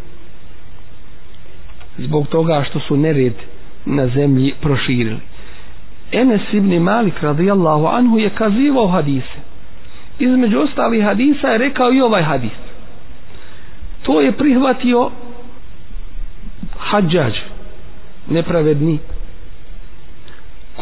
zbog 1.99 2.27
toga 2.27 2.65
što 2.65 2.81
su 2.81 2.97
nered 2.97 3.33
na 3.87 4.07
zemlji 4.09 4.55
proširili. 4.61 5.21
Enes 6.13 6.41
ibn 6.53 6.79
Malik 6.79 7.23
radijallahu 7.23 7.87
anhu 7.87 8.19
je 8.19 8.31
kazivao 8.31 8.89
hadise. 8.89 9.39
Između 10.19 10.59
ostalih 10.59 11.05
hadisa 11.05 11.49
je 11.49 11.59
rekao 11.59 11.93
i 11.93 12.01
ovaj 12.01 12.23
hadis. 12.23 12.53
To 14.03 14.21
je 14.21 14.33
prihvatio 14.33 15.11
hađađ 16.79 17.35
nepravedni 18.29 18.99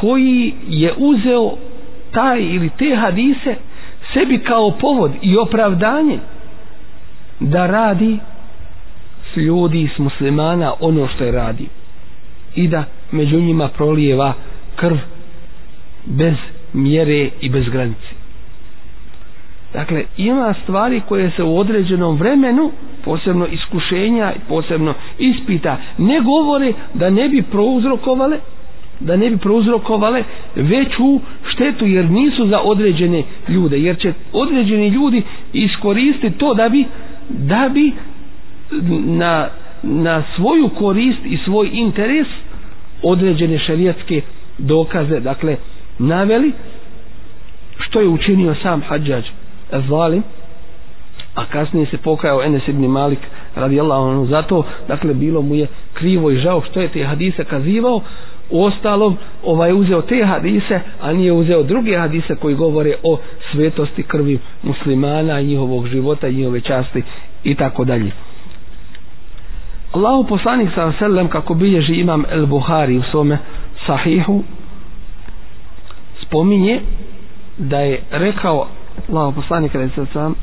koji 0.02 0.54
je 0.68 0.92
uzeo 0.98 1.52
taj 2.10 2.40
ili 2.40 2.70
te 2.70 2.96
hadise 2.96 3.54
sebi 4.12 4.38
kao 4.38 4.70
povod 4.72 5.12
i 5.22 5.36
opravdanje 5.38 6.18
da 7.40 7.66
radi 7.66 8.18
s 9.24 9.36
ljudi, 9.36 9.90
s 9.96 9.98
muslimana 9.98 10.72
ono 10.80 11.08
što 11.08 11.24
je 11.24 11.32
radi 11.32 11.66
i 12.54 12.68
da 12.68 12.84
među 13.12 13.40
njima 13.40 13.68
prolijeva 13.68 14.32
krv 14.76 14.96
bez 16.06 16.34
mjere 16.72 17.30
i 17.40 17.48
bez 17.48 17.64
granice. 17.68 18.08
Dakle 19.72 20.04
ima 20.16 20.54
stvari 20.62 21.02
koje 21.08 21.30
se 21.30 21.42
u 21.42 21.58
određenom 21.58 22.16
vremenu 22.16 22.70
posebno 23.04 23.46
iskušenja 23.46 24.32
posebno 24.48 24.94
ispita 25.18 25.76
ne 25.98 26.20
govore 26.20 26.72
da 26.94 27.10
ne 27.10 27.28
bi 27.28 27.42
prouzrokovale 27.42 28.38
da 29.00 29.16
ne 29.16 29.30
bi 29.30 29.36
prouzrokovale 29.36 30.24
veću 30.56 31.20
štetu 31.46 31.86
jer 31.86 32.10
nisu 32.10 32.46
za 32.46 32.60
određene 32.60 33.22
ljude 33.48 33.78
jer 33.78 33.98
će 33.98 34.12
određeni 34.32 34.88
ljudi 34.88 35.22
iskoristiti 35.52 36.38
to 36.38 36.54
da 36.54 36.68
bi 36.68 36.84
da 37.28 37.70
bi 37.74 37.92
na, 39.06 39.48
na 39.82 40.22
svoju 40.36 40.68
korist 40.68 41.18
i 41.24 41.36
svoj 41.36 41.70
interes 41.72 42.26
određene 43.02 43.58
šarijatske 43.58 44.20
dokaze 44.58 45.20
dakle 45.20 45.56
naveli 45.98 46.52
što 47.78 48.00
je 48.00 48.08
učinio 48.08 48.54
sam 48.62 48.82
hađađ 48.88 49.24
zalim 49.88 50.22
a 51.34 51.44
kasnije 51.46 51.86
se 51.86 51.96
pokajao 51.98 52.42
Enes 52.42 52.68
ibn 52.68 52.86
Malik 52.86 53.18
radijallahu 53.54 54.08
anhu 54.10 54.26
zato 54.26 54.64
dakle 54.88 55.14
bilo 55.14 55.42
mu 55.42 55.54
je 55.54 55.66
krivo 55.94 56.30
i 56.30 56.36
žao 56.36 56.62
što 56.70 56.80
je 56.80 56.88
te 56.88 57.04
hadise 57.04 57.44
kazivao 57.44 58.00
u 58.50 58.64
ostalom 58.64 59.16
ovaj 59.44 59.72
uzeo 59.72 60.02
te 60.02 60.24
hadise 60.24 60.80
a 61.00 61.12
nije 61.12 61.32
uzeo 61.32 61.62
druge 61.62 61.96
hadise 61.96 62.34
koji 62.34 62.54
govore 62.54 62.94
o 63.02 63.18
svetosti 63.52 64.02
krvi 64.02 64.38
muslimana 64.62 65.40
i 65.40 65.46
njihovog 65.46 65.86
života 65.86 66.28
i 66.28 66.34
njihove 66.34 66.60
časti 66.60 67.02
i 67.44 67.54
tako 67.54 67.84
dalje. 67.84 68.10
Allahu 69.92 70.24
poslanik 70.24 70.68
sa 70.74 70.92
sellem 70.92 71.28
kako 71.28 71.54
bilježi 71.54 71.94
imam 71.94 72.24
El 72.30 72.46
Buhari 72.46 72.98
u 72.98 73.02
svome 73.02 73.38
sahihu 73.86 74.42
spominje 76.22 76.80
da 77.58 77.78
je 77.78 78.02
rekao 78.10 78.66
Allahu 79.08 79.32
poslanik 79.32 79.72
sa 79.72 80.06
sellem 80.06 80.34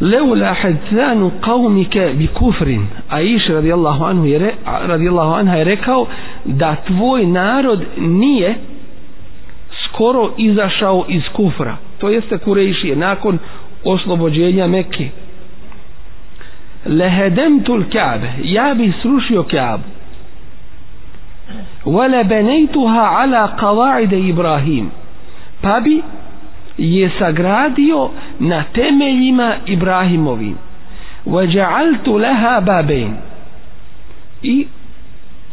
leula 0.00 0.54
hadzanu 0.54 1.30
qaumika 1.40 2.08
bi 2.18 2.26
kufrin. 2.26 2.86
Aish 3.08 3.48
radijallahu 3.48 4.04
anhu 4.04 4.26
je 4.26 4.54
radijallahu 4.64 5.32
anha 5.34 5.56
je 5.56 5.64
rekao 5.64 6.06
da 6.44 6.76
tvoj 6.86 7.26
narod 7.26 7.84
nije 7.98 8.54
skoro 9.84 10.30
izašao 10.36 11.04
iz 11.08 11.22
kufra. 11.32 11.76
To 11.98 12.08
jeste 12.08 12.38
kurejšije 12.38 12.96
nakon 12.96 13.38
oslobođenja 13.84 14.66
Mekke. 14.66 15.08
Lehedemtu 16.86 17.76
l'kabe 17.76 18.28
ja 18.44 18.74
bi 18.74 18.92
srušio 19.02 19.42
kabu 19.42 19.82
wa 21.84 22.06
lebenejtuha 22.06 23.10
ala 23.20 23.56
kavaide 23.56 24.18
Ibrahim. 24.20 24.90
Pa 25.60 25.80
bi 25.80 26.02
je 26.79 27.11
sagradio 27.19 28.09
na 28.39 28.63
temeljima 28.73 29.55
Ibrahimovim 29.65 30.57
وَجَعَلْتُ 31.25 32.07
لَهَا 32.07 32.59
بَابَيْنِ 32.59 33.11
i 34.43 34.67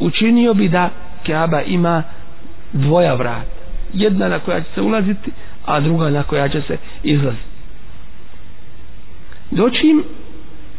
učinio 0.00 0.54
bi 0.54 0.68
da 0.68 0.90
Kaaba 1.26 1.62
ima 1.62 2.02
dvoja 2.72 3.14
vrata 3.14 3.46
jedna 3.92 4.28
na 4.28 4.38
koja 4.38 4.60
će 4.60 4.66
se 4.74 4.80
ulaziti 4.82 5.30
a 5.66 5.80
druga 5.80 6.10
na 6.10 6.22
koja 6.22 6.48
će 6.48 6.60
se 6.62 6.76
izlaziti 7.02 7.44
doćim 9.50 10.04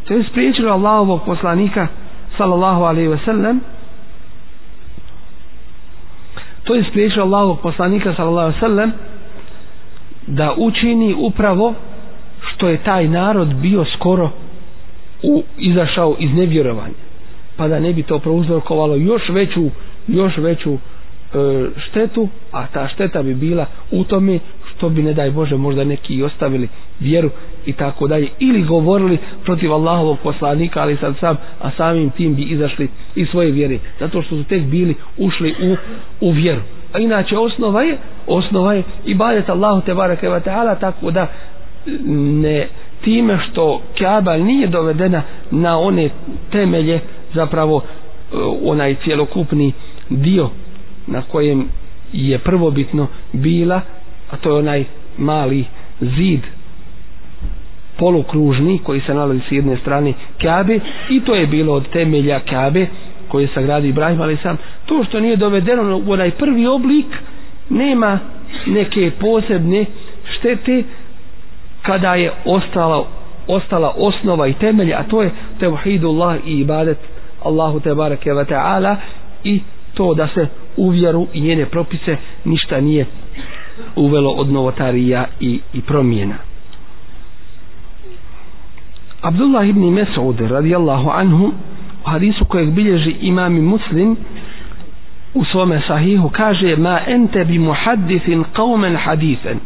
to 0.08 0.14
je 0.14 0.24
spriječilo 0.24 0.72
Allahovog 0.72 1.22
poslanika 1.26 1.88
sallallahu 2.38 2.84
alaihi 2.84 3.08
ve 3.08 3.18
sellem 3.26 3.62
to 6.64 6.76
je 6.76 6.84
spriječilo 6.84 7.26
Allahovog 7.26 7.60
poslanika 7.62 8.14
sallallahu 8.14 8.40
alaihi 8.48 8.56
ve 8.62 8.68
sellem 8.68 8.92
da 10.29 10.55
učini 10.59 11.15
upravo 11.15 11.75
što 12.43 12.69
je 12.69 12.77
taj 12.79 13.09
narod 13.09 13.55
bio 13.55 13.85
skoro 13.87 14.31
u, 15.23 15.43
izašao 15.59 16.17
iz 16.19 16.35
nevjerovanja 16.35 16.95
pa 17.57 17.69
da 17.69 17.81
ne 17.81 17.93
bi 17.93 18.03
to 18.03 18.19
prouzrokovalo 18.19 18.97
još 18.97 19.29
veću 19.29 19.71
još 20.09 20.37
veću 20.37 20.73
e, 20.73 20.79
štetu 21.79 22.29
a 22.53 22.67
ta 22.67 22.89
šteta 22.89 23.23
bi 23.23 23.35
bila 23.35 23.67
u 23.91 24.05
tome 24.05 24.39
što 24.69 24.89
bi 24.89 25.03
ne 25.03 25.15
daj 25.15 25.31
Bože 25.31 25.57
možda 25.57 25.85
neki 25.85 26.15
i 26.15 26.23
ostavili 26.23 26.69
vjeru 27.01 27.31
i 27.67 27.73
tako 27.73 28.09
dalje 28.09 28.29
ili 28.39 28.63
govorili 28.63 29.19
protiv 29.45 29.73
Allahovog 29.73 30.19
poslanika 30.19 30.81
ali 30.81 30.97
sad 30.97 31.15
sam 31.17 31.37
a 31.61 31.71
samim 31.71 32.11
tim 32.11 32.35
bi 32.35 32.43
izašli 32.43 32.89
iz 33.15 33.29
svoje 33.29 33.51
vjere 33.51 33.79
zato 34.01 34.23
što 34.23 34.37
su 34.37 34.45
tek 34.45 34.63
bili 34.63 34.95
ušli 35.19 35.55
u, 35.63 35.77
u 36.21 36.31
vjeru 36.31 36.61
a 36.93 36.99
inače 36.99 37.39
osnova 37.39 37.83
je 37.83 37.97
osnova 38.27 38.75
je 38.75 38.83
ibadet 39.05 39.49
Allahu 39.49 39.81
te 39.81 39.95
bareke 39.95 40.29
ve 40.29 40.41
ta'ala 40.41 40.75
tako 40.75 41.11
da 41.11 41.27
ne 42.41 42.69
time 43.01 43.39
što 43.41 43.81
Kaaba 43.99 44.37
nije 44.37 44.67
dovedena 44.67 45.23
na 45.51 45.79
one 45.79 46.09
temelje 46.51 47.01
zapravo 47.35 47.83
e, 47.83 48.37
onaj 48.63 48.95
cjelokupni 48.95 49.73
dio 50.11 50.51
na 51.07 51.23
kojem 51.23 51.69
je 52.13 52.39
prvobitno 52.39 53.07
bila 53.33 53.81
a 54.31 54.37
to 54.37 54.51
je 54.51 54.57
onaj 54.57 54.85
mali 55.19 55.65
zid 56.01 56.41
polukružni 57.99 58.79
koji 58.79 59.01
se 59.01 59.15
nalazi 59.15 59.41
s 59.41 59.53
jedne 59.53 59.77
strane 59.77 60.13
Kabe 60.43 60.81
i 61.11 61.21
to 61.21 61.35
je 61.35 61.47
bilo 61.47 61.75
od 61.75 61.89
temelja 61.89 62.41
Kabe 62.41 62.87
koji 63.29 63.45
je 63.45 63.49
sagradio 63.55 63.89
Ibrahim 63.89 64.21
ali 64.21 64.37
sam 64.37 64.57
to 64.87 65.05
što 65.05 65.21
nije 65.21 65.37
dovedeno 65.37 66.03
u 66.07 66.13
onaj 66.13 66.31
prvi 66.31 66.67
oblik 66.67 67.07
nema 67.71 68.19
neke 68.67 69.11
posebne 69.21 69.85
štete 70.25 70.83
kada 71.83 72.15
je 72.15 72.33
ostala 72.45 73.05
ostala 73.47 73.95
osnova 73.97 74.47
i 74.47 74.53
temelj 74.53 74.95
a 74.95 75.03
to 75.03 75.23
je 75.23 75.31
tevhidullah 75.61 76.37
i 76.47 76.61
ibadet 76.61 76.99
Allahu 77.43 77.81
te 77.81 77.95
bareke 77.95 78.33
ve 78.33 78.45
taala 78.45 78.97
i 79.45 79.61
to 79.95 80.15
da 80.15 80.29
se 80.35 80.47
u 80.77 80.89
vjeru 80.89 81.27
i 81.33 81.41
njene 81.41 81.67
propise 81.67 82.17
ništa 82.45 82.81
nije 82.81 83.07
uvelo 83.97 84.31
od 84.31 84.53
novotarija 84.53 85.27
i, 85.41 85.61
i 85.73 85.81
promjena. 85.81 86.35
Abdullah 89.21 89.69
ibn 89.69 89.81
Mes'ud 89.81 90.49
radijallahu 90.49 91.11
anhu 91.11 91.53
u 92.05 92.09
hadisu 92.11 92.45
kojeg 92.45 92.71
bilježi 92.71 93.11
imam 93.21 93.57
i 93.57 93.61
muslim 93.61 94.17
u 95.35 95.45
svome 95.45 95.81
sahihu 95.87 96.29
kaže 96.29 96.77
ma 96.77 97.01
ente 97.07 97.45
bi 97.45 97.59
muhaddithin 97.59 98.45
qawmen 98.55 98.97
hadithan. 98.97 99.61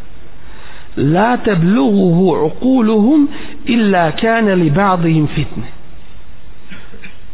La 0.97 1.37
teblughuhu 1.37 2.45
uquluhum 2.45 3.27
illa 3.65 4.11
kana 4.11 4.53
li 4.53 4.69
ba'dihim 4.69 5.27
fitne. 5.27 5.63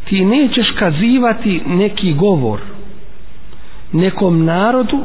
Ti 0.04 0.24
nećeš 0.24 0.70
kazivati 0.78 1.60
neki 1.66 2.12
govor 2.12 2.60
nekom 3.92 4.44
narodu 4.44 5.04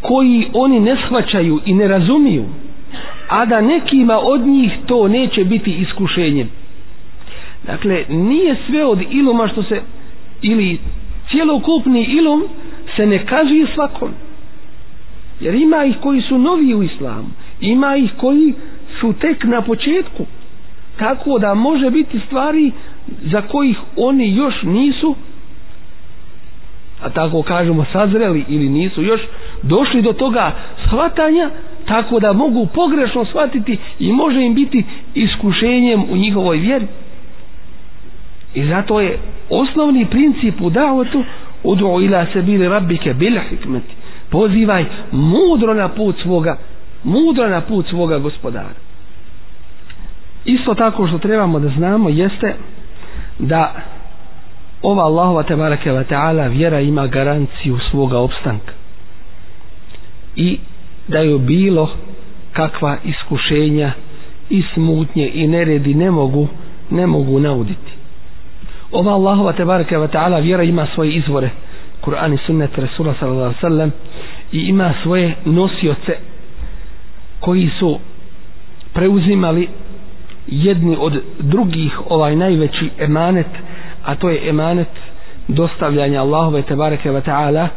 koji 0.00 0.46
oni 0.52 0.80
ne 0.80 0.96
shvaćaju 1.06 1.60
i 1.66 1.74
ne 1.74 1.88
razumiju 1.88 2.44
a 3.28 3.46
da 3.46 3.60
nekima 3.60 4.18
od 4.18 4.46
njih 4.46 4.72
to 4.86 5.08
neće 5.08 5.44
biti 5.44 5.72
iskušenjem 5.72 6.48
dakle 7.66 8.04
nije 8.08 8.56
sve 8.66 8.84
od 8.84 8.98
iluma 9.10 9.48
što 9.48 9.62
se 9.62 9.80
ili 10.42 10.78
cijelokupni 11.30 12.04
ilum 12.04 12.44
se 12.96 13.06
ne 13.06 13.26
kazuje 13.26 13.66
svakom. 13.74 14.10
Jer 15.40 15.54
ima 15.54 15.84
ih 15.84 15.96
koji 16.00 16.20
su 16.20 16.38
novi 16.38 16.74
u 16.74 16.82
islamu 16.82 17.28
ima 17.60 17.96
ih 17.96 18.10
koji 18.16 18.54
su 19.00 19.12
tek 19.12 19.44
na 19.44 19.60
početku. 19.62 20.26
Tako 20.98 21.38
da 21.38 21.54
može 21.54 21.90
biti 21.90 22.20
stvari 22.26 22.72
za 23.22 23.42
kojih 23.42 23.78
oni 23.96 24.34
još 24.36 24.62
nisu 24.62 25.14
a 27.02 27.10
tako 27.10 27.42
kažemo 27.42 27.84
sazreli 27.92 28.44
ili 28.48 28.68
nisu 28.68 29.02
još 29.02 29.20
došli 29.62 30.02
do 30.02 30.12
toga 30.12 30.52
shvatanja 30.86 31.50
tako 31.86 32.20
da 32.20 32.32
mogu 32.32 32.66
pogrešno 32.66 33.24
shvatiti 33.24 33.78
i 33.98 34.12
može 34.12 34.40
im 34.42 34.54
biti 34.54 34.84
iskušenjem 35.14 36.04
u 36.10 36.16
njihovoj 36.16 36.56
vjeri 36.56 36.86
i 38.54 38.64
zato 38.66 39.00
je 39.00 39.18
osnovni 39.50 40.06
princip 40.06 40.60
u 40.60 40.70
davotu 40.70 41.24
udu 41.62 42.00
ila 42.02 42.26
sebili 42.32 42.68
rabbike 42.68 43.14
bil 43.14 43.38
hikmeti. 43.50 43.94
Pozivaj 44.30 44.84
mudro 45.12 45.74
na 45.74 45.88
put 45.88 46.16
svoga 46.22 46.56
mudro 47.04 47.48
na 47.48 47.60
put 47.60 47.88
svoga 47.88 48.18
gospodara. 48.18 48.74
Isto 50.44 50.74
tako 50.74 51.06
što 51.06 51.18
trebamo 51.18 51.60
da 51.60 51.68
znamo 51.68 52.08
jeste 52.08 52.54
da 53.38 53.74
ova 54.82 55.04
Allahova 55.04 55.42
tebareke 55.42 55.90
wa 55.92 56.04
ta'ala 56.04 56.50
vjera 56.50 56.80
ima 56.80 57.06
garanciju 57.06 57.78
svoga 57.90 58.18
opstanka. 58.18 58.72
I 60.36 60.58
da 61.08 61.18
je 61.18 61.38
bilo 61.38 61.90
kakva 62.52 62.96
iskušenja 63.04 63.92
i 64.50 64.62
smutnje 64.74 65.30
i 65.34 65.46
neredi 65.46 65.94
ne 65.94 66.10
mogu 66.10 66.48
ne 66.90 67.06
mogu 67.06 67.40
nauditi 67.40 67.93
ova 68.94 69.12
Allahova 69.12 69.52
tebareke 69.52 69.98
ve 69.98 70.08
ta'ala 70.08 70.42
vjera 70.42 70.62
ima 70.62 70.86
svoje 70.94 71.12
izvore. 71.12 71.50
Kur'an 72.00 72.34
i 72.34 72.38
sunnet 72.46 72.78
Rasula 72.78 73.14
sallallahu 73.20 73.44
alaihi 73.44 73.60
sallam 73.60 73.92
i 74.52 74.58
ima 74.58 74.94
svoje 75.02 75.34
nosioce 75.44 76.16
koji 77.40 77.70
su 77.78 77.98
preuzimali 78.92 79.68
jedni 80.46 80.96
od 81.00 81.22
drugih 81.40 82.10
ovaj 82.10 82.36
najveći 82.36 82.90
emanet 82.98 83.46
a 84.04 84.14
to 84.14 84.30
je 84.30 84.48
emanet 84.48 84.88
dostavljanja 85.48 86.20
Allahove 86.20 86.62
tebareke 86.62 87.10
ve 87.10 87.20
ta'ala 87.20 87.68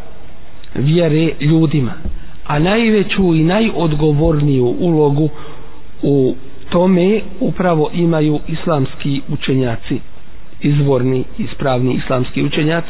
vjere 0.75 1.31
ljudima. 1.39 1.91
A 2.47 2.59
najveću 2.59 3.35
i 3.35 3.43
najodgovorniju 3.43 4.65
ulogu 4.79 5.29
u 6.01 6.35
tome 6.69 7.21
upravo 7.39 7.89
imaju 7.93 8.39
islamski 8.47 9.21
učenjaci 9.29 9.99
izvorni 10.61 11.23
ispravni 11.37 11.93
islamski 11.93 12.43
učenjaci 12.43 12.89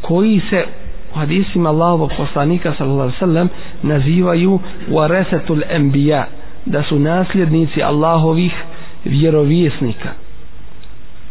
koji 0.00 0.40
se 0.50 0.64
u 1.14 1.18
hadisima 1.18 1.68
Allahovog 1.68 2.10
poslanika 2.16 2.74
sallallahu 2.78 3.00
alaihi 3.00 3.18
sallam 3.18 3.48
nazivaju 3.82 4.58
waresatul 4.90 5.62
anbiya 5.74 6.24
da 6.66 6.82
su 6.82 6.98
nasljednici 6.98 7.82
Allahovih 7.82 8.52
vjerovjesnika. 9.04 10.08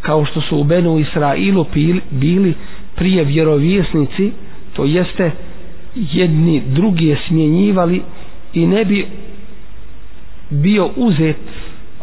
Kao 0.01 0.25
što 0.25 0.41
su 0.41 0.57
u 0.57 0.63
Benu 0.63 0.99
Israilu 0.99 1.65
bili 2.11 2.53
prije 2.95 3.23
vjerovjesnici 3.23 4.31
to 4.73 4.85
jeste 4.85 5.31
jedni 5.95 6.61
drugi 6.67 7.05
je 7.07 7.17
smjenjivali 7.27 8.01
i 8.53 8.67
ne 8.67 8.85
bi 8.85 9.07
bio 10.49 10.89
uzet 10.95 11.37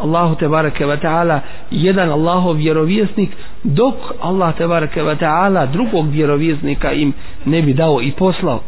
Allahu 0.01 0.35
te 0.35 0.48
bareke 0.48 0.86
ve 0.86 0.97
taala 0.97 1.40
jedan 1.70 2.10
Allahov 2.10 2.56
vjerovjesnik 2.56 3.31
dok 3.64 3.94
Allah 4.20 4.56
te 4.56 4.66
bareke 4.66 5.02
ve 5.02 5.16
taala 5.16 5.66
drugog 5.66 6.10
vjerovjesnika 6.10 6.93
im 6.93 7.12
ne 7.44 7.62
bi 7.62 7.74
dao 7.74 8.02
i 8.02 8.12
poslao. 8.12 8.60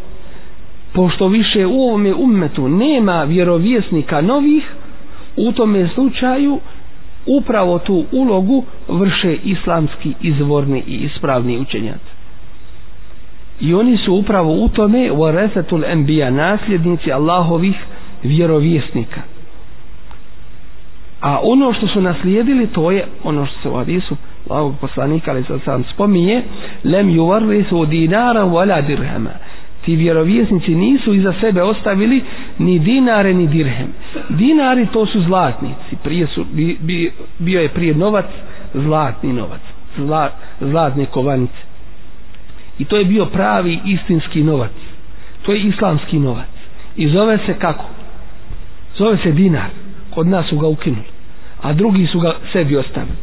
Pošto 0.92 1.28
više 1.28 1.66
u 1.66 1.82
ovome 1.82 2.14
ummetu 2.14 2.68
nema 2.68 3.24
vjerovjesnika 3.24 4.20
novih 4.20 4.64
u 5.36 5.52
tome 5.52 5.88
slučaju 5.94 6.60
upravo 7.26 7.78
tu 7.78 8.04
ulogu 8.12 8.64
vrše 8.88 9.36
islamski 9.44 10.12
izvorni 10.20 10.82
i 10.86 10.94
ispravni 10.94 11.58
učenjaci. 11.58 12.12
I 13.60 13.74
oni 13.74 13.96
su 13.96 14.14
upravo 14.14 14.52
u 14.52 14.68
tome 14.68 15.10
warasatul 15.10 15.84
anbiya 15.92 16.30
nasljednici 16.30 17.12
Allahovih 17.12 17.76
vjerovjesnika 18.22 19.20
a 21.22 21.38
ono 21.42 21.72
što 21.72 21.86
su 21.86 22.00
naslijedili 22.00 22.66
to 22.66 22.90
je 22.90 23.06
ono 23.24 23.46
što 23.46 23.60
se 23.62 23.68
u 23.68 23.76
hadisu 23.76 24.16
Allahog 24.50 24.74
poslanika 24.80 25.30
ali 25.30 25.44
sad 25.44 25.60
sam 25.64 25.84
spominje 25.84 26.42
lem 26.84 27.08
yuvarrisu 27.08 27.86
dinara 27.88 28.44
wala 28.44 28.86
dirhama. 28.86 29.30
Ti 29.84 29.96
vjerovjesnici 29.96 30.74
nisu 30.74 31.14
iza 31.14 31.34
sebe 31.40 31.62
ostavili 31.62 32.22
ni 32.58 32.78
dinare 32.78 33.34
ni 33.34 33.46
dirhem. 33.46 33.88
Dinari 34.28 34.86
to 34.86 35.06
su 35.06 35.20
zlatnici. 35.22 35.96
Prije 36.02 36.26
su 36.26 36.44
bi, 36.52 36.76
bi, 36.80 37.12
bio 37.38 37.60
je 37.60 37.68
prije 37.68 37.94
novac 37.94 38.26
zlatni 38.74 39.32
novac. 39.32 39.60
Zla, 39.96 40.30
zlatne 40.60 41.06
kovanice. 41.06 41.62
I 42.78 42.84
to 42.84 42.96
je 42.96 43.04
bio 43.04 43.26
pravi 43.26 43.80
istinski 43.84 44.42
novac. 44.42 44.70
To 45.42 45.52
je 45.52 45.60
islamski 45.60 46.18
novac. 46.18 46.46
I 46.96 47.08
zove 47.08 47.38
se 47.46 47.54
kako? 47.54 47.84
Zove 48.98 49.16
se 49.22 49.32
dinar. 49.32 49.70
Kod 50.10 50.26
nas 50.26 50.46
su 50.48 50.58
ga 50.58 50.66
ukinuli 50.66 51.11
a 51.62 51.72
drugi 51.72 52.06
su 52.06 52.20
ga 52.20 52.36
sebi 52.52 52.76
ostavili. 52.76 53.16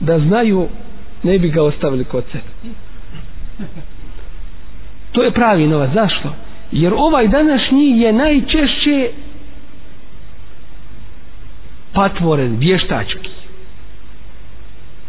Da 0.00 0.18
znaju 0.18 0.68
ne 1.22 1.38
bi 1.38 1.48
ga 1.50 1.62
ostavili 1.62 2.04
kod 2.04 2.24
sebe. 2.32 2.74
To 5.12 5.22
je 5.22 5.30
pravi 5.30 5.66
novac. 5.66 5.90
Zašto? 5.94 6.34
Jer 6.72 6.92
ovaj 6.96 7.28
današnji 7.28 8.00
je 8.00 8.12
najčešće 8.12 9.10
patvoren 11.92 12.56
vještački. 12.58 13.30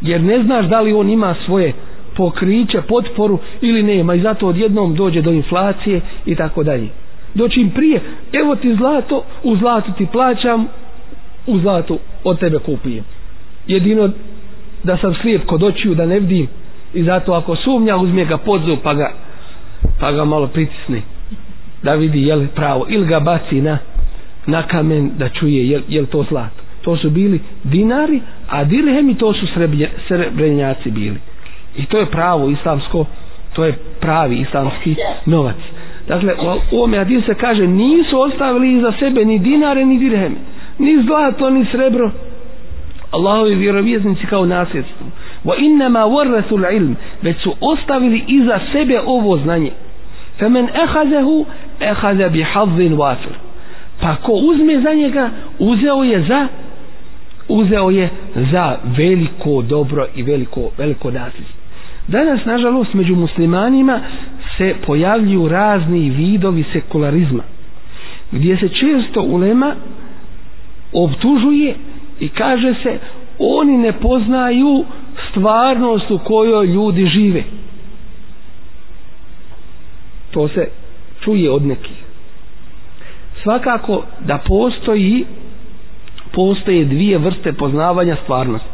Jer 0.01 0.21
ne 0.21 0.43
znaš 0.43 0.65
da 0.65 0.81
li 0.81 0.93
on 0.93 1.09
ima 1.09 1.35
svoje 1.45 1.73
pokriće, 2.15 2.81
potporu 2.81 3.39
ili 3.61 3.83
nema. 3.83 4.15
I 4.15 4.21
zato 4.21 4.47
odjednom 4.47 4.95
dođe 4.95 5.21
do 5.21 5.31
inflacije 5.31 6.01
i 6.25 6.35
tako 6.35 6.63
dalje. 6.63 6.89
Doći 7.33 7.61
im 7.61 7.69
prije. 7.69 8.01
Evo 8.33 8.55
ti 8.55 8.75
zlato, 8.75 9.23
u 9.43 9.57
zlatu 9.57 9.91
ti 9.97 10.07
plaćam 10.11 10.67
u 11.47 11.59
zlatu 11.59 11.99
od 12.23 12.39
tebe 12.39 12.59
kupujem. 12.59 13.03
Jedino 13.67 14.09
da 14.83 14.97
sam 14.97 15.15
slijep 15.21 15.45
kod 15.45 15.63
očiju 15.63 15.95
da 15.95 16.05
ne 16.05 16.19
vidim. 16.19 16.47
I 16.93 17.03
zato 17.03 17.33
ako 17.33 17.55
sumnja 17.55 17.97
uzme 17.97 18.25
ga 18.25 18.37
pod 18.37 18.61
zub 18.65 18.79
pa 18.83 18.93
ga, 18.93 19.11
pa 19.99 20.11
ga 20.11 20.25
malo 20.25 20.47
pritisne 20.47 21.01
da 21.83 21.93
vidi 21.95 22.21
je 22.27 22.35
li 22.35 22.47
pravo. 22.47 22.85
Ili 22.89 23.05
ga 23.05 23.19
baci 23.19 23.61
na, 23.61 23.77
na 24.45 24.63
kamen 24.63 25.11
da 25.17 25.29
čuje 25.29 25.69
je, 25.69 25.81
je 25.87 26.05
to 26.05 26.23
zlato. 26.29 26.63
To 26.81 26.97
su 26.97 27.09
bili 27.09 27.39
dinari 27.63 28.21
a 28.49 28.63
dirhemi 28.63 29.15
to 29.15 29.33
su 29.33 29.47
srebrenjaci 30.07 30.91
bili. 30.91 31.17
I 31.77 31.85
to 31.85 31.97
je 31.97 32.05
pravo 32.05 32.49
islamsko 32.49 33.05
to 33.57 33.65
je 33.65 33.73
pravi 33.99 34.35
islamski 34.35 34.95
novac. 35.25 35.55
Dakle 36.07 36.33
u 36.71 36.75
ovome 36.77 36.97
Adil 36.97 37.21
se 37.21 37.35
kaže 37.35 37.67
nisu 37.67 38.19
ostavili 38.21 38.81
za 38.81 38.93
sebe 38.99 39.25
ni 39.25 39.39
dinare 39.39 39.85
ni 39.85 39.97
dirheme 39.99 40.35
ni 40.79 41.03
zlato 41.03 41.49
ni 41.49 41.65
srebro. 41.71 42.11
Allahovi 43.11 43.55
vjerovjesnici 43.55 44.25
kao 44.25 44.45
nasljedstvo. 44.45 45.07
Wa 45.45 45.53
innama 45.59 45.99
warrathu 45.99 46.75
ilm 46.75 46.95
već 47.21 47.37
su 47.37 47.53
ostavili 47.61 48.23
iza 48.27 48.59
sebe 48.71 49.01
ovo 49.05 49.37
znanje. 49.37 49.71
Femen 50.39 50.67
ehazehu 50.83 51.45
ehaze 51.79 52.29
bi 52.29 52.41
hazin 52.41 52.95
wafir 52.97 53.47
pa 54.01 54.15
ko 54.15 54.31
uzme 54.31 54.81
za 54.81 54.93
njega 54.93 55.29
uzeo 55.59 56.03
je 56.03 56.21
za 56.21 56.47
uzeo 57.47 57.89
je 57.89 58.09
za 58.51 58.77
veliko 58.97 59.61
dobro 59.61 60.05
i 60.15 60.23
veliko 60.23 60.69
veliko 60.77 61.11
nasljedstvo. 61.11 61.57
Danas 62.07 62.45
nažalost 62.45 62.93
među 62.93 63.15
muslimanima 63.15 63.99
se 64.57 64.75
pojavljuju 64.85 65.47
razni 65.47 66.09
vidovi 66.09 66.63
sekularizma 66.73 67.43
gdje 68.31 68.57
se 68.57 68.69
često 68.69 69.21
ulema 69.21 69.75
optužuje 70.93 71.75
i 72.19 72.29
kaže 72.29 72.73
se 72.83 72.99
oni 73.39 73.77
ne 73.77 73.91
poznaju 73.93 74.85
stvarnost 75.29 76.11
u 76.11 76.19
kojoj 76.19 76.65
ljudi 76.65 77.05
žive. 77.05 77.43
To 80.31 80.47
se 80.47 80.67
čuje 81.23 81.51
od 81.51 81.65
nekih. 81.65 82.03
Svakako 83.43 84.03
da 84.19 84.37
postoji 84.37 85.25
postoje 86.31 86.85
dvije 86.85 87.17
vrste 87.17 87.53
poznavanja 87.53 88.15
stvarnosti. 88.23 88.69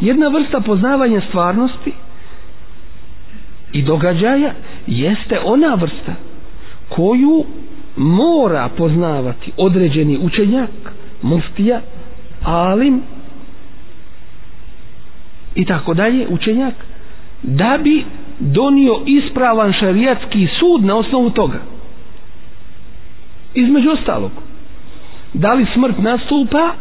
Jedna 0.00 0.28
vrsta 0.28 0.60
poznavanja 0.60 1.20
stvarnosti 1.28 1.92
i 3.72 3.82
događaja 3.82 4.52
jeste 4.86 5.40
ona 5.44 5.74
vrsta 5.74 6.14
koju 6.88 7.44
mora 7.96 8.68
poznavati 8.68 9.52
određeni 9.56 10.18
učenjak 10.18 10.70
muftija 11.22 11.80
alim 12.44 13.02
i 15.54 15.64
tako 15.64 15.94
dalje 15.94 16.26
učenjak 16.28 16.74
da 17.42 17.78
bi 17.84 18.04
donio 18.38 19.00
ispravan 19.06 19.72
šarijatski 19.72 20.48
sud 20.60 20.84
na 20.84 20.96
osnovu 20.96 21.30
toga 21.30 21.58
između 23.54 23.90
ostalog 23.90 24.30
da 25.34 25.52
li 25.52 25.66
smrt 25.74 25.98
nastupa 25.98 26.72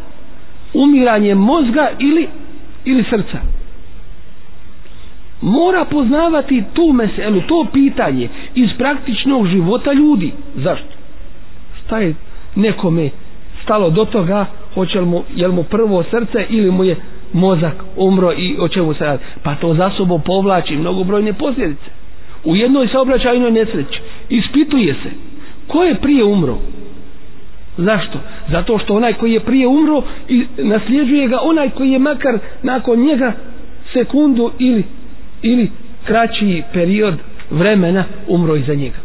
umiranje 0.73 1.35
mozga 1.35 1.89
ili 1.99 2.27
ili 2.85 3.03
srca 3.09 3.37
mora 5.41 5.85
poznavati 5.85 6.63
tu 6.73 6.93
meselu, 6.93 7.41
to 7.41 7.65
pitanje 7.73 8.29
iz 8.55 8.69
praktičnog 8.77 9.47
života 9.47 9.93
ljudi. 9.93 10.31
Zašto? 10.55 11.00
Šta 11.85 11.99
je 11.99 12.13
nekome 12.55 13.09
stalo 13.63 13.89
do 13.89 14.05
toga, 14.05 14.45
hoće 14.73 14.99
li 14.99 15.05
mu, 15.05 15.23
je 15.35 15.47
li 15.47 15.53
mu 15.53 15.63
prvo 15.63 16.03
srce 16.03 16.45
ili 16.49 16.71
mu 16.71 16.83
je 16.83 16.95
mozak 17.33 17.73
umro 17.95 18.33
i 18.33 18.55
o 18.59 18.67
čemu 18.67 18.93
se 18.93 19.05
radi? 19.05 19.23
Pa 19.43 19.55
to 19.55 19.73
za 19.73 19.89
sobom 19.97 20.21
povlači 20.21 20.75
mnogobrojne 20.75 21.33
posljedice. 21.33 21.89
U 22.43 22.55
jednoj 22.55 22.87
saobraćajnoj 22.87 23.51
nesreći 23.51 23.99
ispituje 24.29 24.93
se 24.93 25.09
ko 25.67 25.83
je 25.83 25.95
prije 25.95 26.23
umro. 26.23 26.57
Zašto? 27.77 28.17
Zato 28.51 28.77
što 28.77 28.95
onaj 28.95 29.13
koji 29.13 29.33
je 29.33 29.39
prije 29.39 29.67
umro 29.67 30.03
i 30.27 30.45
nasljeđuje 30.57 31.27
ga 31.27 31.39
onaj 31.41 31.69
koji 31.69 31.91
je 31.91 31.99
makar 31.99 32.39
nakon 32.63 32.99
njega 32.99 33.31
sekundu 33.93 34.51
ili 34.59 34.83
ili 35.41 35.71
kraći 36.05 36.63
period 36.73 37.15
vremena 37.51 38.03
umro 38.27 38.55
iza 38.55 38.73
njega. 38.73 38.97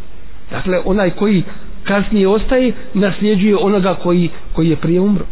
Dakle, 0.51 0.79
onaj 0.85 1.09
koji 1.09 1.43
kasnije 1.87 2.27
ostaje, 2.27 2.73
nasljeđuje 2.93 3.57
onoga 3.57 3.93
koji, 3.93 4.29
koji 4.53 4.69
je 4.69 4.75
prije 4.75 4.99
umro. 5.01 5.25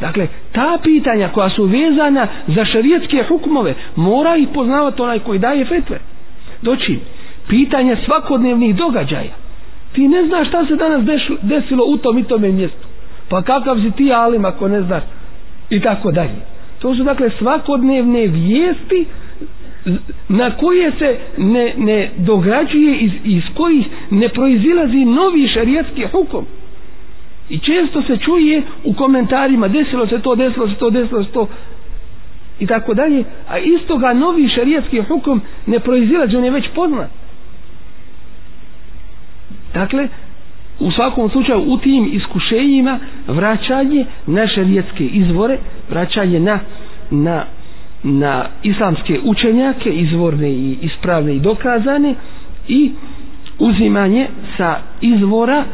Dakle, 0.00 0.28
ta 0.52 0.78
pitanja 0.82 1.28
koja 1.28 1.50
su 1.50 1.64
vezana 1.64 2.26
za 2.46 2.64
šarijetske 2.64 3.24
hukmove, 3.28 3.74
mora 3.96 4.36
ih 4.36 4.48
poznavati 4.54 5.02
onaj 5.02 5.18
koji 5.18 5.38
daje 5.38 5.64
fetve. 5.64 5.98
Doći, 6.62 6.98
pitanja 7.48 7.96
svakodnevnih 8.04 8.76
događaja. 8.76 9.34
Ti 9.92 10.08
ne 10.08 10.26
znaš 10.26 10.48
šta 10.48 10.66
se 10.66 10.76
danas 10.76 11.02
desilo 11.42 11.84
u 11.86 11.96
tom 11.96 12.18
i 12.18 12.24
tome 12.24 12.48
mjestu. 12.48 12.86
Pa 13.28 13.42
kakav 13.42 13.76
si 13.80 13.90
ti 13.90 14.12
alim 14.12 14.44
ako 14.44 14.68
ne 14.68 14.82
znaš? 14.82 15.02
I 15.70 15.80
tako 15.80 16.12
dalje. 16.12 16.40
To 16.78 16.94
su 16.94 17.04
dakle 17.04 17.30
svakodnevne 17.38 18.26
vijesti 18.26 19.06
na 20.28 20.50
koje 20.50 20.92
se 20.92 21.16
ne, 21.38 21.74
ne 21.76 22.10
dograđuje 22.18 22.96
iz, 22.96 23.12
iz 23.24 23.42
kojih 23.54 23.86
ne 24.10 24.28
proizilazi 24.28 25.04
novi 25.04 25.48
šarijatski 25.48 26.04
hukom 26.04 26.44
i 27.48 27.58
često 27.58 28.02
se 28.02 28.16
čuje 28.16 28.62
u 28.84 28.92
komentarima 28.92 29.68
desilo 29.68 30.06
se 30.06 30.18
to, 30.18 30.34
desilo 30.34 30.68
se 30.68 30.74
to, 30.74 30.90
desilo 30.90 31.24
se 31.24 31.30
to 31.30 31.48
i 32.60 32.66
tako 32.66 32.94
dalje 32.94 33.24
a 33.48 33.58
istoga 33.58 34.12
novi 34.12 34.48
šarijatski 34.48 35.00
hukom 35.00 35.40
ne 35.66 35.80
proizilazi, 35.80 36.36
on 36.36 36.44
je 36.44 36.50
već 36.50 36.64
poznat. 36.74 37.10
Dakle 39.74 40.08
u 40.80 40.90
svakom 40.90 41.30
slučaju 41.30 41.62
u 41.62 41.78
tim 41.78 42.08
iskušenjima 42.12 42.98
vraćanje 43.28 44.04
na 44.26 44.46
šarijatske 44.46 45.04
izvore 45.04 45.58
vraćanje 45.90 46.40
na 46.40 46.58
na 47.10 47.44
na 48.08 48.32
islamske 48.62 49.20
učenjake 49.24 49.90
izvorne 49.90 50.50
i 50.50 50.78
ispravne 50.82 51.34
i 51.34 51.40
dokazane 51.40 52.14
i 52.68 52.92
uzimanje 53.58 54.26
sa 54.56 54.70
izvora 55.00 55.64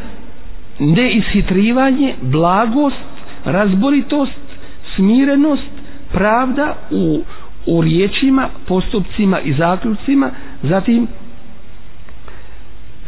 neishitrivanje 0.81 2.15
blagost 2.23 2.97
razboritost 3.45 4.39
smirenost 4.97 5.71
pravda 6.13 6.75
u, 6.91 7.23
u 7.67 7.83
riječima 7.83 8.49
postupcima 8.67 9.41
i 9.41 9.53
zaključcima 9.53 10.31
zatim 10.63 11.07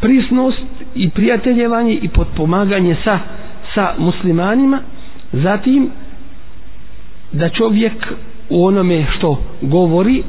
prisnost 0.00 0.62
i 0.94 1.10
prijateljevanje 1.10 1.94
i 1.94 2.08
potpomaganje 2.08 2.96
sa, 3.04 3.18
sa 3.74 3.94
muslimanima 3.98 4.80
zatim 5.32 5.90
da 7.32 7.48
čovjek 7.48 7.92
u 8.48 8.66
onome 8.66 9.06
što 9.10 9.30
govori 9.60 10.22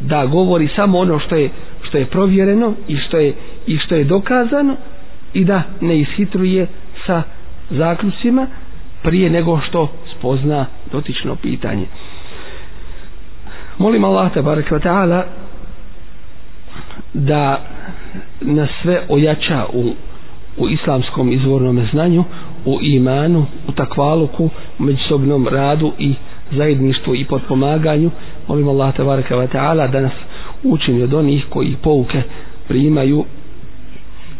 da 0.00 0.26
govori 0.26 0.68
samo 0.68 0.98
ono 0.98 1.18
što 1.18 1.36
je 1.36 1.50
što 1.82 1.98
je 1.98 2.06
provjereno 2.06 2.74
i 2.88 2.96
što 2.98 3.18
je 3.18 3.34
i 3.66 3.78
što 3.78 3.94
je 3.94 4.04
dokazano 4.04 4.76
i 5.34 5.44
da 5.44 5.62
ne 5.80 5.98
ishitruje 5.98 6.66
sa 7.06 7.22
zaključcima 7.70 8.46
prije 9.02 9.30
nego 9.30 9.60
što 9.60 9.88
spozna 10.10 10.66
dotično 10.92 11.36
pitanje. 11.36 11.86
Molim 13.78 14.04
Allah 14.04 14.32
te 14.32 14.42
barek 14.42 14.72
taala 14.82 15.24
da 17.14 17.60
nas 18.40 18.68
sve 18.82 19.02
ojača 19.08 19.66
u 19.72 19.92
u 20.58 20.68
islamskom 20.68 21.32
izvornom 21.32 21.86
znanju, 21.92 22.24
u 22.64 22.78
imanu, 22.82 23.46
u 23.68 23.72
takvaluku, 23.72 24.48
međusobnom 24.78 25.48
radu 25.48 25.92
i 25.98 26.14
zajedništvu 26.52 27.14
i 27.14 27.24
potpomaganju. 27.24 28.10
Molim 28.48 28.68
Allah 28.68 28.94
tabaraka 28.96 29.36
wa 29.36 29.48
ta'ala 29.48 29.86
da 29.86 30.00
nas 30.00 30.12
učini 30.62 31.02
od 31.02 31.14
onih 31.14 31.46
koji 31.48 31.76
pouke 31.82 32.22
primaju 32.68 33.24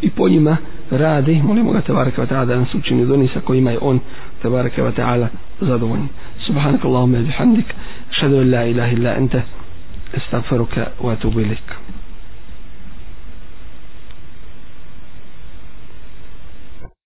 i 0.03 0.11
po 0.11 0.29
njima 0.29 0.57
radi. 0.91 1.43
Molimo 1.43 1.73
ga 1.73 1.81
tabaraka 1.81 2.23
wa 2.23 2.27
ta'ala 2.27 2.45
da 2.45 2.57
nas 2.57 2.75
učini 2.75 3.03
od 3.03 3.11
onih 3.11 3.31
sa 3.35 3.41
kojima 3.41 3.71
je 3.71 3.79
on 3.81 4.01
tabaraka 4.43 4.83
wa 4.83 4.93
ta'ala 4.93 5.29
zadovoljni. 5.61 6.09
Subhanak 6.47 6.85
Allahumma 6.85 7.19
bihamdik. 7.19 7.67
an 8.23 8.51
la 8.51 8.65
ilaha 8.65 8.93
illa 8.93 9.11
anta 9.17 9.43
astaghfiruka 10.17 10.93
wa 11.01 11.13
atubu 11.13 11.41
ilaik 11.41 11.86